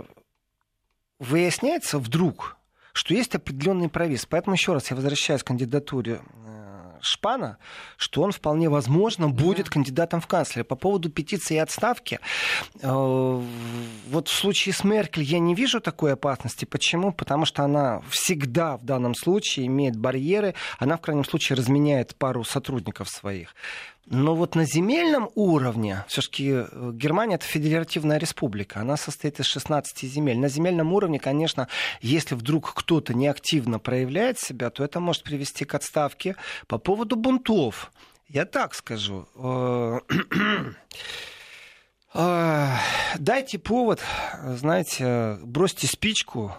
выясняется 1.20 2.00
вдруг, 2.00 2.58
что 2.94 3.14
есть 3.14 3.36
определенный 3.36 3.90
провис. 3.90 4.26
Поэтому 4.26 4.56
еще 4.56 4.74
раз 4.74 4.90
я 4.90 4.96
возвращаюсь 4.96 5.44
к 5.44 5.48
кандидатуре 5.48 6.22
э, 6.46 6.59
Шпана, 7.02 7.58
что 7.98 8.22
он 8.22 8.32
вполне 8.32 8.70
возможно 8.70 9.30
будет 9.30 9.66
да. 9.66 9.72
кандидатом 9.72 10.22
в 10.22 10.28
канцлера. 10.28 10.64
По 10.64 10.76
поводу 10.76 11.10
петиции 11.10 11.56
и 11.56 11.60
отставки, 11.60 12.20
э, 12.82 13.42
вот 14.10 14.28
в 14.28 14.32
случае 14.32 14.74
с 14.74 14.84
Меркель 14.84 15.24
я 15.24 15.40
не 15.40 15.56
вижу 15.56 15.80
такой 15.80 16.14
опасности. 16.14 16.66
Почему? 16.66 17.12
Потому 17.12 17.46
что 17.46 17.64
она 17.64 18.02
всегда 18.10 18.78
в 18.78 18.84
данном 18.84 19.16
случае 19.16 19.68
имеет 19.68 19.96
барьеры, 19.96 20.56
она 20.78 20.98
в 20.98 21.02
крайнем 21.02 21.26
случае 21.26 21.58
разменяет 21.58 22.16
пару 22.16 22.44
сотрудников 22.44 23.10
своих. 23.10 23.56
Но 24.06 24.34
вот 24.36 24.56
на 24.56 24.66
земельном 24.66 25.30
уровне, 25.36 26.04
все-таки 26.08 26.52
э, 26.52 26.92
Германия 26.94 27.36
это 27.36 27.46
федеративная 27.46 28.18
республика, 28.18 28.80
она 28.82 28.98
состоит 28.98 29.40
из 29.40 29.46
16 29.46 30.02
земель. 30.10 30.40
На 30.40 30.50
земельном 30.50 30.94
уровне, 30.94 31.20
конечно, 31.20 31.68
если 32.02 32.34
вдруг 32.34 32.74
кто-то 32.74 33.14
неактивно 33.14 33.78
проявляет 33.78 34.40
себя, 34.40 34.72
то 34.72 34.84
это 34.84 35.00
может 35.00 35.24
привести 35.24 35.64
к 35.64 35.76
отставке. 35.76 36.36
По 36.68 36.80
поводу 36.80 37.18
бунтов, 37.18 37.92
я 38.28 38.46
так 38.46 38.74
скажу. 38.74 39.28
Э, 39.36 40.00
э, 42.16 42.68
дайте 43.20 43.60
повод, 43.60 44.02
знаете, 44.44 45.38
бросьте 45.44 45.86
спичку, 45.86 46.56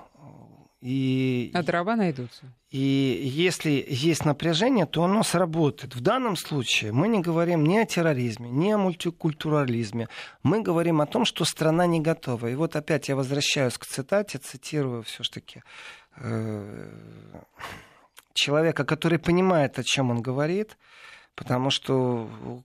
и, 0.80 1.50
а 1.52 1.62
дрова 1.62 1.94
найдутся. 1.94 2.52
И 2.70 2.78
если 2.78 3.84
есть 3.86 4.24
напряжение, 4.24 4.86
то 4.86 5.04
оно 5.04 5.22
сработает. 5.22 5.94
В 5.94 6.00
данном 6.00 6.36
случае 6.36 6.92
мы 6.92 7.08
не 7.08 7.20
говорим 7.20 7.64
ни 7.64 7.76
о 7.76 7.84
терроризме, 7.84 8.48
ни 8.48 8.70
о 8.70 8.78
мультикультурализме. 8.78 10.08
Мы 10.42 10.62
говорим 10.62 11.02
о 11.02 11.06
том, 11.06 11.26
что 11.26 11.44
страна 11.44 11.86
не 11.86 12.00
готова. 12.00 12.46
И 12.46 12.54
вот 12.54 12.76
опять 12.76 13.08
я 13.08 13.16
возвращаюсь 13.16 13.76
к 13.76 13.84
цитате, 13.84 14.38
цитирую 14.38 15.02
все-таки 15.02 15.62
э, 16.16 16.90
человека, 18.32 18.84
который 18.84 19.18
понимает, 19.18 19.78
о 19.78 19.82
чем 19.82 20.10
он 20.10 20.22
говорит, 20.22 20.78
потому 21.34 21.70
что 21.70 22.62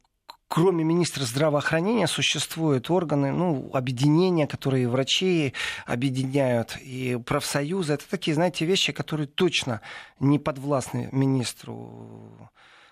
кроме 0.48 0.84
министра 0.84 1.24
здравоохранения 1.24 2.08
существуют 2.08 2.90
органы, 2.90 3.32
ну, 3.32 3.70
объединения, 3.74 4.48
которые 4.48 4.88
врачи 4.88 5.54
объединяют, 5.86 6.78
и 6.82 7.20
профсоюзы. 7.26 7.94
Это 7.94 8.10
такие, 8.10 8.36
знаете, 8.36 8.66
вещи, 8.66 8.92
которые 8.92 9.28
точно 9.28 9.82
не 10.20 10.40
подвластны 10.40 11.10
министру 11.12 12.50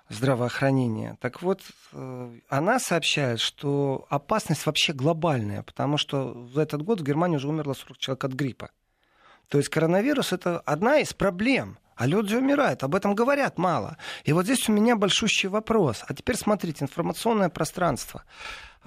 здравоохранения. 0.10 1.18
Так 1.22 1.42
вот, 1.42 1.62
э, 1.92 2.32
она 2.50 2.80
сообщает, 2.80 3.40
что 3.40 4.06
опасность 4.10 4.66
вообще 4.66 4.94
глобальная, 4.94 5.64
потому 5.64 5.98
что 5.98 6.48
за 6.48 6.62
этот 6.62 6.84
год 6.84 7.02
в 7.02 7.04
Германии 7.04 7.38
уже 7.38 7.48
умерло 7.48 7.74
40 7.74 7.98
человек 7.98 8.24
от 8.24 8.34
гриппа. 8.34 8.72
То 9.48 9.58
есть 9.58 9.70
коронавирус 9.70 10.34
это 10.34 10.60
одна 10.60 10.98
из 10.98 11.14
проблем. 11.14 11.78
А 11.96 12.08
люди 12.08 12.36
умирают, 12.36 12.84
об 12.84 12.96
этом 12.96 13.16
говорят 13.16 13.58
мало. 13.58 13.98
И 14.24 14.34
вот 14.34 14.46
здесь 14.46 14.68
у 14.70 14.72
меня 14.72 14.96
большущий 14.96 15.50
вопрос. 15.50 16.04
А 16.08 16.14
теперь 16.14 16.38
смотрите, 16.38 16.86
информационное 16.86 17.50
пространство 17.50 18.24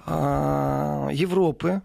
а, 0.05 1.09
Европы, 1.11 1.81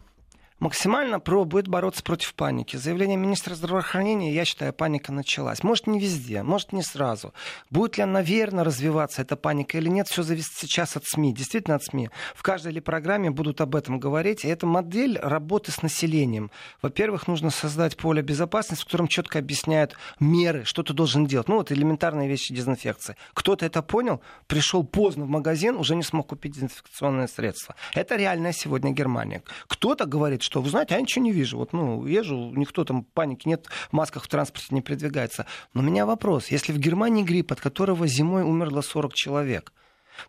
максимально 0.62 1.18
пробует 1.18 1.66
бороться 1.66 2.04
против 2.04 2.34
паники. 2.34 2.76
Заявление 2.76 3.16
министра 3.16 3.56
здравоохранения, 3.56 4.32
я 4.32 4.44
считаю, 4.44 4.72
паника 4.72 5.12
началась. 5.12 5.64
Может, 5.64 5.88
не 5.88 5.98
везде, 5.98 6.44
может, 6.44 6.72
не 6.72 6.82
сразу. 6.82 7.34
Будет 7.68 7.96
ли 7.96 8.04
она 8.04 8.22
верно 8.22 8.62
развиваться, 8.62 9.22
эта 9.22 9.34
паника 9.34 9.78
или 9.78 9.88
нет, 9.88 10.06
все 10.06 10.22
зависит 10.22 10.52
сейчас 10.54 10.96
от 10.96 11.04
СМИ. 11.04 11.34
Действительно 11.34 11.74
от 11.74 11.82
СМИ. 11.82 12.10
В 12.36 12.42
каждой 12.42 12.72
ли 12.72 12.80
программе 12.80 13.30
будут 13.30 13.60
об 13.60 13.74
этом 13.74 13.98
говорить. 13.98 14.44
И 14.44 14.48
это 14.48 14.64
модель 14.66 15.18
работы 15.18 15.72
с 15.72 15.82
населением. 15.82 16.52
Во-первых, 16.80 17.26
нужно 17.26 17.50
создать 17.50 17.96
поле 17.96 18.22
безопасности, 18.22 18.82
в 18.82 18.86
котором 18.86 19.08
четко 19.08 19.40
объясняют 19.40 19.96
меры, 20.20 20.64
что 20.64 20.84
ты 20.84 20.92
должен 20.92 21.26
делать. 21.26 21.48
Ну, 21.48 21.56
вот 21.56 21.72
элементарные 21.72 22.28
вещи 22.28 22.54
дезинфекции. 22.54 23.16
Кто-то 23.34 23.66
это 23.66 23.82
понял, 23.82 24.22
пришел 24.46 24.84
поздно 24.84 25.24
в 25.24 25.28
магазин, 25.28 25.74
уже 25.74 25.96
не 25.96 26.04
смог 26.04 26.28
купить 26.28 26.54
дезинфекционное 26.54 27.26
средство. 27.26 27.74
Это 27.94 28.14
реальная 28.14 28.52
сегодня 28.52 28.92
Германия. 28.92 29.42
Кто-то 29.66 30.06
говорит, 30.06 30.42
что, 30.42 30.51
вы 30.60 30.68
знаете, 30.68 30.94
я 30.94 31.00
ничего 31.00 31.24
не 31.24 31.32
вижу. 31.32 31.58
Вот, 31.58 31.72
ну, 31.72 32.06
езжу, 32.06 32.52
никто 32.54 32.84
там, 32.84 33.04
паники 33.04 33.48
нет, 33.48 33.66
в 33.90 33.92
масках 33.92 34.24
в 34.24 34.28
транспорте 34.28 34.68
не 34.70 34.82
передвигается. 34.82 35.46
Но 35.74 35.80
у 35.80 35.84
меня 35.84 36.04
вопрос. 36.06 36.48
Если 36.48 36.72
в 36.72 36.78
Германии 36.78 37.22
грипп, 37.22 37.52
от 37.52 37.60
которого 37.60 38.06
зимой 38.06 38.42
умерло 38.42 38.80
40 38.82 39.14
человек, 39.14 39.72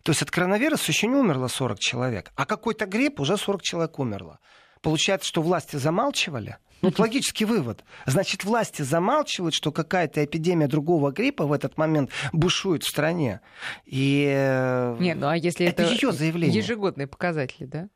то 0.02 0.10
есть 0.10 0.22
от 0.22 0.30
коронавируса 0.30 0.90
еще 0.90 1.06
не 1.06 1.16
умерло 1.16 1.48
40 1.48 1.78
человек, 1.78 2.32
а 2.36 2.46
какой-то 2.46 2.86
грипп 2.86 3.20
уже 3.20 3.36
40 3.36 3.62
человек 3.62 3.98
умерло. 3.98 4.38
Получается, 4.80 5.28
что 5.28 5.42
власти 5.42 5.76
замалчивали? 5.76 6.58
Ну, 6.82 6.90
это 6.90 7.00
логический 7.00 7.46
вывод. 7.46 7.82
Значит, 8.04 8.44
власти 8.44 8.82
замалчивают, 8.82 9.54
что 9.54 9.72
какая-то 9.72 10.22
эпидемия 10.22 10.66
другого 10.66 11.12
гриппа 11.12 11.46
в 11.46 11.52
этот 11.52 11.78
момент 11.78 12.10
бушует 12.34 12.82
в 12.82 12.88
стране. 12.88 13.40
И... 13.86 14.26
Не, 15.00 15.14
ну 15.14 15.28
а 15.28 15.36
если 15.36 15.66
это, 15.66 15.84
это 15.84 15.92
ее 15.92 16.12
заявление? 16.12 16.60
ежегодные 16.60 17.06
показатели, 17.06 17.64
да? 17.64 17.88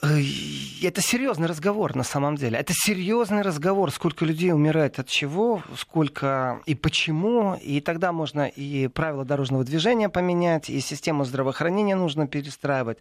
Это 0.00 1.00
серьезный 1.00 1.46
разговор 1.46 1.94
на 1.94 2.02
самом 2.02 2.36
деле. 2.36 2.58
Это 2.58 2.72
серьезный 2.74 3.42
разговор, 3.42 3.90
сколько 3.90 4.24
людей 4.24 4.52
умирает 4.52 4.98
от 4.98 5.08
чего, 5.08 5.62
сколько 5.76 6.60
и 6.66 6.74
почему. 6.74 7.54
И 7.62 7.80
тогда 7.80 8.12
можно 8.12 8.46
и 8.46 8.88
правила 8.88 9.24
дорожного 9.24 9.64
движения 9.64 10.08
поменять, 10.08 10.70
и 10.70 10.80
систему 10.80 11.24
здравоохранения 11.24 11.94
нужно 11.94 12.26
перестраивать. 12.26 12.98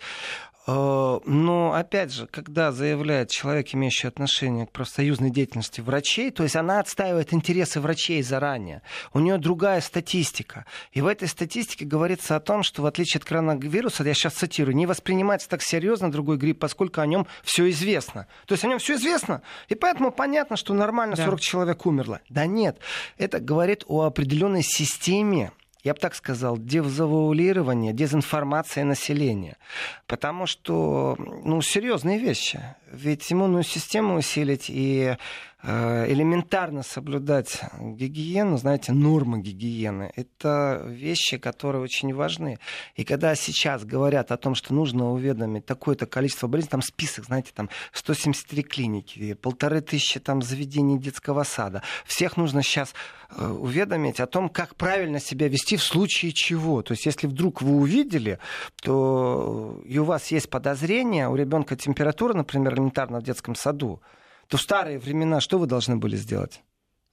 Э, 0.67 1.19
но, 1.25 1.73
опять 1.73 2.13
же, 2.13 2.27
когда 2.27 2.71
заявляет 2.71 3.29
человек, 3.29 3.73
имеющий 3.73 4.07
отношение 4.07 4.67
к 4.67 4.71
профсоюзной 4.71 5.31
деятельности 5.31 5.81
врачей, 5.81 6.31
то 6.31 6.43
есть 6.43 6.55
она 6.55 6.79
отстаивает 6.79 7.33
интересы 7.33 7.79
врачей 7.79 8.21
заранее. 8.21 8.81
У 9.13 9.19
нее 9.19 9.37
другая 9.37 9.81
статистика. 9.81 10.65
И 10.91 11.01
в 11.01 11.07
этой 11.07 11.27
статистике 11.27 11.85
говорится 11.85 12.35
о 12.35 12.39
том, 12.39 12.63
что 12.63 12.83
в 12.83 12.85
отличие 12.85 13.19
от 13.19 13.25
коронавируса, 13.25 14.03
я 14.03 14.13
сейчас 14.13 14.33
цитирую, 14.33 14.75
не 14.75 14.85
воспринимается 14.85 15.49
так 15.49 15.61
серьезно 15.63 16.11
другой 16.11 16.37
грипп, 16.37 16.59
поскольку 16.59 16.80
о 17.01 17.05
нем 17.05 17.27
все 17.43 17.69
известно. 17.69 18.27
То 18.45 18.53
есть 18.53 18.63
о 18.63 18.67
нем 18.67 18.79
все 18.79 18.95
известно, 18.95 19.41
и 19.67 19.75
поэтому 19.75 20.11
понятно, 20.11 20.57
что 20.57 20.73
нормально 20.73 21.15
40 21.15 21.31
да. 21.31 21.37
человек 21.37 21.85
умерло. 21.85 22.21
Да 22.29 22.45
нет, 22.45 22.77
это 23.17 23.39
говорит 23.39 23.83
о 23.87 24.03
определенной 24.03 24.63
системе 24.63 25.51
я 25.83 25.93
бы 25.93 25.99
так 25.99 26.13
сказал, 26.13 26.57
дезавуалирование, 26.59 27.91
дезинформация 27.91 28.83
населения. 28.83 29.57
Потому 30.05 30.45
что, 30.45 31.15
ну, 31.17 31.61
серьезные 31.61 32.19
вещи. 32.19 32.61
Ведь 32.91 33.31
иммунную 33.31 33.63
систему 33.63 34.15
усилить 34.15 34.65
и 34.67 35.15
Э, 35.63 36.11
элементарно 36.11 36.81
соблюдать 36.81 37.61
гигиену, 37.79 38.57
знаете, 38.57 38.93
нормы 38.93 39.41
гигиены, 39.41 40.11
это 40.15 40.83
вещи, 40.87 41.37
которые 41.37 41.83
очень 41.83 42.15
важны. 42.15 42.57
И 42.95 43.03
когда 43.03 43.35
сейчас 43.35 43.85
говорят 43.85 44.31
о 44.31 44.37
том, 44.37 44.55
что 44.55 44.73
нужно 44.73 45.11
уведомить 45.11 45.67
такое-то 45.67 46.07
количество 46.07 46.47
болезней, 46.47 46.71
там 46.71 46.81
список, 46.81 47.25
знаете, 47.25 47.51
там 47.53 47.69
173 47.93 48.63
клиники, 48.63 49.33
полторы 49.33 49.81
тысячи 49.81 50.19
там 50.19 50.41
заведений 50.41 50.97
детского 50.97 51.43
сада, 51.43 51.83
всех 52.05 52.37
нужно 52.37 52.63
сейчас 52.63 52.95
э, 53.29 53.47
уведомить 53.47 54.19
о 54.19 54.25
том, 54.25 54.49
как 54.49 54.75
правильно 54.75 55.19
себя 55.19 55.47
вести 55.47 55.77
в 55.77 55.83
случае 55.83 56.31
чего. 56.31 56.81
То 56.81 56.93
есть, 56.93 57.05
если 57.05 57.27
вдруг 57.27 57.61
вы 57.61 57.75
увидели, 57.75 58.39
то 58.81 59.79
и 59.85 59.99
у 59.99 60.05
вас 60.05 60.31
есть 60.31 60.49
подозрение, 60.49 61.29
у 61.29 61.35
ребенка 61.35 61.75
температура, 61.75 62.33
например, 62.33 62.73
элементарно 62.81 63.19
в 63.19 63.23
детском 63.23 63.55
саду, 63.55 64.01
то 64.47 64.57
в 64.57 64.61
старые 64.61 64.99
времена 64.99 65.39
что 65.39 65.57
вы 65.59 65.67
должны 65.67 65.95
были 65.97 66.15
сделать? 66.15 66.61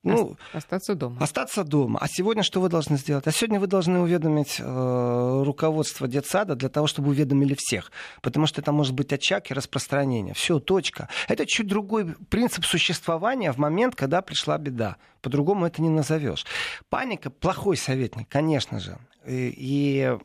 Ну, 0.05 0.37
остаться 0.53 0.95
дома. 0.95 1.17
Остаться 1.21 1.65
дома. 1.65 1.99
А 2.01 2.07
сегодня 2.09 2.43
что 2.43 2.61
вы 2.61 2.69
должны 2.69 2.97
сделать? 2.97 3.27
А 3.27 3.33
сегодня 3.33 3.59
вы 3.59 3.67
должны 3.67 3.99
уведомить 3.99 4.57
э, 4.61 5.43
руководство 5.45 6.07
детсада 6.07 6.55
для 6.55 6.69
того, 6.69 6.87
чтобы 6.87 7.09
уведомили 7.11 7.57
всех. 7.59 7.91
Потому 8.23 8.47
что 8.47 8.61
это 8.61 8.71
может 8.71 8.95
быть 8.95 9.13
очаг 9.13 9.51
и 9.51 9.55
распространение. 9.55 10.35
Все, 10.35 10.61
точка. 10.61 11.09
Это 11.27 11.47
чуть 11.47 11.67
другой 11.67 12.15
принцип 12.31 12.65
существования 12.65 13.53
в 13.53 13.59
момент, 13.59 13.97
когда 13.97 14.23
пришла 14.23 14.57
беда. 14.57 14.97
По-другому 15.21 15.67
это 15.67 15.83
не 15.83 15.91
назовешь. 15.91 16.47
Паника 16.89 17.31
плохой 17.31 17.77
советник, 17.77 18.29
конечно 18.29 18.79
же. 18.79 18.99
И, 19.27 19.53
и 19.57 20.19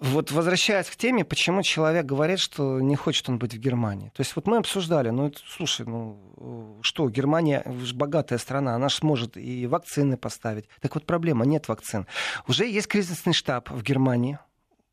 вот 0.00 0.32
возвращаясь 0.32 0.88
к 0.88 0.96
теме, 0.96 1.24
почему 1.24 1.62
человек 1.62 2.06
говорит, 2.06 2.38
что 2.38 2.80
не 2.80 2.96
хочет 2.96 3.28
он 3.28 3.38
быть 3.38 3.54
в 3.54 3.58
Германии. 3.58 4.10
То 4.14 4.22
есть 4.22 4.34
вот 4.34 4.46
мы 4.46 4.56
обсуждали, 4.56 5.10
ну, 5.10 5.32
слушай, 5.46 5.86
ну, 5.86 6.78
что, 6.82 7.08
Германия 7.10 7.64
же 7.82 7.94
богатая 7.94 8.38
страна, 8.38 8.74
она 8.74 8.88
же 8.88 8.96
сможет 8.96 9.36
и 9.36 9.66
вакцины 9.66 10.16
поставить. 10.16 10.66
Так 10.80 10.94
вот 10.94 11.04
проблема, 11.04 11.44
нет 11.44 11.68
вакцин. 11.68 12.06
Уже 12.48 12.66
есть 12.66 12.88
кризисный 12.88 13.34
штаб 13.34 13.70
в 13.70 13.82
Германии, 13.82 14.38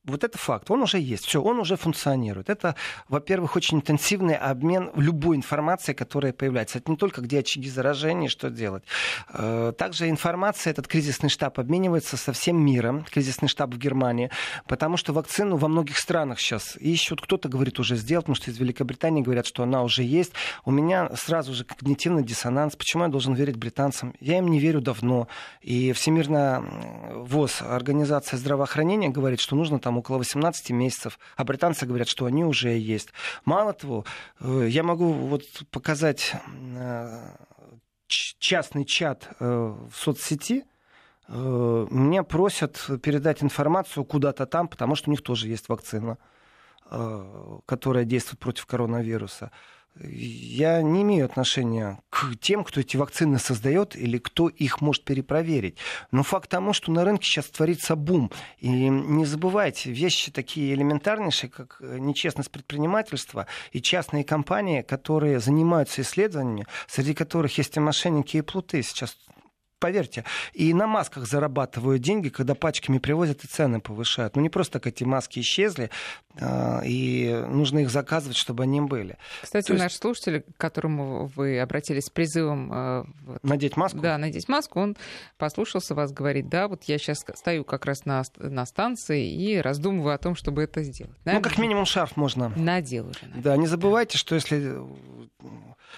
вот 0.08 0.24
это 0.24 0.38
факт, 0.38 0.72
он 0.72 0.82
уже 0.82 1.00
есть, 1.00 1.26
все, 1.26 1.42
он 1.42 1.60
уже 1.60 1.76
функционирует. 1.76 2.50
Это, 2.50 2.76
во-первых, 3.10 3.56
очень 3.56 3.78
интенсивный 3.78 4.36
обмен 4.36 4.90
любой 4.96 5.36
информацией, 5.36 5.96
которая 5.96 6.32
появляется. 6.32 6.80
Это 6.80 6.90
не 6.92 6.98
только 6.98 7.22
где 7.22 7.40
очаги 7.40 7.70
заражения, 7.70 8.30
что 8.30 8.50
делать. 8.50 8.84
Э, 9.34 9.74
также 9.78 10.10
информация, 10.10 10.72
этот 10.72 10.88
кризисный 10.88 11.30
штаб 11.30 11.60
обменивается 11.60 12.16
со 12.16 12.32
всем 12.32 12.64
миром, 12.64 13.06
кризисный 13.12 13.50
штаб 13.50 13.74
в 13.74 13.78
Германии, 13.78 14.32
потому 14.66 14.96
что 14.96 15.12
вакцину 15.12 15.58
во 15.58 15.68
многих 15.68 15.98
странах 15.98 16.40
сейчас 16.40 16.78
ищут. 16.78 17.22
Кто-то 17.22 17.50
говорит 17.50 17.80
уже 17.80 17.98
сделать, 17.98 18.26
потому 18.26 18.36
что 18.36 18.50
из 18.50 18.58
Великобритании 18.58 19.22
говорят, 19.22 19.46
что 19.46 19.64
она 19.64 19.84
уже 19.84 20.04
есть. 20.04 20.32
У 20.64 20.72
меня 20.72 21.10
сразу 21.16 21.54
же 21.54 21.66
когнитивный 21.66 22.24
диссонанс. 22.24 22.76
Почему 22.78 23.04
я 23.04 23.10
должен 23.10 23.34
верить 23.34 23.58
британцам? 23.58 24.14
Я 24.22 24.38
им 24.38 24.48
не 24.48 24.60
верю 24.60 24.80
давно. 24.80 25.28
И 25.62 25.92
Всемирная 25.92 26.64
ВОЗ, 27.14 27.62
Организация 27.62 28.38
здравоохранения, 28.38 29.10
говорит, 29.10 29.42
что 29.42 29.56
нужно 29.56 29.80
там 29.80 29.97
около 29.98 30.18
18 30.18 30.72
месяцев, 30.72 31.20
а 31.36 31.44
британцы 31.44 31.86
говорят, 31.86 32.08
что 32.08 32.26
они 32.26 32.44
уже 32.44 32.70
есть. 32.70 33.10
Мало 33.46 33.74
того, 33.74 34.06
э, 34.40 34.68
я 34.70 34.84
могу 34.84 35.12
вот 35.12 35.44
показать 35.72 36.34
э, 36.76 37.30
частный 38.08 38.86
чат 38.86 39.30
э, 39.40 39.46
в 39.46 39.96
соцсети, 39.96 40.66
меня 41.30 42.24
просят 42.24 42.90
передать 43.04 43.44
информацию 43.44 44.06
куда-то 44.06 44.46
там, 44.46 44.70
потому 44.70 44.96
что 44.96 45.10
у 45.10 45.12
них 45.12 45.22
тоже 45.22 45.50
есть 45.50 45.68
вакцина, 45.68 46.18
которая 47.66 48.06
действует 48.06 48.40
против 48.40 48.66
коронавируса 48.66 49.52
я 50.04 50.82
не 50.82 51.02
имею 51.02 51.26
отношения 51.26 52.00
к 52.10 52.36
тем, 52.40 52.64
кто 52.64 52.82
эти 52.82 52.98
вакцины 52.98 53.40
создает 53.40 53.96
или 53.96 54.18
кто 54.18 54.48
их 54.48 54.82
может 54.82 55.04
перепроверить. 55.04 55.78
Но 56.12 56.24
факт 56.24 56.50
тому, 56.50 56.74
что 56.74 56.92
на 56.92 57.04
рынке 57.04 57.26
сейчас 57.26 57.46
творится 57.46 57.96
бум. 57.96 58.32
И 58.60 58.70
не 58.70 59.26
забывайте, 59.26 59.92
вещи 59.92 60.32
такие 60.32 60.74
элементарнейшие, 60.74 61.50
как 61.50 61.78
э, 61.80 61.98
нечестность 62.00 62.52
предпринимательства 62.52 63.48
и 63.72 63.82
частные 63.82 64.24
компании, 64.24 64.82
которые 64.82 65.40
занимаются 65.40 66.02
исследованиями, 66.02 66.68
среди 66.88 67.14
которых 67.14 67.58
есть 67.58 67.78
и 67.78 67.80
мошенники, 67.80 68.38
и 68.38 68.42
плуты. 68.42 68.84
Сейчас 68.84 69.18
поверьте, 69.80 70.24
и 70.54 70.74
на 70.74 70.88
масках 70.88 71.28
зарабатывают 71.28 72.02
деньги, 72.02 72.30
когда 72.30 72.56
пачками 72.56 72.98
привозят 72.98 73.44
и 73.44 73.48
цены 73.48 73.80
повышают. 73.80 74.36
Ну 74.36 74.42
не 74.42 74.50
просто 74.50 74.80
так 74.80 74.88
эти 74.88 75.04
маски 75.04 75.40
исчезли, 75.40 75.90
а, 76.40 76.82
и 76.84 77.32
нужно 77.48 77.80
их 77.80 77.90
заказывать, 77.90 78.38
чтобы 78.38 78.64
они 78.64 78.82
были. 78.82 79.18
Кстати, 79.42 79.72
есть... 79.72 79.84
наш 79.84 79.94
слушатель, 79.94 80.42
к 80.42 80.58
которому 80.58 81.28
вы 81.36 81.60
обратились 81.60 82.06
с 82.06 82.10
призывом... 82.10 82.70
А, 82.74 83.06
надеть 83.44 83.78
маску? 83.78 84.00
Да, 84.00 84.18
надеть 84.18 84.48
маску, 84.50 84.80
он 84.80 84.98
послушался 85.38 85.96
вас, 85.96 86.12
говорит, 86.12 86.50
да, 86.50 86.68
вот 86.68 86.84
я 86.84 86.98
сейчас 86.98 87.26
стою 87.36 87.64
как 87.64 87.86
раз 87.86 88.06
на, 88.06 88.24
на 88.38 88.66
станции 88.66 89.32
и 89.32 89.58
раздумываю 89.58 90.16
о 90.16 90.18
том, 90.18 90.36
чтобы 90.36 90.64
это 90.64 90.84
сделать. 90.84 91.16
Наверное, 91.26 91.44
ну, 91.44 91.50
как 91.50 91.60
минимум 91.60 91.86
шарф 91.86 92.18
можно. 92.18 92.50
Надел 92.56 93.08
уже. 93.08 93.20
Наверное. 93.22 93.44
Да, 93.44 93.58
не 93.58 93.68
забывайте, 93.68 94.18
что 94.18 94.36
если 94.36 94.78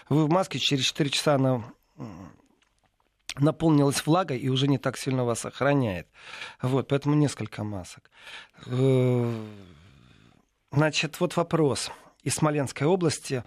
вы 0.09 0.25
в 0.25 0.30
маске 0.30 0.59
через 0.59 0.86
4 0.86 1.09
часа 1.09 1.36
она 1.36 1.63
наполнилась 3.42 4.06
влагой 4.06 4.38
и 4.38 4.50
уже 4.50 4.68
не 4.68 4.78
так 4.78 4.98
сильно 4.98 5.24
вас 5.26 5.46
охраняет. 5.46 6.08
Вот, 6.62 6.88
поэтому 6.88 7.16
несколько 7.16 7.64
масок. 7.64 8.10
Э, 8.66 9.46
значит, 10.72 11.20
вот 11.20 11.36
вопрос 11.38 11.92
из 12.24 12.36
Смоленской 12.36 12.88
области 12.88 13.44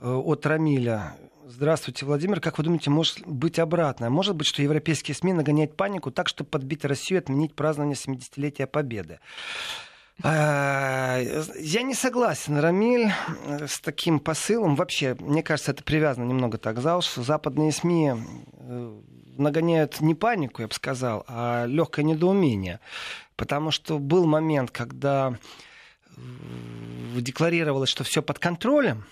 э, 0.00 0.12
от 0.12 0.46
Рамиля. 0.46 1.16
Здравствуйте, 1.46 2.06
Владимир. 2.06 2.40
Как 2.40 2.58
вы 2.58 2.64
думаете, 2.64 2.90
может 2.90 3.26
быть 3.26 3.58
обратное? 3.58 4.08
Может 4.08 4.34
быть, 4.34 4.46
что 4.46 4.62
европейские 4.62 5.14
СМИ 5.14 5.34
нагоняют 5.34 5.76
панику 5.76 6.10
так, 6.10 6.28
чтобы 6.28 6.48
подбить 6.48 6.84
Россию 6.84 7.20
и 7.20 7.22
отменить 7.22 7.54
празднование 7.54 7.96
70-летия 7.96 8.66
Победы? 8.66 9.20
Э, 10.22 11.42
я 11.58 11.82
не 11.82 11.94
согласен, 11.94 12.58
Рамиль, 12.58 13.10
с 13.66 13.80
таким 13.80 14.20
посылом. 14.20 14.76
Вообще, 14.76 15.16
мне 15.18 15.42
кажется, 15.42 15.72
это 15.72 15.82
привязано 15.82 16.24
немного 16.24 16.58
так 16.58 16.80
за 16.80 16.96
уши. 16.96 17.22
Западные 17.22 17.72
СМИ 17.72 18.14
нагоняют 19.36 20.00
не 20.00 20.14
панику, 20.14 20.62
я 20.62 20.68
бы 20.68 20.74
сказал, 20.74 21.24
а 21.26 21.66
легкое 21.66 22.04
недоумение. 22.04 22.80
Потому 23.36 23.70
что 23.70 23.98
был 23.98 24.26
момент, 24.26 24.70
когда 24.70 25.36
э, 26.16 27.20
декларировалось, 27.20 27.90
что 27.90 28.04
все 28.04 28.22
под 28.22 28.38
контролем. 28.38 29.04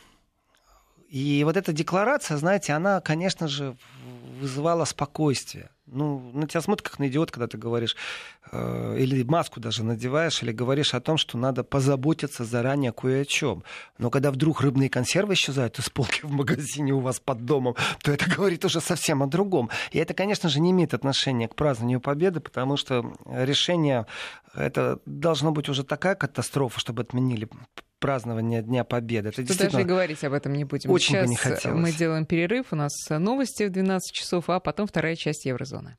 И 1.08 1.42
вот 1.44 1.56
эта 1.56 1.72
декларация, 1.72 2.36
знаете, 2.36 2.72
она, 2.72 3.00
конечно 3.00 3.48
же, 3.48 3.76
вызывала 4.40 4.84
спокойствие. 4.84 5.70
Ну, 5.86 6.30
на 6.32 6.46
тебя 6.46 6.60
смотрят 6.60 6.88
как 6.88 6.98
на 7.00 7.08
идиот, 7.08 7.32
когда 7.32 7.48
ты 7.48 7.58
говоришь, 7.58 7.96
э, 8.52 8.96
или 8.98 9.24
маску 9.24 9.58
даже 9.58 9.82
надеваешь, 9.82 10.42
или 10.42 10.52
говоришь 10.52 10.94
о 10.94 11.00
том, 11.00 11.16
что 11.18 11.36
надо 11.36 11.64
позаботиться 11.64 12.44
заранее 12.44 12.92
кое 12.92 13.22
о 13.22 13.24
чем. 13.24 13.64
Но 13.98 14.08
когда 14.08 14.30
вдруг 14.30 14.60
рыбные 14.60 14.88
консервы 14.88 15.34
исчезают 15.34 15.78
из 15.80 15.90
полки 15.90 16.20
в 16.22 16.30
магазине 16.30 16.92
у 16.92 17.00
вас 17.00 17.18
под 17.18 17.44
домом, 17.44 17.74
то 18.02 18.12
это 18.12 18.30
говорит 18.30 18.64
уже 18.64 18.80
совсем 18.80 19.22
о 19.24 19.26
другом. 19.26 19.70
И 19.90 19.98
это, 19.98 20.14
конечно 20.14 20.48
же, 20.48 20.60
не 20.60 20.70
имеет 20.70 20.94
отношения 20.94 21.48
к 21.48 21.56
празднованию 21.56 22.00
Победы, 22.00 22.40
потому 22.40 22.76
что 22.76 23.12
решение, 23.26 24.06
это 24.54 25.00
должно 25.04 25.50
быть 25.50 25.68
уже 25.68 25.82
такая 25.82 26.14
катастрофа, 26.14 26.78
чтобы 26.78 27.02
отменили 27.02 27.48
празднования 28.02 28.60
Дня 28.62 28.84
Победы. 28.84 29.30
Это 29.30 29.42
действительно... 29.42 29.78
даже 29.78 29.88
говорить 29.88 30.24
об 30.24 30.32
этом 30.34 30.52
не 30.52 30.64
будем. 30.64 30.90
Очень 30.90 31.14
Сейчас 31.14 31.24
бы 31.24 31.30
не 31.30 31.36
хотелось. 31.36 31.80
мы 31.80 31.92
делаем 31.92 32.26
перерыв, 32.26 32.66
у 32.72 32.76
нас 32.76 32.92
новости 33.08 33.62
в 33.62 33.70
12 33.70 34.12
часов, 34.12 34.50
а 34.50 34.60
потом 34.60 34.86
вторая 34.86 35.14
часть 35.14 35.46
Еврозоны. 35.46 35.96